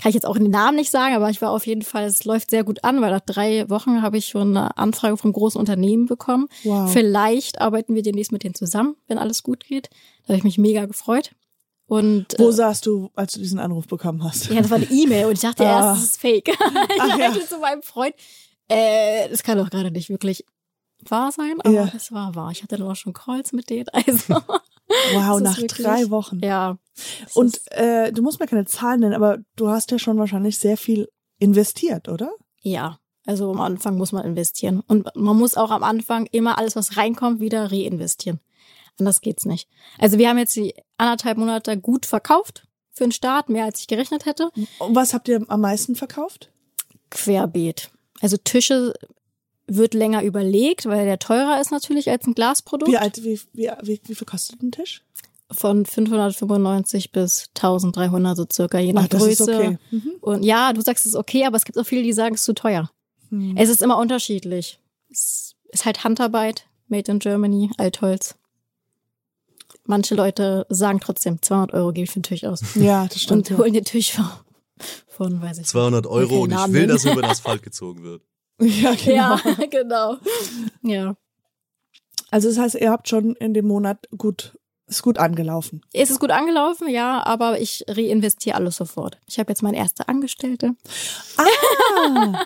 kann 0.00 0.08
ich 0.08 0.14
jetzt 0.14 0.26
auch 0.26 0.36
den 0.36 0.50
Namen 0.50 0.76
nicht 0.76 0.90
sagen, 0.90 1.14
aber 1.14 1.28
ich 1.30 1.42
war 1.42 1.50
auf 1.50 1.66
jeden 1.66 1.82
Fall, 1.82 2.04
es 2.04 2.24
läuft 2.24 2.50
sehr 2.50 2.64
gut 2.64 2.84
an, 2.84 3.00
weil 3.00 3.10
nach 3.10 3.20
drei 3.20 3.68
Wochen 3.68 4.02
habe 4.02 4.16
ich 4.16 4.26
schon 4.26 4.56
eine 4.56 4.76
Anfrage 4.78 5.16
vom 5.16 5.32
großen 5.32 5.58
Unternehmen 5.58 6.06
bekommen. 6.06 6.48
Wow. 6.62 6.90
Vielleicht 6.90 7.60
arbeiten 7.60 7.94
wir 7.94 8.02
demnächst 8.02 8.32
mit 8.32 8.44
denen 8.44 8.54
zusammen, 8.54 8.96
wenn 9.06 9.18
alles 9.18 9.42
gut 9.42 9.64
geht. 9.64 9.90
Da 10.22 10.28
habe 10.28 10.38
ich 10.38 10.44
mich 10.44 10.58
mega 10.58 10.86
gefreut. 10.86 11.32
Und 11.86 12.26
Wo 12.38 12.48
äh, 12.48 12.52
saßt 12.52 12.86
du, 12.86 13.10
als 13.14 13.32
du 13.34 13.40
diesen 13.40 13.58
Anruf 13.58 13.86
bekommen 13.86 14.24
hast? 14.24 14.48
ja, 14.50 14.60
das 14.60 14.70
war 14.70 14.76
eine 14.78 14.90
E-Mail 14.90 15.26
und 15.26 15.32
ich 15.32 15.40
dachte 15.40 15.64
Ah. 15.66 15.90
erst, 15.92 16.02
es 16.02 16.10
ist 16.12 16.20
fake. 16.20 16.48
ich 16.48 16.56
Ach 17.00 17.18
ja. 17.18 17.32
zu 17.46 17.58
meinem 17.58 17.82
Freund, 17.82 18.14
äh, 18.68 19.28
das 19.28 19.42
kann 19.42 19.58
doch 19.58 19.68
gerade 19.70 19.90
nicht 19.90 20.08
wirklich 20.08 20.44
wahr 21.08 21.30
sein, 21.32 21.56
aber 21.60 21.70
Ja. 21.70 21.92
es 21.94 22.10
war 22.12 22.34
wahr. 22.34 22.50
Ich 22.50 22.62
hatte 22.62 22.78
dann 22.78 22.88
auch 22.88 22.96
schon 22.96 23.12
Calls 23.12 23.52
mit 23.52 23.68
denen, 23.70 23.88
also 23.92 24.34
Wow, 25.14 25.40
nach 25.40 25.58
wirklich- 25.58 25.84
drei 25.86 26.08
Wochen. 26.10 26.40
ja. 26.42 26.78
Und 27.34 27.60
äh, 27.72 28.12
du 28.12 28.22
musst 28.22 28.38
mir 28.40 28.46
keine 28.46 28.64
Zahlen 28.66 29.00
nennen, 29.00 29.14
aber 29.14 29.38
du 29.56 29.68
hast 29.68 29.90
ja 29.90 29.98
schon 29.98 30.16
wahrscheinlich 30.18 30.58
sehr 30.58 30.76
viel 30.76 31.08
investiert, 31.38 32.08
oder? 32.08 32.30
ja, 32.62 32.98
also 33.26 33.50
am 33.50 33.60
Anfang 33.60 33.96
muss 33.98 34.12
man 34.12 34.24
investieren 34.24 34.80
und 34.86 35.08
man 35.16 35.36
muss 35.38 35.56
auch 35.56 35.70
am 35.70 35.82
Anfang 35.82 36.26
immer 36.32 36.56
alles, 36.58 36.76
was 36.76 36.96
reinkommt, 36.98 37.40
wieder 37.40 37.70
reinvestieren. 37.72 38.40
Anders 38.98 39.20
geht's 39.20 39.44
nicht. 39.44 39.68
Also 39.98 40.18
wir 40.18 40.28
haben 40.28 40.38
jetzt 40.38 40.54
die 40.56 40.74
anderthalb 40.98 41.38
Monate 41.38 41.76
gut 41.78 42.06
verkauft 42.06 42.66
für 42.92 43.04
den 43.04 43.12
Start, 43.12 43.48
mehr 43.48 43.64
als 43.64 43.80
ich 43.80 43.86
gerechnet 43.88 44.24
hätte. 44.26 44.50
Und 44.78 44.94
was 44.94 45.14
habt 45.14 45.28
ihr 45.28 45.44
am 45.48 45.60
meisten 45.60 45.96
verkauft? 45.96 46.50
Querbeet. 47.10 47.90
Also 48.20 48.36
Tische 48.36 48.94
wird 49.66 49.94
länger 49.94 50.22
überlegt, 50.22 50.86
weil 50.86 51.04
der 51.06 51.18
teurer 51.18 51.60
ist 51.60 51.70
natürlich 51.70 52.10
als 52.10 52.26
ein 52.26 52.34
Glasprodukt. 52.34 52.90
Wie 52.90 52.98
alt, 52.98 53.22
wie, 53.24 53.40
wie, 53.52 53.70
wie, 53.82 54.00
wie 54.04 54.14
viel 54.14 54.26
kostet 54.26 54.62
ein 54.62 54.70
Tisch? 54.72 55.02
Von 55.50 55.86
595 55.86 57.12
bis 57.12 57.48
1300 57.56 58.36
so 58.36 58.46
circa, 58.50 58.78
je 58.78 58.92
nach 58.92 59.04
Ah, 59.04 59.08
das 59.08 59.22
Größe. 59.22 59.30
ist 59.30 59.48
okay. 59.48 59.78
Mhm. 59.90 60.12
Und 60.20 60.42
ja, 60.44 60.72
du 60.72 60.80
sagst 60.80 61.04
es 61.06 61.12
ist 61.12 61.16
okay, 61.18 61.44
aber 61.46 61.56
es 61.56 61.64
gibt 61.64 61.78
auch 61.78 61.86
viele, 61.86 62.02
die 62.02 62.12
sagen, 62.12 62.34
es 62.34 62.42
ist 62.42 62.46
zu 62.46 62.54
teuer. 62.54 62.90
Hm. 63.30 63.56
Es 63.56 63.68
ist 63.68 63.82
immer 63.82 63.98
unterschiedlich. 63.98 64.78
Es 65.10 65.54
ist 65.68 65.84
halt 65.84 66.04
Handarbeit, 66.04 66.66
made 66.88 67.10
in 67.10 67.18
Germany, 67.18 67.70
Altholz. 67.78 68.36
Manche 69.86 70.14
Leute 70.14 70.66
sagen 70.70 71.00
trotzdem, 71.00 71.42
200 71.42 71.74
Euro 71.74 71.92
gebe 71.92 72.04
ich 72.04 72.10
für 72.10 72.20
den 72.20 72.24
Tisch 72.24 72.44
aus. 72.44 72.60
Ja, 72.74 73.06
das 73.06 73.20
stimmt. 73.22 73.50
Und 73.50 73.50
Ja. 73.50 73.58
holen 73.58 73.72
den 73.74 73.84
Tisch 73.84 74.12
von, 74.12 74.26
von 75.08 75.42
weiß 75.42 75.58
ich 75.58 75.66
200 75.66 76.06
Euro 76.06 76.42
und 76.42 76.52
ich 76.52 76.72
will, 76.72 76.86
dass 76.86 77.04
über 77.04 77.16
den 77.22 77.30
Asphalt 77.30 77.62
gezogen 77.62 78.02
wird. 78.02 78.22
ja, 78.60 78.94
genau. 78.94 79.36
Ja, 79.36 79.66
genau. 79.70 80.16
Ja. 80.82 81.16
Also 82.30 82.48
das 82.48 82.58
heißt, 82.58 82.74
ihr 82.76 82.90
habt 82.90 83.08
schon 83.08 83.34
in 83.36 83.52
dem 83.54 83.66
Monat 83.66 84.08
gut, 84.16 84.58
ist 84.86 85.02
gut 85.02 85.18
angelaufen. 85.18 85.82
Es 85.92 86.10
ist 86.10 86.18
gut 86.18 86.30
angelaufen, 86.30 86.88
ja, 86.88 87.24
aber 87.24 87.60
ich 87.60 87.84
reinvestiere 87.88 88.56
alles 88.56 88.76
sofort. 88.76 89.18
Ich 89.26 89.38
habe 89.38 89.50
jetzt 89.52 89.62
meine 89.62 89.76
erste 89.76 90.08
Angestellte. 90.08 90.74
Ah, 91.36 92.44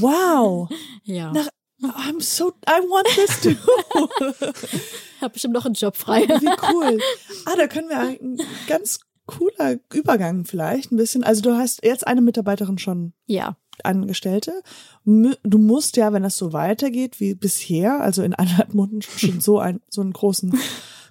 wow. 0.00 0.68
Ja. 1.04 1.32
Nach, 1.32 1.48
I'm 1.82 2.20
so, 2.20 2.52
I 2.66 2.80
want 2.80 3.06
this 3.14 3.40
too. 3.40 3.56
Habe 5.20 5.32
bestimmt 5.32 5.54
noch 5.54 5.64
einen 5.66 5.74
Job 5.74 5.96
frei. 5.96 6.22
Wie 6.22 6.72
cool. 6.72 6.98
Ah, 7.46 7.56
da 7.56 7.66
können 7.66 7.88
wir 7.88 7.98
ein 7.98 8.38
ganz 8.66 9.00
cooler 9.26 9.78
Übergang 9.92 10.44
vielleicht 10.44 10.92
ein 10.92 10.96
bisschen. 10.96 11.24
Also 11.24 11.42
du 11.42 11.56
hast 11.56 11.84
jetzt 11.84 12.06
eine 12.06 12.20
Mitarbeiterin 12.20 12.78
schon 12.78 13.12
Ja. 13.26 13.56
Angestellte. 13.82 14.62
Du 15.04 15.58
musst 15.58 15.96
ja, 15.96 16.12
wenn 16.12 16.22
das 16.22 16.36
so 16.36 16.52
weitergeht 16.52 17.18
wie 17.18 17.34
bisher, 17.34 18.00
also 18.00 18.22
in 18.22 18.34
eineinhalb 18.34 18.74
Monaten 18.74 19.00
schon 19.02 19.40
so 19.40 19.58
ein, 19.58 19.80
so 19.88 20.02
einen 20.02 20.12
großen, 20.12 20.58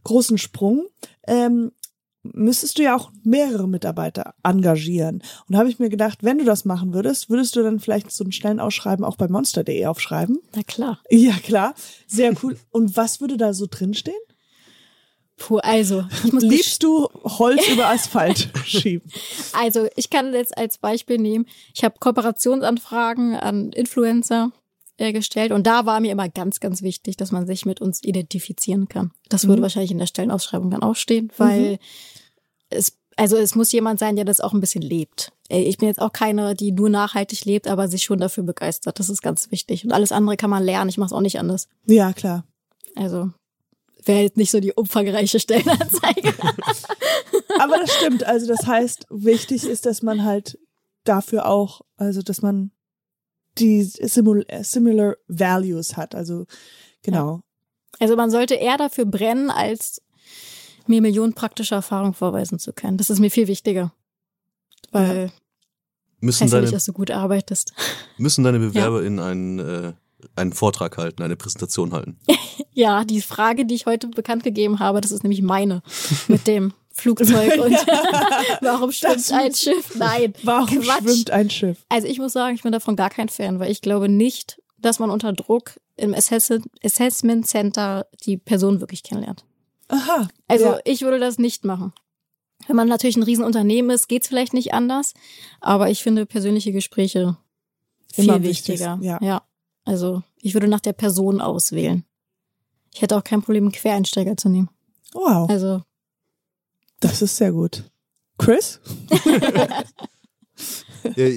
großen 0.03 0.37
Sprung, 0.37 0.85
ähm, 1.27 1.71
müsstest 2.23 2.77
du 2.77 2.83
ja 2.83 2.95
auch 2.95 3.11
mehrere 3.23 3.67
Mitarbeiter 3.67 4.33
engagieren. 4.43 5.23
Und 5.47 5.57
habe 5.57 5.69
ich 5.69 5.79
mir 5.79 5.89
gedacht, 5.89 6.19
wenn 6.21 6.37
du 6.37 6.45
das 6.45 6.65
machen 6.65 6.93
würdest, 6.93 7.29
würdest 7.29 7.55
du 7.55 7.63
dann 7.63 7.79
vielleicht 7.79 8.11
so 8.11 8.23
ein 8.23 8.31
Stellenausschreiben 8.31 9.05
auch 9.05 9.15
bei 9.15 9.27
monster.de 9.27 9.85
aufschreiben? 9.85 10.39
Na 10.55 10.63
klar. 10.63 10.99
Ja, 11.09 11.33
klar. 11.33 11.73
Sehr 12.07 12.33
cool. 12.43 12.57
Und 12.71 12.97
was 12.97 13.21
würde 13.21 13.37
da 13.37 13.53
so 13.53 13.67
drinstehen? 13.69 14.17
Puh, 15.37 15.59
also, 15.59 16.03
Liebst 16.33 16.83
du 16.83 17.07
Holz 17.23 17.65
über 17.69 17.87
Asphalt 17.87 18.49
schieben? 18.65 19.09
Also, 19.53 19.87
ich 19.95 20.09
kann 20.09 20.33
jetzt 20.33 20.57
als 20.57 20.77
Beispiel 20.77 21.17
nehmen, 21.17 21.45
ich 21.73 21.85
habe 21.85 21.95
Kooperationsanfragen 21.97 23.35
an 23.35 23.71
Influencer 23.71 24.51
äh, 24.99 25.11
gestellt 25.13 25.51
und 25.51 25.65
da 25.65 25.85
war 25.85 25.99
mir 25.99 26.11
immer 26.11 26.29
ganz, 26.29 26.59
ganz 26.59 26.81
wichtig, 26.81 27.17
dass 27.17 27.31
man 27.31 27.47
sich 27.47 27.65
mit 27.65 27.81
uns 27.81 28.03
identifizieren 28.03 28.87
kann. 28.87 29.11
Das 29.29 29.47
würde 29.47 29.59
Mhm. 29.59 29.63
wahrscheinlich 29.63 29.91
in 29.91 29.97
der 29.99 30.07
Stellenausschreibung 30.07 30.69
dann 30.69 30.83
auch 30.83 30.95
stehen, 30.95 31.31
weil 31.37 31.79
es, 32.69 32.93
also 33.15 33.35
es 33.37 33.55
muss 33.55 33.71
jemand 33.71 33.99
sein, 33.99 34.15
der 34.15 34.25
das 34.25 34.39
auch 34.41 34.53
ein 34.53 34.61
bisschen 34.61 34.81
lebt. 34.81 35.31
Äh, 35.49 35.61
Ich 35.63 35.77
bin 35.77 35.87
jetzt 35.87 36.01
auch 36.01 36.13
keine, 36.13 36.53
die 36.55 36.71
nur 36.71 36.89
nachhaltig 36.89 37.45
lebt, 37.45 37.67
aber 37.67 37.87
sich 37.87 38.03
schon 38.03 38.19
dafür 38.19 38.43
begeistert. 38.43 38.99
Das 38.99 39.09
ist 39.09 39.21
ganz 39.21 39.51
wichtig. 39.51 39.83
Und 39.83 39.91
alles 39.91 40.11
andere 40.11 40.37
kann 40.37 40.49
man 40.49 40.63
lernen. 40.63 40.89
Ich 40.89 40.97
mache 40.97 41.07
es 41.07 41.13
auch 41.13 41.21
nicht 41.21 41.39
anders. 41.39 41.67
Ja, 41.85 42.13
klar. 42.13 42.45
Also 42.95 43.31
wäre 44.05 44.21
jetzt 44.21 44.37
nicht 44.37 44.51
so 44.51 44.59
die 44.59 44.71
umfangreiche 44.73 45.39
Stellenanzeige. 45.39 46.33
Aber 47.59 47.77
das 47.77 47.93
stimmt. 47.95 48.23
Also 48.25 48.47
das 48.47 48.65
heißt, 48.65 49.05
wichtig 49.09 49.65
ist, 49.65 49.85
dass 49.85 50.01
man 50.01 50.23
halt 50.23 50.57
dafür 51.03 51.45
auch, 51.47 51.81
also 51.97 52.21
dass 52.21 52.41
man 52.41 52.71
die 53.59 53.83
simul 53.83 54.45
similar 54.61 55.17
values 55.27 55.97
hat. 55.97 56.15
Also 56.15 56.45
genau. 57.03 57.41
Also 57.99 58.15
man 58.15 58.31
sollte 58.31 58.55
eher 58.55 58.77
dafür 58.77 59.05
brennen, 59.05 59.49
als 59.49 60.01
mir 60.87 61.01
Millionen 61.01 61.33
praktischer 61.33 61.77
Erfahrung 61.77 62.13
vorweisen 62.13 62.59
zu 62.59 62.73
können. 62.73 62.97
Das 62.97 63.09
ist 63.09 63.19
mir 63.19 63.29
viel 63.29 63.47
wichtiger. 63.47 63.93
Weil 64.91 65.31
Müssen 66.21 66.43
heißt 66.43 66.53
ja 66.53 66.59
nicht, 66.59 66.67
deine, 66.67 66.75
dass 66.75 66.85
du 66.85 66.93
gut 66.93 67.11
arbeitest. 67.11 67.73
müssen 68.17 68.43
deine 68.43 68.59
BewerberInnen 68.59 69.19
einen, 69.19 69.59
äh, 69.59 69.93
einen 70.35 70.53
Vortrag 70.53 70.97
halten, 70.97 71.23
eine 71.23 71.35
Präsentation 71.35 71.93
halten. 71.93 72.17
Ja, 72.71 73.03
die 73.03 73.21
Frage, 73.21 73.65
die 73.65 73.75
ich 73.75 73.87
heute 73.87 74.07
bekannt 74.07 74.43
gegeben 74.43 74.79
habe, 74.79 75.01
das 75.01 75.11
ist 75.11 75.23
nämlich 75.23 75.41
meine 75.41 75.81
mit 76.29 76.47
dem 76.47 76.71
Flugzeug 76.99 77.59
und 77.63 77.73
warum 78.61 78.91
schwimmt 78.91 79.31
ein 79.31 79.53
Schiff? 79.53 79.95
Nein, 79.95 80.33
Warum 80.43 80.81
Quatsch. 80.81 81.03
schwimmt 81.03 81.31
ein 81.31 81.49
Schiff? 81.49 81.85
Also 81.89 82.07
ich 82.07 82.19
muss 82.19 82.33
sagen, 82.33 82.55
ich 82.55 82.63
bin 82.63 82.71
davon 82.71 82.95
gar 82.95 83.09
kein 83.09 83.29
Fan, 83.29 83.59
weil 83.59 83.71
ich 83.71 83.81
glaube 83.81 84.09
nicht, 84.09 84.61
dass 84.77 84.99
man 84.99 85.09
unter 85.09 85.33
Druck 85.33 85.79
im 85.97 86.13
Assess 86.13 86.51
Assessment 86.83 87.47
Center 87.47 88.07
die 88.25 88.37
Person 88.37 88.79
wirklich 88.79 89.03
kennenlernt. 89.03 89.43
Aha. 89.89 90.27
Also 90.47 90.65
ja. 90.65 90.79
ich 90.85 91.01
würde 91.01 91.19
das 91.19 91.37
nicht 91.39 91.65
machen. 91.65 91.93
Wenn 92.67 92.75
man 92.75 92.87
natürlich 92.87 93.17
ein 93.17 93.23
Riesenunternehmen 93.23 93.91
ist, 93.91 94.07
geht's 94.07 94.27
vielleicht 94.27 94.53
nicht 94.53 94.73
anders. 94.73 95.13
Aber 95.59 95.89
ich 95.89 96.03
finde 96.03 96.25
persönliche 96.25 96.71
Gespräche 96.71 97.37
viel 98.13 98.25
Immer 98.25 98.43
wichtig, 98.43 98.79
wichtiger. 98.79 98.99
ja. 99.01 99.17
ja. 99.21 99.41
Also 99.85 100.21
ich 100.41 100.53
würde 100.53 100.67
nach 100.67 100.79
der 100.79 100.93
Person 100.93 101.41
auswählen. 101.41 102.05
Ich 102.93 103.01
hätte 103.01 103.17
auch 103.17 103.23
kein 103.23 103.41
Problem, 103.41 103.65
einen 103.65 103.71
Quereinsteiger 103.71 104.37
zu 104.37 104.49
nehmen. 104.49 104.69
Wow, 105.13 105.49
Also 105.49 105.81
das 106.99 107.21
ist 107.21 107.37
sehr 107.37 107.51
gut. 107.51 107.83
Chris? 108.37 108.79
Ja, 111.15 111.27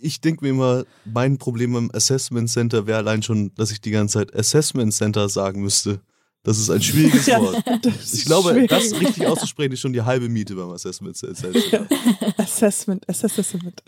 ich 0.00 0.20
denke 0.22 0.42
mir 0.44 0.50
immer, 0.50 0.84
mein 1.04 1.36
Problem 1.36 1.76
am 1.76 1.90
Assessment 1.92 2.48
Center 2.48 2.86
wäre 2.86 2.98
allein 2.98 3.22
schon, 3.22 3.54
dass 3.54 3.70
ich 3.70 3.82
die 3.82 3.90
ganze 3.90 4.18
Zeit 4.18 4.34
Assessment 4.34 4.94
Center 4.94 5.28
sagen 5.28 5.60
müsste. 5.60 6.00
Das 6.42 6.58
ist 6.58 6.70
ein 6.70 6.80
schwieriges 6.80 7.26
Ja, 7.26 7.40
Wort. 7.42 7.62
Ich 8.12 8.24
glaube, 8.24 8.50
schwierig. 8.50 8.70
das 8.70 8.98
richtig 8.98 9.26
auszusprechen 9.26 9.72
ist 9.72 9.80
schon 9.80 9.92
die 9.92 10.00
halbe 10.02 10.30
Miete 10.30 10.54
beim 10.54 10.70
Assessment 10.70 11.16
Center. 11.16 11.52
Assessment, 12.38 13.06
Assessment. 13.06 13.82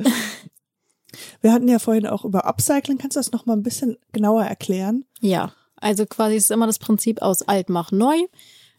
Wir 1.40 1.52
hatten 1.52 1.68
ja 1.68 1.78
vorhin 1.78 2.06
auch 2.06 2.26
über 2.26 2.44
Upcycling. 2.44 2.98
Kannst 2.98 3.16
du 3.16 3.20
das 3.20 3.32
noch 3.32 3.46
mal 3.46 3.54
ein 3.54 3.62
bisschen 3.62 3.96
genauer 4.12 4.44
erklären? 4.44 5.06
Ja, 5.20 5.54
also 5.76 6.04
quasi 6.04 6.36
ist 6.36 6.50
immer 6.50 6.66
das 6.66 6.78
Prinzip 6.78 7.22
aus 7.22 7.40
alt 7.40 7.70
mach 7.70 7.90
neu. 7.90 8.18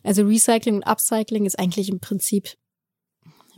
Also 0.04 0.24
Recycling 0.24 0.76
und 0.76 0.84
Upcycling 0.84 1.46
ist 1.46 1.58
eigentlich 1.58 1.90
im 1.90 2.00
Prinzip 2.00 2.56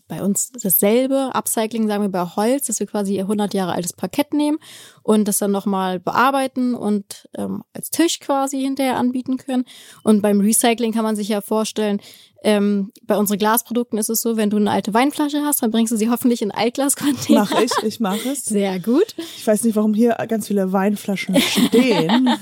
bei 0.08 0.22
uns 0.22 0.52
dasselbe. 0.52 1.32
Upcycling 1.34 1.88
sagen 1.88 2.04
wir 2.04 2.10
bei 2.10 2.24
Holz, 2.36 2.68
dass 2.68 2.80
wir 2.80 2.88
quasi 2.88 3.20
100 3.20 3.54
Jahre 3.54 3.74
altes 3.74 3.94
Parkett 3.94 4.34
nehmen 4.34 4.58
und 5.04 5.28
das 5.28 5.40
dann 5.40 5.52
nochmal 5.52 6.00
bearbeiten 6.00 6.76
und 6.76 7.28
ähm, 7.38 7.64
als 7.74 7.90
Tisch 7.90 8.20
quasi 8.20 8.62
hinterher 8.62 8.98
anbieten 8.98 9.38
können. 9.38 9.66
Und 10.04 10.22
beim 10.22 10.40
Recycling 10.42 10.94
kann 10.94 11.04
man 11.04 11.16
sich 11.16 11.30
ja 11.30 11.42
vorstellen, 11.42 12.00
ähm, 12.44 12.92
bei 13.04 13.18
unseren 13.18 13.40
Glasprodukten 13.40 13.98
ist 13.98 14.10
es 14.10 14.22
so, 14.22 14.38
wenn 14.38 14.52
du 14.52 14.58
eine 14.58 14.70
alte 14.70 14.94
Weinflasche 14.94 15.42
hast, 15.44 15.64
dann 15.64 15.72
bringst 15.72 15.92
du 15.92 15.98
sie 15.98 16.12
hoffentlich 16.12 16.44
in 16.44 16.52
Altglascontainer. 16.52 17.48
Mach 17.50 17.60
ich, 17.60 17.72
ich 17.82 18.00
mache 18.00 18.30
es. 18.30 18.46
Sehr 18.46 18.80
gut. 18.80 19.16
Ich 19.38 19.48
weiß 19.48 19.64
nicht, 19.64 19.76
warum 19.76 19.96
hier 19.96 20.16
ganz 20.28 20.46
viele 20.48 20.72
Weinflaschen 20.72 21.40
stehen. 21.42 22.30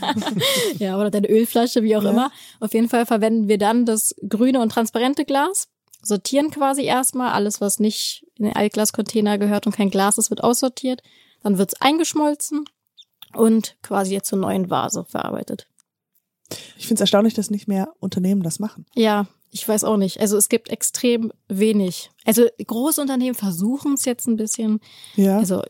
Ja, 0.80 0.98
oder 1.00 1.10
deine 1.12 1.30
Ölflasche, 1.30 1.84
wie 1.84 1.96
auch 1.96 2.04
Ja. 2.04 2.10
immer. 2.10 2.32
Auf 2.60 2.74
jeden 2.74 2.90
Fall 2.90 3.06
verwenden 3.06 3.48
wir 3.48 3.58
dann 3.58 3.86
das 3.86 4.14
grüne 4.28 4.60
und 4.60 4.70
transparente 4.74 5.24
Glas, 5.24 5.70
sortieren 6.04 6.52
quasi 6.52 6.84
erstmal 6.84 7.32
alles, 7.32 7.62
was 7.62 7.80
nicht 7.80 8.26
in 8.36 8.46
den 8.46 8.56
Altglascontainer 8.56 9.38
gehört 9.38 9.66
und 9.66 9.76
kein 9.76 9.90
Glas 9.90 10.18
ist, 10.18 10.30
wird 10.30 10.44
aussortiert. 10.44 11.02
Dann 11.42 11.58
wird's 11.58 11.80
eingeschmolzen 11.82 12.66
und 13.34 13.76
quasi 13.82 14.14
jetzt 14.14 14.30
zur 14.30 14.40
neuen 14.40 14.70
Vase 14.70 15.06
verarbeitet. 15.06 15.68
Ich 16.78 16.88
finde 16.88 16.96
es 16.96 17.02
erstaunlich, 17.02 17.34
dass 17.34 17.50
nicht 17.50 17.68
mehr 17.68 17.94
Unternehmen 18.00 18.44
das 18.44 18.60
machen. 18.60 18.86
Ja, 18.96 19.28
ich 19.50 19.68
weiß 19.68 19.84
auch 19.84 19.98
nicht. 19.98 20.20
Also 20.20 20.38
es 20.38 20.50
gibt 20.50 20.70
extrem 20.70 21.32
wenig. 21.48 22.12
Also 22.26 22.46
große 22.66 23.02
Unternehmen 23.02 23.36
versuchen 23.36 23.94
es 23.94 24.06
jetzt 24.06 24.28
ein 24.28 24.36
bisschen. 24.36 24.80
Ja. 25.16 25.38
Also 25.38 25.64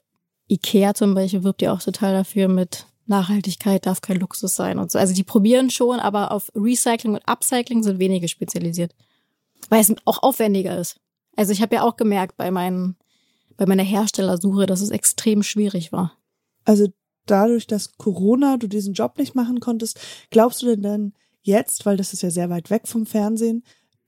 Ikea 0.49 0.93
zum 0.93 1.13
Beispiel 1.13 1.43
wirbt 1.43 1.61
ja 1.61 1.73
auch 1.73 1.81
total 1.81 2.13
dafür 2.13 2.47
mit 2.47 2.85
Nachhaltigkeit 3.05 3.85
darf 3.85 4.01
kein 4.01 4.17
Luxus 4.17 4.55
sein 4.55 4.79
und 4.79 4.91
so. 4.91 4.97
Also 4.97 5.13
die 5.13 5.23
probieren 5.23 5.69
schon, 5.69 5.99
aber 5.99 6.31
auf 6.31 6.49
Recycling 6.55 7.15
und 7.15 7.27
Upcycling 7.27 7.83
sind 7.83 7.99
wenige 7.99 8.27
spezialisiert. 8.27 8.93
Weil 9.69 9.81
es 9.81 9.93
auch 10.05 10.23
aufwendiger 10.23 10.77
ist. 10.77 10.99
Also 11.35 11.51
ich 11.51 11.61
habe 11.61 11.75
ja 11.75 11.83
auch 11.83 11.95
gemerkt 11.95 12.37
bei 12.37 12.51
meinen, 12.51 12.97
bei 13.57 13.65
meiner 13.65 13.83
Herstellersuche, 13.83 14.65
dass 14.65 14.81
es 14.81 14.89
extrem 14.89 15.43
schwierig 15.43 15.91
war. 15.91 16.17
Also 16.65 16.87
dadurch, 17.25 17.67
dass 17.67 17.97
Corona 17.97 18.57
du 18.57 18.67
diesen 18.67 18.93
Job 18.93 19.17
nicht 19.17 19.35
machen 19.35 19.59
konntest, 19.59 19.99
glaubst 20.29 20.61
du 20.61 20.67
denn 20.67 20.81
dann 20.81 21.13
jetzt, 21.41 21.85
weil 21.85 21.97
das 21.97 22.13
ist 22.13 22.23
ja 22.23 22.29
sehr 22.29 22.49
weit 22.49 22.69
weg 22.69 22.87
vom 22.87 23.05
Fernsehen, 23.05 23.63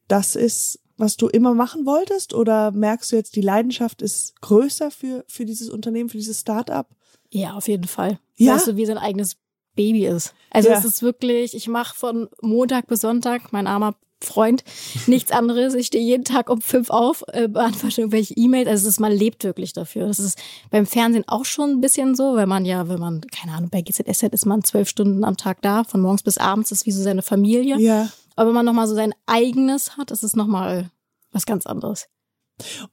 das 0.07 0.35
ist, 0.35 0.79
was 0.97 1.17
du 1.17 1.27
immer 1.27 1.53
machen 1.53 1.85
wolltest? 1.85 2.33
Oder 2.33 2.71
merkst 2.71 3.11
du 3.11 3.15
jetzt, 3.15 3.35
die 3.35 3.41
Leidenschaft 3.41 4.01
ist 4.01 4.39
größer 4.41 4.91
für, 4.91 5.25
für 5.27 5.45
dieses 5.45 5.69
Unternehmen, 5.69 6.09
für 6.09 6.17
dieses 6.17 6.41
Start-up? 6.41 6.89
Ja, 7.31 7.53
auf 7.53 7.67
jeden 7.67 7.87
Fall. 7.87 8.19
Ja? 8.37 8.55
Weißt 8.55 8.67
du, 8.67 8.75
wie 8.77 8.85
sein 8.85 8.97
eigenes 8.97 9.37
Baby 9.75 10.05
ist. 10.05 10.33
Also 10.51 10.69
Ja. 10.69 10.77
es 10.77 10.85
ist 10.85 11.01
wirklich, 11.01 11.53
ich 11.53 11.67
mache 11.67 11.95
von 11.95 12.29
Montag 12.41 12.87
bis 12.87 13.01
Sonntag, 13.01 13.51
mein 13.51 13.67
armer 13.67 13.95
Freund, 14.21 14.63
nichts 15.07 15.31
anderes. 15.31 15.73
Ich 15.73 15.87
stehe 15.87 16.03
jeden 16.03 16.23
Tag 16.23 16.49
um 16.49 16.61
fünf 16.61 16.89
auf, 16.89 17.23
äh, 17.33 17.47
beantworte 17.47 18.01
irgendwelche 18.01 18.33
E-Mails. 18.35 18.67
Also 18.67 18.87
es 18.87 18.95
ist, 18.95 18.99
man 18.99 19.11
lebt 19.11 19.43
wirklich 19.43 19.73
dafür. 19.73 20.07
Das 20.07 20.19
ist 20.19 20.41
beim 20.71 20.85
Fernsehen 20.85 21.25
auch 21.27 21.45
schon 21.45 21.71
ein 21.71 21.81
bisschen 21.81 22.15
so, 22.15 22.35
weil 22.35 22.47
man 22.47 22.65
ja, 22.65 22.87
wenn 22.87 22.99
man, 22.99 23.21
keine 23.21 23.53
Ahnung, 23.53 23.69
bei 23.69 23.81
GZSZ 23.81 24.33
ist 24.33 24.45
man 24.45 24.63
zwölf 24.63 24.89
Stunden 24.89 25.23
am 25.23 25.37
Tag 25.37 25.61
da, 25.61 25.83
von 25.83 26.01
morgens 26.01 26.23
bis 26.23 26.37
abends, 26.37 26.69
das 26.69 26.79
ist 26.79 26.85
wie 26.85 26.91
so 26.91 27.03
seine 27.03 27.21
Familie. 27.21 27.77
Ja. 27.77 28.09
Aber 28.35 28.49
wenn 28.49 28.55
man 28.55 28.65
nochmal 28.65 28.87
so 28.87 28.95
sein 28.95 29.13
eigenes 29.25 29.97
hat, 29.97 30.11
ist 30.11 30.23
es 30.23 30.35
nochmal 30.35 30.91
was 31.31 31.45
ganz 31.45 31.65
anderes. 31.65 32.07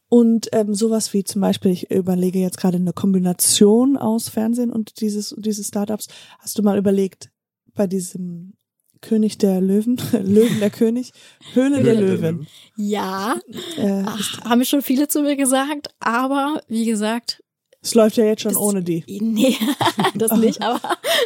Und 0.08 0.48
ähm, 0.52 0.74
sowas 0.74 1.12
wie 1.12 1.22
zum 1.22 1.40
Beispiel, 1.40 1.70
ich 1.70 1.90
überlege 1.90 2.40
jetzt 2.40 2.58
gerade 2.58 2.78
eine 2.78 2.92
Kombination 2.92 3.96
aus 3.96 4.28
Fernsehen 4.28 4.70
und 4.70 5.00
dieses, 5.00 5.34
dieses 5.38 5.68
Startups. 5.68 6.08
Hast 6.40 6.58
du 6.58 6.62
mal 6.62 6.76
überlegt, 6.76 7.30
bei 7.74 7.86
diesem 7.86 8.54
König 9.02 9.36
der 9.38 9.60
Löwen, 9.60 9.96
Löwen 10.12 10.58
der 10.60 10.70
König, 10.70 11.12
Höhle 11.52 11.82
der 11.82 11.94
Löwen, 11.94 12.46
Ja, 12.76 13.36
äh, 13.76 14.02
ach, 14.06 14.40
haben 14.44 14.64
schon 14.64 14.80
viele 14.80 15.08
zu 15.08 15.20
mir 15.22 15.36
gesagt, 15.36 15.88
aber 16.00 16.62
wie 16.68 16.86
gesagt, 16.86 17.42
es 17.82 17.94
läuft 17.94 18.16
ja 18.16 18.24
jetzt 18.24 18.42
schon 18.42 18.52
Das- 18.54 18.60
ohne 18.62 18.82
die. 18.82 19.04
Nee, 19.20 19.56
das 20.14 20.32
nicht, 20.38 20.62
aber 20.62 20.80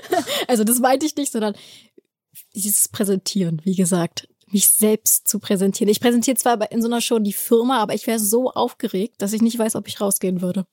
also 0.48 0.64
das 0.64 0.80
meinte 0.80 1.06
ich 1.06 1.14
nicht, 1.14 1.30
sondern 1.30 1.54
dieses 2.54 2.88
Präsentieren, 2.88 3.60
wie 3.64 3.76
gesagt, 3.76 4.28
mich 4.48 4.68
selbst 4.68 5.28
zu 5.28 5.38
präsentieren. 5.38 5.90
Ich 5.90 6.00
präsentiere 6.00 6.36
zwar 6.36 6.56
bei- 6.56 6.66
in 6.70 6.80
so 6.80 6.88
einer 6.88 7.00
Show 7.00 7.18
die 7.18 7.32
Firma, 7.32 7.78
aber 7.78 7.94
ich 7.94 8.06
wäre 8.06 8.18
so 8.18 8.50
aufgeregt, 8.50 9.16
dass 9.18 9.32
ich 9.32 9.42
nicht 9.42 9.58
weiß, 9.58 9.76
ob 9.76 9.86
ich 9.88 10.00
rausgehen 10.00 10.40
würde. 10.40 10.66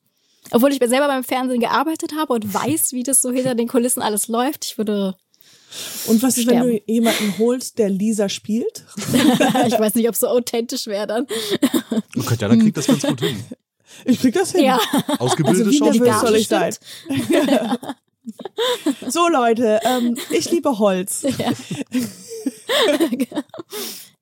Obwohl 0.52 0.72
ich 0.72 0.80
selber 0.80 1.08
beim 1.08 1.24
Fernsehen 1.24 1.60
gearbeitet 1.60 2.14
habe 2.18 2.34
und 2.34 2.54
weiß, 2.54 2.92
wie 2.94 3.04
das 3.04 3.22
so 3.22 3.32
hinter 3.32 3.56
den 3.56 3.68
Kulissen 3.68 4.02
alles 4.02 4.28
läuft. 4.28 4.66
Ich 4.66 4.78
würde, 4.78 5.16
Und 6.08 6.22
was 6.22 6.38
ist, 6.38 6.48
wenn 6.48 6.62
du 6.62 6.82
jemanden 6.86 7.38
holst, 7.38 7.78
der 7.78 7.90
Lisa 7.90 8.30
spielt? 8.30 8.86
ich 9.68 9.80
weiß 9.80 9.96
nicht, 9.96 10.08
ob 10.08 10.14
es 10.14 10.20
so 10.20 10.28
authentisch 10.28 10.88
wäre 10.88 11.08
dann. 11.08 11.28
Oh 12.18 12.22
Katjana 12.22 12.56
kriegt 12.56 12.78
das 12.78 12.88
ganz 12.88 13.04
gut 13.04 13.22
hin. 13.22 13.44
Ich 14.06 14.20
krieg 14.20 14.34
das 14.34 14.52
hin. 14.52 14.66
Ja, 14.66 14.80
Ausgebildete 15.20 15.66
Also 15.66 15.78
Schauspielerin. 15.78 16.20
soll 16.20 16.36
ich 16.36 16.48
sein? 16.48 16.76
So 19.08 19.28
Leute, 19.28 19.80
ähm, 19.84 20.18
ich 20.32 20.50
liebe 20.50 20.80
Holz. 20.80 21.24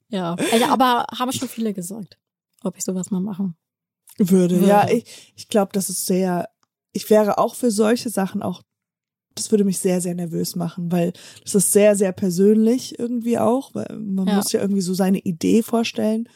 ja. 0.09 0.35
Also, 0.51 0.65
aber 0.65 1.05
haben 1.17 1.31
schon 1.31 1.49
viele 1.49 1.73
gesagt, 1.73 2.17
ob 2.63 2.77
ich 2.77 2.83
sowas 2.83 3.11
mal 3.11 3.21
machen. 3.21 3.55
Würde. 4.17 4.55
Würde. 4.55 4.67
Ja, 4.67 4.89
ich, 4.89 5.33
ich 5.35 5.47
glaube, 5.47 5.71
das 5.73 5.89
ist 5.89 6.05
sehr, 6.05 6.49
ich 6.93 7.09
wäre 7.09 7.37
auch 7.37 7.55
für 7.55 7.71
solche 7.71 8.09
Sachen 8.09 8.41
auch, 8.41 8.61
das 9.35 9.51
würde 9.51 9.63
mich 9.63 9.79
sehr, 9.79 10.01
sehr 10.01 10.15
nervös 10.15 10.55
machen, 10.55 10.91
weil 10.91 11.13
das 11.43 11.55
ist 11.55 11.71
sehr, 11.71 11.95
sehr 11.95 12.11
persönlich 12.11 12.99
irgendwie 12.99 13.37
auch, 13.37 13.73
weil 13.73 13.97
man 13.97 14.27
Ja. 14.27 14.35
muss 14.35 14.51
ja 14.51 14.61
irgendwie 14.61 14.81
so 14.81 14.93
seine 14.93 15.19
Idee 15.19 15.63
vorstellen 15.63 16.27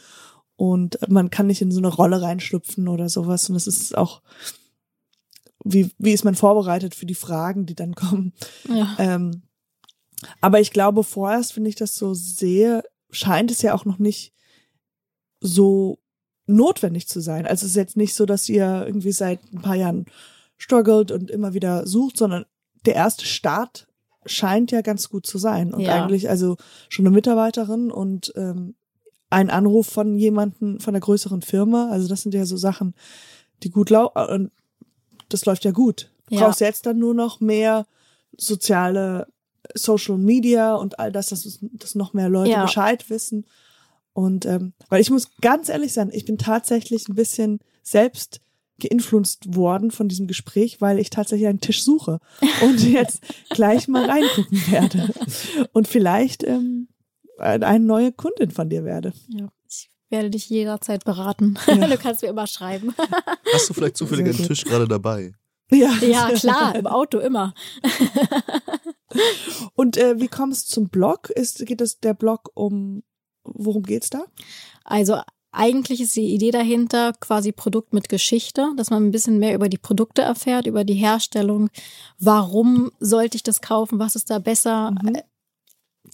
und 0.56 0.98
man 1.10 1.30
kann 1.30 1.48
nicht 1.48 1.62
in 1.62 1.72
so 1.72 1.80
eine 1.80 1.90
Rolle 1.90 2.22
reinschlüpfen 2.22 2.88
oder 2.88 3.10
sowas 3.10 3.50
und 3.50 3.56
das 3.56 3.68
ist 3.68 3.98
auch, 3.98 4.22
wie, 5.64 5.92
wie 5.98 6.14
ist 6.14 6.24
man 6.24 6.36
vorbereitet 6.36 6.96
für 6.96 7.06
die 7.06 7.16
Fragen, 7.16 7.66
die 7.66 7.76
dann 7.76 7.96
kommen. 7.96 8.34
Ja. 8.70 8.96
Ähm, 9.00 9.42
aber 10.42 10.60
ich 10.62 10.72
glaube, 10.72 11.04
vorerst, 11.04 11.56
wenn 11.58 11.66
ich 11.66 11.76
das 11.76 11.96
so 11.98 12.14
sehe, 12.14 12.84
scheint 13.12 13.52
es 13.52 13.62
ja 13.62 13.74
auch 13.74 13.86
noch 13.86 14.00
nicht 14.00 14.34
so 15.42 16.00
notwendig 16.48 17.08
zu 17.08 17.20
sein. 17.20 17.46
Also 17.46 17.66
es 17.66 17.72
ist 17.72 17.76
jetzt 17.78 17.98
nicht 17.98 18.14
so, 18.16 18.26
dass 18.26 18.48
ihr 18.50 18.84
irgendwie 18.86 19.12
seit 19.12 19.40
ein 19.54 19.62
paar 19.62 19.76
Jahren 19.76 20.06
struggelt 20.58 21.12
und 21.12 21.30
immer 21.32 21.54
wieder 21.54 21.86
sucht, 21.88 22.18
sondern 22.18 22.46
der 22.86 22.96
erste 22.96 23.26
Start 23.26 23.88
scheint 24.26 24.72
ja 24.72 24.82
ganz 24.82 25.10
gut 25.10 25.26
zu 25.26 25.38
sein. 25.38 25.74
Und 25.74 25.82
Ja. 25.82 25.94
eigentlich 26.04 26.30
also 26.30 26.58
schon 26.90 27.06
eine 27.06 27.16
Mitarbeiterin 27.16 27.92
und 27.92 28.34
ähm, 28.36 28.76
ein 29.30 29.50
Anruf 29.50 29.88
von 29.88 30.18
jemanden 30.18 30.80
von 30.80 30.94
einer 30.96 31.02
größeren 31.02 31.42
Firma. 31.42 31.90
Also 31.92 32.08
das 32.08 32.22
sind 32.22 32.34
ja 32.34 32.46
so 32.46 32.58
Sachen, 32.58 32.96
die 33.64 33.70
gut 33.70 33.90
laufen. 33.90 34.18
Und 34.18 34.52
das 35.30 35.46
läuft 35.46 35.66
ja 35.66 35.72
gut. 35.72 36.12
Du 36.28 36.36
Ja. 36.36 36.46
brauchst 36.46 36.62
jetzt 36.62 36.86
dann 36.86 36.98
nur 37.00 37.14
noch 37.14 37.40
mehr 37.40 37.86
soziale 38.38 39.28
Social 39.74 40.18
Media 40.18 40.76
und 40.76 41.00
all 41.00 41.12
das, 41.12 41.28
dass, 41.28 41.60
dass 41.62 41.96
noch 41.96 42.14
mehr 42.14 42.30
Leute 42.30 42.52
Ja. 42.52 42.62
Bescheid 42.62 43.10
wissen. 43.10 43.46
Und 44.14 44.46
ähm, 44.46 44.74
weil 44.90 45.02
ich 45.02 45.10
muss 45.12 45.28
ganz 45.42 45.70
ehrlich 45.70 45.94
sein, 45.94 46.10
ich 46.14 46.26
bin 46.26 46.38
tatsächlich 46.38 47.10
ein 47.10 47.16
bisschen 47.16 47.60
selbst 47.84 48.40
geinfluenced 48.80 49.56
worden 49.56 49.92
von 49.92 50.08
diesem 50.08 50.28
Gespräch, 50.28 50.82
weil 50.82 51.00
ich 51.00 51.10
tatsächlich 51.10 51.48
einen 51.48 51.62
Tisch 51.62 51.84
suche 51.84 52.20
und 52.62 52.82
jetzt 52.92 53.24
gleich 53.50 53.88
mal 53.88 54.10
reingucken 54.10 54.72
werde 54.72 55.14
und 55.74 55.88
vielleicht 55.88 56.44
ähm, 56.44 56.90
eine 57.38 57.86
neue 57.86 58.12
Kundin 58.12 58.52
von 58.52 58.70
dir 58.70 58.84
werde. 58.84 59.14
Ja, 59.30 59.48
ich 59.70 59.90
werde 60.10 60.30
dich 60.30 60.50
jederzeit 60.50 61.04
beraten. 61.06 61.58
Ja. 61.68 61.88
Du 61.88 61.98
kannst 61.98 62.22
mir 62.22 62.30
immer 62.30 62.48
schreiben. 62.48 62.94
Hast 63.54 63.70
du 63.70 63.74
vielleicht 63.74 63.98
zufällig 63.98 64.26
einen. 64.26 64.48
Tisch 64.48 64.64
gerade 64.64 64.88
dabei? 64.88 65.34
Ja, 65.72 65.94
Ja, 66.02 66.32
klar, 66.32 66.76
im 66.78 66.88
Auto 66.88 67.20
immer. 67.20 67.54
Und 69.74 69.98
äh, 69.98 70.20
wie 70.20 70.28
kommst 70.28 70.70
du 70.70 70.74
zum 70.76 70.90
Blog? 70.90 71.30
Ist 71.30 71.66
geht 71.66 71.82
es 71.82 72.00
der 72.00 72.14
Blog 72.14 72.52
um 72.54 73.04
worum 73.46 73.84
geht's 73.84 74.10
da? 74.10 74.26
Also 74.84 75.22
eigentlich 75.56 76.02
ist 76.02 76.16
die 76.16 76.34
Idee 76.34 76.52
dahinter 76.52 77.14
quasi 77.20 77.52
Produkt 77.52 77.94
mit 77.94 78.10
Geschichte, 78.10 78.72
dass 78.78 78.90
man 78.90 79.06
ein 79.06 79.12
bisschen 79.12 79.40
mehr 79.40 79.56
über 79.56 79.70
die 79.70 79.78
Produkte 79.78 80.22
erfährt, 80.22 80.68
über 80.68 80.84
die 80.84 80.94
Herstellung. 80.94 81.70
Warum 82.20 82.92
sollte 83.00 83.38
ich 83.38 83.44
das 83.44 83.62
kaufen? 83.62 84.00
Was 84.00 84.16
ist 84.16 84.30
da 84.30 84.40
besser? 84.40 84.92
Mhm. 84.92 85.18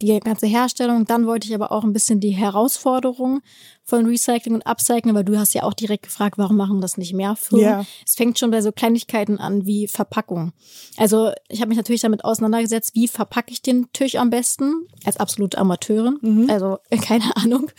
Die 0.02 0.20
ganze 0.20 0.48
Herstellung. 0.48 1.06
Dann 1.06 1.28
wollte 1.28 1.48
ich 1.48 1.54
aber 1.54 1.72
auch 1.72 1.84
ein 1.84 1.94
bisschen 1.94 2.20
die 2.20 2.32
Herausforderung 2.32 3.42
von 3.84 4.06
Recycling 4.06 4.56
und 4.56 4.66
Upcycling, 4.66 5.14
weil 5.14 5.24
du 5.24 5.38
hast 5.38 5.54
ja 5.54 5.64
auch 5.64 5.74
direkt 5.74 6.04
gefragt, 6.04 6.38
warum 6.38 6.58
machen 6.58 6.82
das 6.82 6.98
nicht 6.98 7.14
mehr 7.14 7.36
Firmen? 7.36 7.66
Ja. 7.66 7.86
Es 8.06 8.16
fängt 8.16 8.40
schon 8.40 8.52
bei 8.52 8.62
so 8.62 8.72
Kleinigkeiten 8.72 9.38
an 9.38 9.66
wie 9.66 9.88
Verpackung. 9.88 10.54
Also 10.98 11.32
ich 11.50 11.62
habe 11.62 11.70
mich 11.70 11.78
natürlich 11.78 12.02
damit 12.02 12.26
auseinandergesetzt, 12.26 12.96
wie 12.96 13.08
verpacke 13.08 13.52
ich 13.52 13.62
den 13.62 13.92
Tisch 13.94 14.16
am 14.16 14.30
besten 14.30 14.88
als 15.06 15.18
absolute 15.18 15.58
Amateurin. 15.58 16.18
Mhm. 16.22 16.50
Also 16.50 16.80
keine 17.02 17.36
Ahnung. 17.36 17.72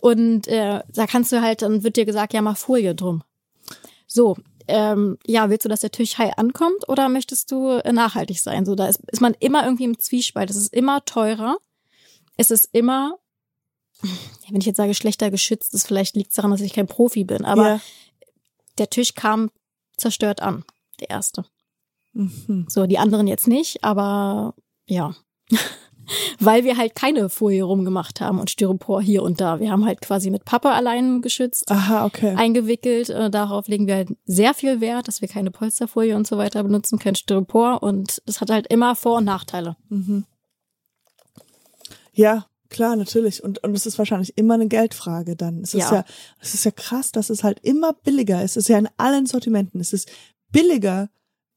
Und 0.00 0.48
äh, 0.48 0.80
da 0.92 1.06
kannst 1.06 1.32
du 1.32 1.40
halt, 1.40 1.62
dann 1.62 1.84
wird 1.84 1.96
dir 1.96 2.04
gesagt, 2.04 2.34
ja, 2.34 2.42
mach 2.42 2.56
Folie 2.56 2.94
drum. 2.94 3.22
So, 4.06 4.36
ähm, 4.72 5.18
ja, 5.26 5.50
willst 5.50 5.66
du, 5.66 5.68
dass 5.68 5.80
der 5.80 5.90
Tisch 5.90 6.16
heil 6.16 6.32
ankommt 6.36 6.88
oder 6.88 7.10
möchtest 7.10 7.50
du 7.50 7.68
äh, 7.68 7.92
nachhaltig 7.92 8.40
sein? 8.40 8.64
So, 8.64 8.74
da 8.74 8.86
ist, 8.86 9.00
ist 9.10 9.20
man 9.20 9.34
immer 9.38 9.64
irgendwie 9.64 9.84
im 9.84 9.98
Zwiespalt. 9.98 10.48
Es 10.48 10.56
ist 10.56 10.72
immer 10.72 11.04
teurer. 11.04 11.58
Es 12.38 12.50
ist 12.50 12.70
immer, 12.72 13.18
wenn 14.00 14.60
ich 14.60 14.64
jetzt 14.64 14.78
sage, 14.78 14.94
schlechter 14.94 15.30
geschützt 15.30 15.74
ist, 15.74 15.86
vielleicht 15.86 16.16
liegt 16.16 16.30
es 16.30 16.36
daran, 16.36 16.50
dass 16.50 16.62
ich 16.62 16.72
kein 16.72 16.86
Profi 16.86 17.24
bin. 17.24 17.44
Aber 17.44 17.68
ja. 17.68 17.80
der 18.78 18.88
Tisch 18.88 19.14
kam 19.14 19.50
zerstört 19.98 20.40
an, 20.40 20.64
der 21.00 21.10
erste. 21.10 21.44
Mhm. 22.14 22.66
So, 22.68 22.86
die 22.86 22.98
anderen 22.98 23.26
jetzt 23.26 23.46
nicht, 23.46 23.84
aber 23.84 24.54
ja. 24.86 25.14
Weil 26.40 26.64
wir 26.64 26.76
halt 26.76 26.94
keine 26.94 27.28
Folie 27.28 27.62
rumgemacht 27.62 28.20
haben 28.20 28.38
und 28.40 28.50
Styropor 28.50 29.00
hier 29.02 29.22
und 29.22 29.40
da. 29.40 29.60
Wir 29.60 29.70
haben 29.70 29.84
halt 29.84 30.00
quasi 30.00 30.30
mit 30.30 30.44
Pappe 30.44 30.70
allein 30.70 31.22
geschützt, 31.22 31.70
Aha, 31.70 32.04
okay. 32.04 32.34
eingewickelt. 32.36 33.10
Äh, 33.10 33.30
darauf 33.30 33.68
legen 33.68 33.86
wir 33.86 33.96
halt 33.96 34.10
sehr 34.24 34.54
viel 34.54 34.80
Wert, 34.80 35.08
dass 35.08 35.20
wir 35.20 35.28
keine 35.28 35.50
Polsterfolie 35.50 36.16
und 36.16 36.26
so 36.26 36.38
weiter 36.38 36.62
benutzen, 36.62 36.98
kein 36.98 37.14
Styropor. 37.14 37.82
Und 37.82 38.22
es 38.26 38.40
hat 38.40 38.50
halt 38.50 38.66
immer 38.66 38.96
Vor- 38.96 39.18
und 39.18 39.24
Nachteile. 39.24 39.76
Mhm. 39.88 40.24
Ja, 42.12 42.46
klar, 42.68 42.96
natürlich. 42.96 43.42
Und, 43.42 43.62
und 43.64 43.74
es 43.74 43.86
ist 43.86 43.98
wahrscheinlich 43.98 44.36
immer 44.36 44.54
eine 44.54 44.68
Geldfrage 44.68 45.36
dann. 45.36 45.62
Es 45.62 45.74
ist 45.74 45.90
Ja. 45.90 45.94
ja, 45.96 46.04
es 46.40 46.54
ist 46.54 46.64
ja 46.64 46.70
krass, 46.70 47.12
dass 47.12 47.30
es 47.30 47.42
halt 47.44 47.60
immer 47.62 47.92
billiger 47.92 48.42
ist. 48.42 48.56
Es 48.56 48.64
ist 48.64 48.68
ja 48.68 48.78
in 48.78 48.88
allen 48.96 49.26
Sortimenten. 49.26 49.80
Es 49.80 49.92
ist 49.92 50.10
billiger, 50.50 51.08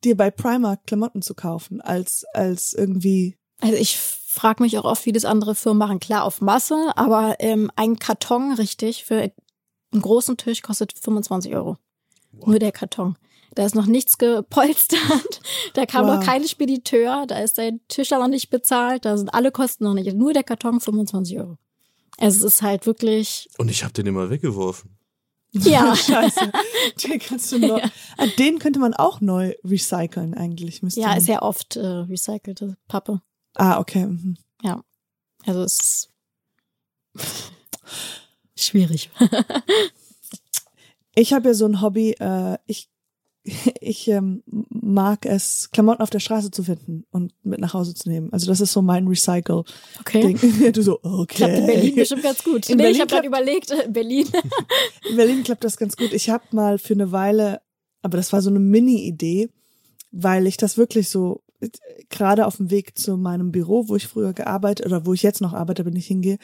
dir 0.03 0.15
bei 0.15 0.31
Primark 0.31 0.85
Klamotten 0.85 1.21
zu 1.21 1.33
kaufen, 1.33 1.81
als, 1.81 2.25
als 2.33 2.73
irgendwie, 2.73 3.35
Also 3.65 3.77
ich 3.77 3.97
frage 3.97 4.61
mich 4.61 4.77
auch 4.77 4.85
oft, 4.85 5.05
wie 5.05 5.11
das 5.11 5.25
andere 5.25 5.55
Firmen 5.55 5.79
machen. 5.79 5.99
Klar, 5.99 6.23
auf 6.23 6.39
Masse, 6.41 6.91
aber 6.95 7.35
ähm, 7.39 7.71
ein 7.75 7.97
Karton, 7.97 8.53
richtig, 8.53 9.03
für 9.05 9.31
einen 9.91 10.01
großen 10.01 10.37
Tisch 10.37 10.61
kostet 10.61 10.93
25 10.99 11.55
Euro. 11.55 11.77
Nur 12.45 12.59
der 12.59 12.71
Karton. 12.71 13.17
Da 13.55 13.65
ist 13.65 13.75
noch 13.75 13.85
nichts 13.87 14.17
gepolstert. 14.17 15.41
Da 15.73 15.85
kam 15.85 16.05
Wow. 16.07 16.15
noch 16.17 16.23
kein 16.25 16.47
Spediteur. 16.47 17.25
Da 17.27 17.39
ist 17.39 17.57
dein 17.57 17.79
Tischler 17.87 18.19
noch 18.19 18.27
nicht 18.27 18.49
bezahlt. 18.49 19.03
Da 19.05 19.17
sind 19.17 19.33
alle 19.33 19.51
Kosten 19.51 19.83
noch 19.85 19.93
nicht. 19.93 20.13
Nur 20.13 20.31
der 20.33 20.43
Karton 20.43 20.79
25 20.79 21.39
Euro. 21.39 21.57
Also 22.17 22.45
es 22.45 22.55
ist 22.55 22.61
halt 22.61 22.85
wirklich, 22.85 23.49
Und 23.57 23.69
ich 23.71 23.83
habe 23.83 23.93
den 23.93 24.05
immer 24.05 24.29
weggeworfen. 24.29 24.97
ja. 25.51 25.95
Scheiße. 25.95 26.51
Den 27.03 27.19
kannst 27.19 27.51
du 27.51 27.59
neu, 27.59 27.81
ah, 28.17 28.27
den 28.37 28.59
könnte 28.59 28.79
man 28.79 28.93
auch 28.93 29.21
neu 29.21 29.53
recyceln 29.63 30.33
eigentlich. 30.33 30.81
Ja, 30.95 31.13
ist 31.15 31.27
ja 31.27 31.41
oft 31.41 31.75
äh, 31.77 31.85
recycelte 31.85 32.77
Pappe. 32.87 33.21
Ah, 33.55 33.79
okay. 33.79 34.05
mhm. 34.05 34.37
Also 35.45 35.61
es 35.63 36.09
ist 37.15 37.51
schwierig. 38.55 39.09
Ich 41.17 41.31
habe 41.31 41.47
ja 41.47 41.53
so 41.53 41.65
ein 41.65 41.79
Hobby, 41.79 42.11
äh, 42.19 42.57
ich, 42.67 42.89
ich 43.79 44.09
ähm, 44.09 44.43
mag 44.69 45.25
es, 45.25 45.71
Klamotten 45.71 46.01
auf 46.01 46.09
der 46.09 46.19
Straße 46.19 46.51
zu 46.51 46.61
finden 46.61 47.05
und 47.09 47.31
mit 47.41 47.61
nach 47.61 47.73
Hause 47.73 47.95
zu 47.95 48.09
nehmen. 48.09 48.33
Also 48.33 48.47
das 48.47 48.59
ist 48.59 48.73
so 48.73 48.81
mein 48.81 49.07
Recycle-Ding. 49.07 50.35
Okay. 50.35 50.71
Du 50.73 50.81
so, 50.81 50.99
okay. 51.03 51.35
Klappt 51.35 51.53
in 51.53 51.65
Berlin 51.67 51.95
bestimmt 51.95 52.23
ganz 52.23 52.43
gut. 52.43 52.69
In 52.69 52.75
nee, 52.75 52.83
Berlin 52.83 52.95
ich 52.95 52.99
habe 52.99 53.11
gerade 53.11 53.27
überlegt, 53.27 53.71
äh, 53.71 53.87
Berlin. 53.87 54.27
In 55.09 55.15
Berlin 55.15 55.43
klappt 55.43 55.63
das 55.63 55.77
ganz 55.77 55.95
gut. 55.95 56.11
Ich 56.11 56.29
habe 56.29 56.43
mal 56.51 56.77
für 56.79 56.95
eine 56.95 57.13
Weile, 57.13 57.61
aber 58.01 58.17
das 58.17 58.33
war 58.33 58.41
so 58.41 58.49
eine 58.49 58.59
Mini-Idee, 58.59 59.49
weil 60.11 60.47
ich 60.47 60.57
das 60.57 60.77
wirklich 60.77 61.07
so 61.07 61.44
gerade 62.09 62.45
auf 62.45 62.57
dem 62.57 62.71
Weg 62.71 62.97
zu 62.97 63.17
meinem 63.17 63.51
Büro, 63.51 63.87
wo 63.87 63.95
ich 63.95 64.07
früher 64.07 64.33
gearbeitet 64.33 64.85
oder 64.85 65.05
wo 65.05 65.13
ich 65.13 65.23
jetzt 65.23 65.41
noch 65.41 65.53
arbeite, 65.53 65.85
wenn 65.85 65.95
ich 65.95 66.07
hingehe, 66.07 66.37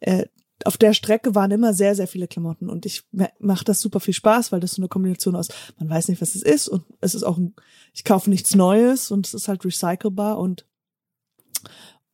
äh, 0.00 0.26
auf 0.64 0.78
der 0.78 0.94
Strecke 0.94 1.34
waren 1.34 1.50
immer 1.50 1.74
sehr, 1.74 1.94
sehr 1.94 2.08
viele 2.08 2.28
Klamotten. 2.28 2.70
Und 2.70 2.86
ich 2.86 3.04
mache 3.38 3.64
das 3.64 3.80
super 3.80 4.00
viel 4.00 4.14
Spaß, 4.14 4.52
weil 4.52 4.60
das 4.60 4.72
so 4.72 4.80
eine 4.80 4.88
Kombination 4.88 5.36
aus, 5.36 5.48
man 5.78 5.90
weiß 5.90 6.08
nicht, 6.08 6.22
was 6.22 6.34
es 6.34 6.42
ist. 6.42 6.68
Und 6.68 6.84
es 7.00 7.14
ist 7.14 7.24
auch, 7.24 7.36
ein, 7.36 7.54
ich 7.92 8.04
kaufe 8.04 8.30
nichts 8.30 8.54
Neues 8.54 9.10
und 9.10 9.26
es 9.26 9.34
ist 9.34 9.48
halt 9.48 9.64
recycelbar. 9.64 10.38
Und 10.38 10.66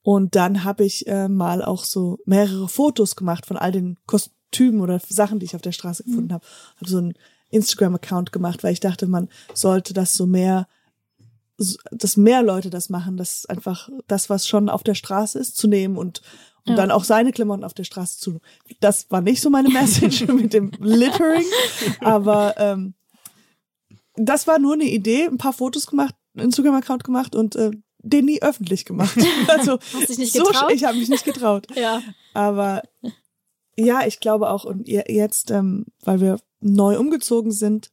und 0.03 0.35
dann 0.35 0.65
habe 0.65 0.85
ich 0.85 1.07
äh, 1.07 1.29
mal 1.29 1.63
auch 1.65 1.85
so 1.85 2.19
mehrere 2.25 2.69
Fotos 2.69 3.15
gemacht 3.15 3.47
von 3.47 3.57
all 3.57 3.71
den 3.71 3.99
Kostümen 4.07 4.81
oder 4.81 5.01
Sachen, 5.09 5.39
die 5.39 5.47
ich 5.47 5.55
auf 5.55 5.63
der 5.63 5.71
Straße 5.71 6.03
gefunden 6.03 6.33
habe. 6.33 6.45
Habe 6.77 6.91
so 6.91 6.99
einen 6.99 7.15
Instagram-Account 7.51 8.33
gemacht, 8.33 8.65
weil 8.65 8.73
ich 8.73 8.81
dachte, 8.81 9.07
man 9.07 9.29
sollte 9.55 9.95
das 9.95 10.15
so 10.15 10.27
mehr, 10.27 10.67
dass 11.91 12.17
mehr 12.17 12.43
Leute 12.43 12.71
das 12.71 12.89
machen, 12.89 13.17
dass 13.17 13.47
einfach 13.47 13.89
das, 14.07 14.31
was 14.31 14.47
schon 14.49 14.69
auf 14.69 14.83
der 14.83 14.95
Straße 14.95 15.39
ist, 15.39 15.57
zu 15.57 15.69
nehmen 15.69 15.97
und, 15.97 16.23
und 16.65 16.71
Ja. 16.71 16.77
dann 16.77 16.91
auch 16.91 17.05
seine 17.05 17.33
Klamotten 17.33 17.65
auf 17.65 17.75
der 17.75 17.85
Straße 17.85 18.19
zu. 18.19 18.41
Das 18.81 19.11
war 19.11 19.21
nicht 19.21 19.41
so 19.43 19.51
meine 19.51 19.69
Message 19.71 20.27
mit 20.29 20.53
dem 20.53 20.71
Littering, 20.81 21.45
aber 22.01 22.55
ähm, 22.59 22.95
das 24.17 24.47
war 24.47 24.59
nur 24.59 24.75
eine 24.75 24.85
Idee, 24.85 25.27
ein 25.27 25.39
paar 25.39 25.53
Fotos 25.53 25.87
gemacht, 25.87 26.15
einen 26.35 26.47
Instagram-Account 26.47 27.05
gemacht 27.05 27.35
und 27.35 27.57
äh, 27.57 27.71
den 28.05 28.25
nie 28.27 28.43
öffentlich 28.43 28.85
gemacht. 28.85 29.17
Also 29.49 29.79
Hast 29.95 30.09
dich 30.09 30.19
nicht 30.19 30.33
so, 30.33 30.45
getraut? 30.45 30.73
ich 30.73 30.85
habe 30.85 30.99
mich 30.99 31.09
nicht 31.09 31.25
getraut. 31.25 31.67
ja. 31.77 32.03
Aber 32.35 32.83
ja, 33.77 34.07
ich 34.07 34.21
glaube 34.21 34.51
auch, 34.51 34.65
und 34.65 34.87
je- 34.89 35.05
jetzt, 35.09 35.51
ähm, 35.51 35.87
weil 36.03 36.21
wir 36.21 36.39
neu 36.61 36.99
umgezogen 36.99 37.53
sind, 37.53 37.91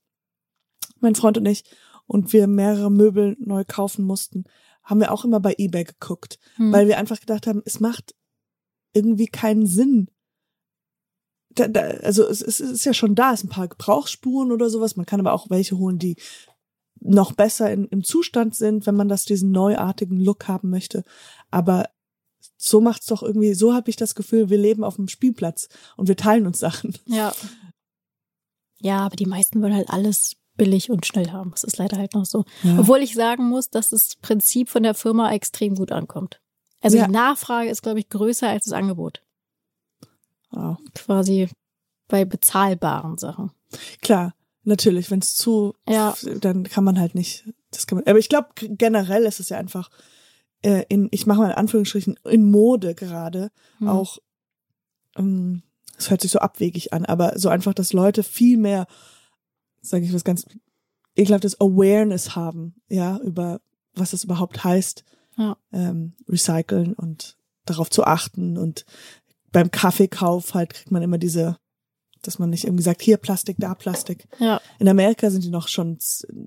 mein 0.99 1.15
Freund 1.15 1.38
und 1.38 1.45
ich, 1.45 1.63
und 2.10 2.34
wir 2.34 2.47
mehrere 2.47 2.89
Möbel 2.89 3.38
neu 3.39 3.64
kaufen 3.66 4.03
mussten, 4.03 4.45
haben 4.84 4.99
wir 4.99 5.12
auch 5.12 5.24
immer 5.24 5.39
bei 5.39 5.53
eBay 5.57 5.84
geguckt, 5.84 6.39
Hm. 6.55 6.74
weil 6.74 6.88
wir 6.88 6.97
einfach 6.97 7.20
gedacht 7.20 7.45
haben, 7.45 7.62
es 7.66 7.80
macht 7.80 8.16
irgendwie 8.93 9.28
keinen 9.28 9.68
Sinn. 9.68 10.10
Da, 11.53 11.68
da, 11.68 11.82
also 11.82 12.26
es, 12.26 12.41
es 12.41 12.60
ist 12.60 12.84
ja 12.86 12.93
schon 12.95 13.14
da, 13.14 13.34
es 13.34 13.41
sind 13.41 13.51
ein 13.51 13.55
paar 13.55 13.68
Gebrauchsspuren 13.68 14.51
oder 14.51 14.72
sowas. 14.72 14.95
Man 14.95 15.05
kann 15.05 15.20
aber 15.20 15.34
auch 15.34 15.51
welche 15.51 15.78
holen, 15.78 15.99
die 15.99 16.16
noch 16.99 17.34
besser 17.34 17.72
in, 17.72 17.86
im 17.89 18.03
Zustand 18.03 18.55
sind, 18.55 18.88
wenn 18.88 18.95
man 18.95 19.07
das 19.07 19.26
diesen 19.26 19.51
neuartigen 19.51 20.18
Look 20.20 20.47
haben 20.47 20.72
möchte. 20.72 21.03
Aber 21.51 21.89
so 22.57 22.82
macht's 22.82 23.05
doch 23.05 23.22
irgendwie, 23.22 23.53
so 23.53 23.76
habe 23.76 23.91
ich 23.91 23.97
das 23.97 24.16
Gefühl, 24.16 24.49
wir 24.49 24.57
leben 24.57 24.84
auf 24.84 24.95
dem 24.95 25.07
Spielplatz 25.07 25.70
und 25.95 26.07
wir 26.07 26.18
teilen 26.18 26.47
uns 26.47 26.57
Sachen. 26.60 26.95
Ja. 27.05 27.34
Ja, 28.82 29.05
aber 29.05 29.16
die 29.16 29.28
meisten 29.28 29.62
wollen 29.62 29.76
halt 29.76 29.91
alles 29.91 30.38
billig 30.60 30.91
und 30.91 31.07
schnell 31.07 31.32
haben. 31.32 31.49
Das 31.51 31.64
ist 31.64 31.78
leider 31.78 31.97
halt 31.97 32.14
noch 32.14 32.26
so. 32.26 32.45
Ja. 32.62 32.78
Obwohl 32.80 32.99
ich 32.99 33.16
sagen 33.16 33.45
muss, 33.49 33.70
dass 33.72 33.89
das 33.89 34.16
Prinzip 34.22 34.70
von 34.70 34.84
der 34.84 34.93
Firma 34.93 35.32
extrem 35.32 35.74
gut 35.74 35.91
ankommt. 35.91 36.39
Also 36.82 36.97
Ja. 36.97 37.05
die 37.07 37.12
Nachfrage 37.12 37.70
ist, 37.70 37.82
glaube 37.82 37.99
ich, 37.99 38.10
größer 38.10 38.47
als 38.47 38.66
das 38.66 38.74
Angebot. 38.74 39.24
Wow. 40.51 40.78
Quasi 40.93 41.49
bei 42.07 42.26
bezahlbaren 42.26 43.18
Sachen. 43.18 43.51
Klar, 44.01 44.34
natürlich, 44.64 45.10
wenn 45.12 45.20
es 45.20 45.36
zu, 45.36 45.74
Ja. 45.88 46.16
dann 46.41 46.64
kann 46.64 46.84
man 46.84 46.99
halt 46.99 47.16
nicht. 47.16 47.47
Das 47.72 47.86
kann 47.88 47.97
man, 47.97 48.07
aber 48.07 48.20
ich 48.20 48.30
glaube 48.30 48.49
generell 48.60 49.24
ist 49.26 49.39
es 49.39 49.49
ja 49.49 49.57
einfach 49.57 49.89
äh, 50.62 50.84
in, 50.89 51.07
ich 51.12 51.26
mache 51.26 51.39
mal 51.39 51.51
in 51.51 51.55
Anführungsstrichen 51.57 52.20
in 52.26 52.49
Mode 52.51 52.93
gerade 52.95 53.51
Hm. 53.78 53.88
auch. 53.88 54.18
Ähm, 55.16 55.64
es 55.97 56.10
hört 56.10 56.22
sich 56.22 56.32
so 56.32 56.39
abwegig 56.39 56.93
an, 56.93 57.05
aber 57.05 57.38
so 57.38 57.49
einfach, 57.49 57.74
dass 57.74 57.93
Leute 57.93 58.24
viel 58.24 58.57
mehr, 58.57 58.88
sage 59.82 60.06
ich 60.06 60.14
was 60.14 60.24
ganz 60.24 60.46
ekelhaftes 61.16 61.60
Awareness 61.60 62.36
haben, 62.36 62.76
ja 62.90 63.18
über 63.20 63.60
was 63.96 64.12
das 64.12 64.24
überhaupt 64.24 64.64
heißt, 64.64 65.04
Ja. 65.38 65.58
ähm, 65.74 66.14
recyceln 66.28 66.94
und 66.94 67.38
darauf 67.66 67.90
zu 67.90 68.04
achten 68.04 68.58
und 68.58 68.86
beim 69.52 69.72
Kaffeekauf 69.72 70.54
halt 70.54 70.74
kriegt 70.74 70.92
man 70.92 71.02
immer 71.02 71.18
diese 71.18 71.58
dass 72.22 72.39
man 72.39 72.49
nicht 72.49 72.65
irgendwie 72.65 72.84
sagt, 72.84 73.01
hier 73.01 73.17
Plastik, 73.17 73.57
da 73.59 73.74
Plastik. 73.76 74.28
Ja, 74.39 74.59
In 74.80 74.88
Amerika 74.88 75.30
sind 75.30 75.43
die 75.43 75.49
noch 75.49 75.67
schon 75.67 75.97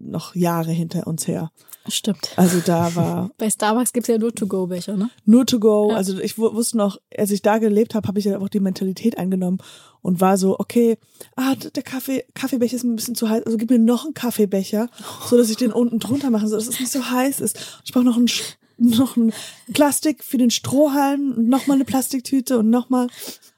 noch 0.01 0.35
Jahre 0.35 0.71
hinter 0.73 1.07
uns 1.07 1.27
her. 1.27 1.51
stimmt. 1.89 2.31
Also 2.37 2.61
da 2.65 2.95
war 2.95 3.31
Bei 3.39 3.49
Starbucks 3.51 3.93
gibt's 3.93 4.09
ja 4.09 4.19
nur 4.19 4.35
To-Go-Becher, 4.35 4.97
ne? 4.97 5.11
nur 5.25 5.47
to 5.47 5.59
go. 5.59 5.91
Ja. 5.91 5.97
Also 5.97 6.19
ich 6.21 6.39
wu- 6.39 6.53
wusste 6.55 6.77
noch, 6.77 6.99
als 7.17 7.31
ich 7.31 7.43
da 7.43 7.59
gelebt 7.59 7.95
habe, 7.95 8.07
habe 8.09 8.19
ich 8.19 8.25
ja 8.27 8.39
auch 8.39 8.49
die 8.49 8.61
Mentalität 8.61 9.19
eingenommen 9.19 9.59
und 10.03 10.21
war 10.21 10.37
so, 10.39 10.59
okay, 10.59 10.99
ah, 11.37 11.55
der 11.55 11.83
Kaffee, 11.83 12.25
Kaffeebecher 12.35 12.77
ist 12.77 12.85
mir 12.85 12.93
ein 12.93 12.97
bisschen 12.97 13.15
zu 13.15 13.29
heiß, 13.29 13.45
also 13.45 13.57
gib 13.57 13.71
mir 13.71 13.79
noch 13.79 14.05
einen 14.05 14.15
Kaffeebecher, 14.15 14.89
so 15.29 15.37
dass 15.37 15.51
ich 15.51 15.57
den 15.57 15.73
unten 15.73 15.99
drunter 16.01 16.31
mache, 16.31 16.49
so 16.49 16.57
dass 16.57 16.69
es 16.69 16.79
nicht 16.81 16.93
so 16.93 17.11
heiß 17.11 17.41
ist. 17.41 17.81
Ich 17.85 17.93
brauche 17.93 18.05
noch 18.05 18.17
ein 18.17 18.27
Sch- 18.27 18.55
noch 18.79 19.17
ein 19.17 19.33
Plastik 19.75 20.25
für 20.25 20.39
den 20.39 20.51
Strohhalm, 20.51 21.35
und 21.37 21.49
noch 21.49 21.67
mal 21.69 21.75
eine 21.75 21.85
Plastiktüte 21.85 22.59
und 22.59 22.69
noch 22.71 22.91
mal 22.91 23.07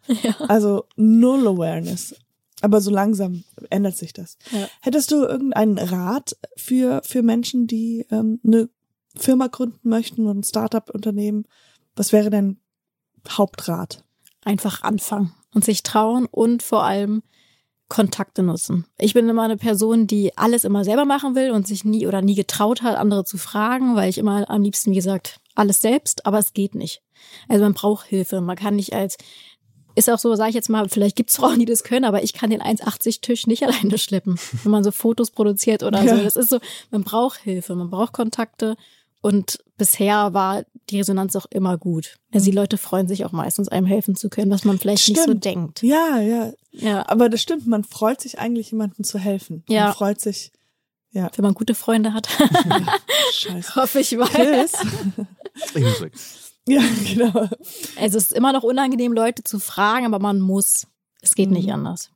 Ja. 0.22 0.34
also 0.48 0.84
null 0.96 1.46
Awareness. 1.46 2.14
Aber 2.60 2.80
so 2.80 2.90
langsam 2.90 3.44
ändert 3.70 3.96
sich 3.96 4.12
das. 4.12 4.38
Ja. 4.50 4.68
Hättest 4.80 5.10
du 5.10 5.24
irgendeinen 5.24 5.78
Rat 5.78 6.36
für, 6.56 7.02
für 7.04 7.22
Menschen, 7.22 7.66
die 7.66 8.06
ähm, 8.10 8.40
eine 8.44 8.68
Firma 9.16 9.48
gründen 9.48 9.88
möchten 9.88 10.26
und 10.26 10.38
ein 10.38 10.44
Startup-Unternehmen? 10.44 11.44
Was 11.96 12.12
wäre 12.12 12.30
dein 12.30 12.58
Hauptrat? 13.28 14.04
Einfach 14.44 14.82
anfangen 14.82 15.34
und 15.54 15.64
sich 15.64 15.82
trauen 15.82 16.26
und 16.26 16.62
vor 16.62 16.84
allem 16.84 17.22
Kontakte 17.88 18.42
nutzen. 18.42 18.86
Ich 18.98 19.14
bin 19.14 19.28
immer 19.28 19.42
eine 19.42 19.56
Person, 19.56 20.06
die 20.06 20.36
alles 20.36 20.64
immer 20.64 20.84
selber 20.84 21.04
machen 21.04 21.34
will 21.34 21.50
und 21.50 21.66
sich 21.66 21.84
nie 21.84 22.06
oder 22.06 22.22
nie 22.22 22.34
getraut 22.34 22.82
hat, 22.82 22.96
andere 22.96 23.24
zu 23.24 23.36
fragen, 23.36 23.94
weil 23.94 24.08
ich 24.08 24.18
immer 24.18 24.48
am 24.48 24.62
liebsten, 24.62 24.90
wie 24.90 24.96
gesagt, 24.96 25.40
alles 25.54 25.80
selbst, 25.80 26.26
aber 26.26 26.38
es 26.38 26.54
geht 26.54 26.74
nicht. 26.74 27.02
Also 27.48 27.62
man 27.62 27.74
braucht 27.74 28.06
Hilfe. 28.06 28.40
Man 28.40 28.56
kann 28.56 28.76
nicht 28.76 28.94
als 28.94 29.16
ist 29.94 30.10
auch 30.10 30.18
so, 30.18 30.34
sage 30.34 30.50
ich 30.50 30.54
jetzt 30.54 30.68
mal, 30.70 30.88
vielleicht 30.88 31.16
gibt's 31.16 31.36
Frauen, 31.36 31.58
die 31.58 31.64
das 31.66 31.84
können, 31.84 32.04
aber 32.04 32.22
ich 32.22 32.32
kann 32.32 32.50
den 32.50 32.62
1,80-Tisch 32.62 33.46
nicht 33.46 33.62
alleine 33.66 33.98
schleppen, 33.98 34.38
wenn 34.62 34.72
man 34.72 34.84
so 34.84 34.90
Fotos 34.90 35.30
produziert 35.30 35.82
oder 35.82 36.02
Ja. 36.02 36.16
so. 36.16 36.22
Das 36.24 36.36
ist 36.36 36.50
so, 36.50 36.58
man 36.90 37.04
braucht 37.04 37.40
Hilfe, 37.40 37.74
man 37.74 37.90
braucht 37.90 38.12
Kontakte 38.12 38.76
und 39.20 39.58
bisher 39.78 40.34
war 40.34 40.64
die 40.90 40.98
Resonanz 40.98 41.34
auch 41.36 41.46
immer 41.50 41.78
gut. 41.78 42.16
Also 42.32 42.44
die 42.46 42.56
Leute 42.56 42.76
freuen 42.76 43.08
sich 43.08 43.24
auch 43.24 43.32
meistens, 43.32 43.68
einem 43.68 43.86
helfen 43.86 44.16
zu 44.16 44.28
können, 44.28 44.50
was 44.50 44.64
man 44.64 44.78
vielleicht 44.78 45.08
nicht 45.08 45.18
so 45.18 45.24
Stimmt. 45.24 45.44
denkt. 45.44 45.82
Ja, 45.82 46.20
ja. 46.20 46.52
Ja, 46.72 47.08
Aber 47.08 47.28
das 47.28 47.40
stimmt, 47.40 47.66
man 47.66 47.84
freut 47.84 48.20
sich 48.20 48.38
eigentlich, 48.38 48.70
jemandem 48.72 49.04
zu 49.04 49.18
helfen. 49.18 49.62
Ja. 49.68 49.84
Man 49.86 49.94
freut 49.94 50.20
sich. 50.20 50.50
Ja. 51.12 51.30
wenn 51.36 51.44
man 51.44 51.54
gute 51.54 51.76
Freunde 51.76 52.12
hat, 52.12 52.26
Scheiße. 53.32 53.76
hoffe 53.76 54.00
ich 54.00 54.10
mal. 54.16 54.28
Chris? 54.28 54.72
Ich 56.66 56.74
ja, 56.74 56.82
genau. 57.12 57.48
Also 57.96 58.18
es 58.18 58.24
ist 58.30 58.32
immer 58.32 58.52
noch 58.52 58.62
unangenehm, 58.62 59.12
Leute 59.12 59.44
zu 59.44 59.58
fragen, 59.58 60.06
aber 60.06 60.18
man 60.18 60.40
muss. 60.40 60.86
Es 61.20 61.34
geht 61.34 61.50
nicht 61.50 61.66
Mhm. 61.66 61.72
anders. 61.74 62.10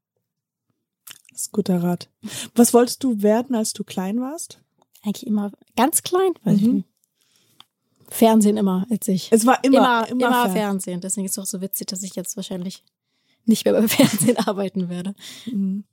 Das 1.31 1.43
ist 1.43 1.53
guter 1.53 1.83
Rat. 1.83 2.09
Was 2.55 2.75
wolltest 2.75 3.03
du 3.05 3.23
werden, 3.23 3.55
als 3.55 3.73
du 3.73 3.85
klein 3.85 4.21
warst? 4.21 4.61
Eigentlich 5.03 5.27
immer 5.27 5.53
ganz 5.77 6.03
klein, 6.03 6.33
weiß 6.45 6.57
ich 6.57 6.67
Mhm. 6.67 6.75
nicht. 6.77 6.89
Fernsehen 8.11 8.57
immer, 8.57 8.87
als 8.91 9.07
ich. 9.09 9.29
Es 9.33 9.45
war 9.47 9.63
immer, 9.65 9.79
immer, 9.79 10.09
immer, 10.09 10.27
immer, 10.29 10.43
Fan. 10.45 10.53
Fernsehen. 10.53 11.01
Deswegen 11.03 11.27
ist 11.27 11.33
es 11.33 11.39
auch 11.39 11.47
so 11.47 11.61
witzig, 11.61 11.87
dass 11.89 12.03
ich 12.03 12.15
jetzt 12.17 12.37
wahrscheinlich 12.37 12.83
nicht 13.45 13.65
mehr 13.67 13.75
beim 13.75 13.89
Fernsehen 14.31 14.37
arbeiten 14.39 14.89
werde. 14.89 15.15
Mhm. 15.47 15.85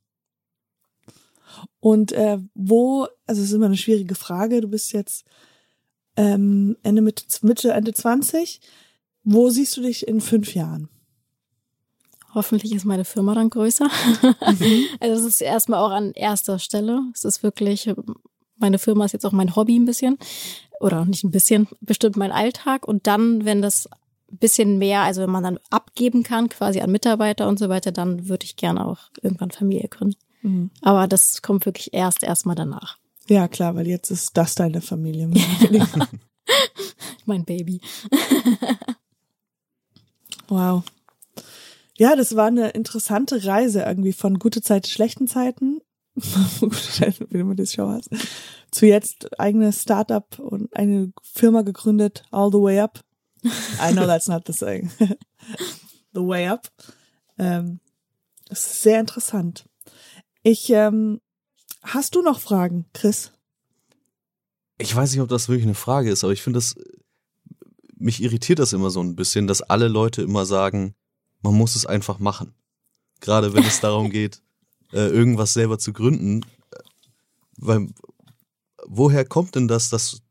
Und 1.80 2.12
äh, 2.14 2.40
wo, 2.54 3.08
also 3.28 3.42
es 3.42 3.50
ist 3.50 3.54
immer 3.54 3.68
eine 3.68 3.78
schwierige 3.78 4.16
Frage, 4.16 4.62
du 4.62 4.68
bist 4.68 4.92
jetzt 4.94 5.26
ähm, 6.18 6.78
Ende 6.84 7.02
Mitte, 7.02 7.26
Mitte, 7.42 7.72
Ende 7.72 7.94
20. 7.94 8.62
Wo 9.24 9.50
siehst 9.50 9.76
du 9.78 9.82
dich 9.82 10.08
in 10.08 10.22
fünf 10.22 10.54
Jahren? 10.54 10.90
Hoffentlich 12.34 12.74
ist 12.74 12.86
meine 12.86 13.06
Firma 13.06 13.34
dann 13.34 13.50
größer. 13.50 13.90
Also 15.00 15.28
es 15.28 15.36
ist 15.36 15.42
erstmal 15.42 15.80
auch 15.80 15.92
an 15.92 16.12
erster 16.12 16.60
Stelle. 16.60 17.02
Es 17.14 17.24
ist 17.24 17.44
wirklich, 17.44 17.90
meine 18.58 18.78
Firma 18.78 19.06
ist 19.06 19.14
jetzt 19.14 19.26
auch 19.26 19.32
mein 19.32 19.56
Hobby 19.56 19.78
ein 19.78 19.86
bisschen. 19.86 20.18
Oder 20.80 21.06
nicht 21.06 21.24
ein 21.24 21.32
bisschen, 21.32 21.68
bestimmt 21.80 22.18
mein 22.18 22.34
Alltag. 22.34 22.88
Und 22.88 23.08
dann, 23.08 23.46
wenn 23.46 23.62
das 23.62 23.88
ein 24.32 24.38
bisschen 24.38 24.78
mehr, 24.78 25.02
also 25.02 25.22
wenn 25.22 25.30
man 25.30 25.44
dann 25.44 25.60
abgeben 25.70 26.24
kann, 26.24 26.50
quasi 26.50 26.82
an 26.82 26.92
Mitarbeiter 26.92 27.48
und 27.48 27.58
so 27.58 27.70
weiter, 27.70 27.92
dann 27.92 28.28
würde 28.28 28.44
ich 28.44 28.58
gerne 28.58 28.86
auch 28.86 29.00
irgendwann 29.22 29.52
Familie 29.52 29.88
gründen. 29.88 30.18
Mhm. 30.42 30.72
Aber 30.82 31.08
das 31.08 31.42
kommt 31.42 31.66
wirklich 31.66 31.94
erst 31.94 32.22
erstmal 32.22 32.56
danach. 32.56 32.98
Ja, 33.28 33.48
klar, 33.48 33.76
weil 33.76 33.88
jetzt 33.88 34.12
ist 34.12 34.38
das 34.38 34.56
deine 34.56 34.82
Familie. 34.82 35.30
Mein 37.26 37.44
Baby. 37.44 37.82
wow. 40.48 40.84
Ja, 41.98 42.16
das 42.16 42.36
war 42.36 42.48
eine 42.48 42.70
interessante 42.70 43.46
Reise 43.46 43.82
irgendwie 43.82 44.14
von 44.14 44.38
gute 44.38 44.62
Zeiten, 44.62 44.88
schlechten 44.88 45.28
Zeiten. 45.28 45.80
gute 46.60 46.76
Zeiten, 46.76 47.28
wie 47.30 47.40
du 47.40 47.46
mir 47.46 47.56
das 47.56 47.74
schon 47.74 47.90
hast. 47.90 48.10
Zu 48.72 48.86
jetzt 48.86 49.40
eigenes 49.40 49.82
Startup 49.82 50.38
und 50.40 50.74
eine 50.76 51.12
Firma 51.24 51.62
gegründet, 51.62 52.24
all 52.32 52.52
the 52.52 52.60
way 52.60 52.80
up. 52.80 53.00
I 53.44 53.92
know 53.92 54.06
that's 54.06 54.28
not 54.28 54.44
the 54.46 54.54
saying. 54.54 54.92
the 56.14 56.22
way 56.22 56.48
up. 56.48 56.68
Ähm, 57.38 57.80
das 58.48 58.60
ist 58.60 58.82
sehr 58.84 59.00
interessant. 59.00 59.66
Ich, 60.44 60.70
ähm, 60.70 61.22
hast 61.86 62.16
du 62.16 62.22
noch 62.22 62.40
Fragen, 62.40 62.86
Chris? 62.94 63.32
Ich 64.78 64.96
weiß 64.96 65.12
nicht, 65.12 65.22
ob 65.22 65.30
das 65.30 65.48
wirklich 65.48 65.66
eine 65.66 65.76
Frage 65.76 66.10
ist, 66.10 66.24
aber 66.24 66.34
ich 66.34 66.42
finde 66.42 66.58
das, 66.58 66.76
mich 67.98 68.22
irritiert 68.22 68.60
das 68.60 68.74
immer 68.74 68.90
so 68.90 69.02
ein 69.02 69.16
bisschen, 69.16 69.48
dass 69.48 69.62
alle 69.62 69.88
Leute 69.88 70.22
immer 70.22 70.46
sagen, 70.46 70.96
man 71.42 71.54
muss 71.54 71.76
es 71.76 71.86
einfach 71.86 72.20
machen. 72.20 72.54
Gerade 73.22 73.54
wenn 73.54 73.64
es 73.64 73.80
darum 73.80 74.10
geht, 74.10 74.42
äh, 74.92 75.08
irgendwas 75.08 75.54
selber 75.54 75.80
zu 75.80 75.94
gründen. 75.94 76.46
Weil, 77.58 77.88
woher 78.86 79.26
kommt 79.26 79.56
denn 79.56 79.68
das, 79.68 79.90
dass, 79.90 80.22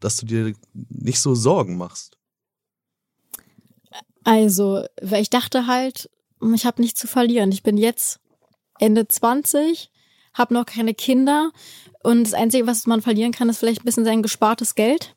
dass 0.00 0.16
du 0.16 0.26
dir 0.26 0.54
nicht 0.72 1.20
so 1.20 1.34
Sorgen 1.34 1.76
machst? 1.76 2.18
Also, 4.24 4.84
weil 5.00 5.22
ich 5.22 5.30
dachte 5.30 5.66
halt, 5.66 6.10
ich 6.54 6.66
habe 6.66 6.82
nichts 6.82 7.00
zu 7.00 7.06
verlieren. 7.06 7.52
Ich 7.52 7.62
bin 7.62 7.76
jetzt 7.76 8.20
Ende 8.78 9.06
20, 9.06 9.90
habe 10.34 10.54
noch 10.54 10.66
keine 10.66 10.94
Kinder 10.94 11.50
und 12.02 12.24
das 12.24 12.34
Einzige, 12.34 12.66
was 12.66 12.86
man 12.86 13.00
verlieren 13.00 13.32
kann, 13.32 13.48
ist 13.48 13.58
vielleicht 13.58 13.80
ein 13.80 13.86
bisschen 13.86 14.04
sein 14.04 14.22
gespartes 14.22 14.74
Geld. 14.74 15.16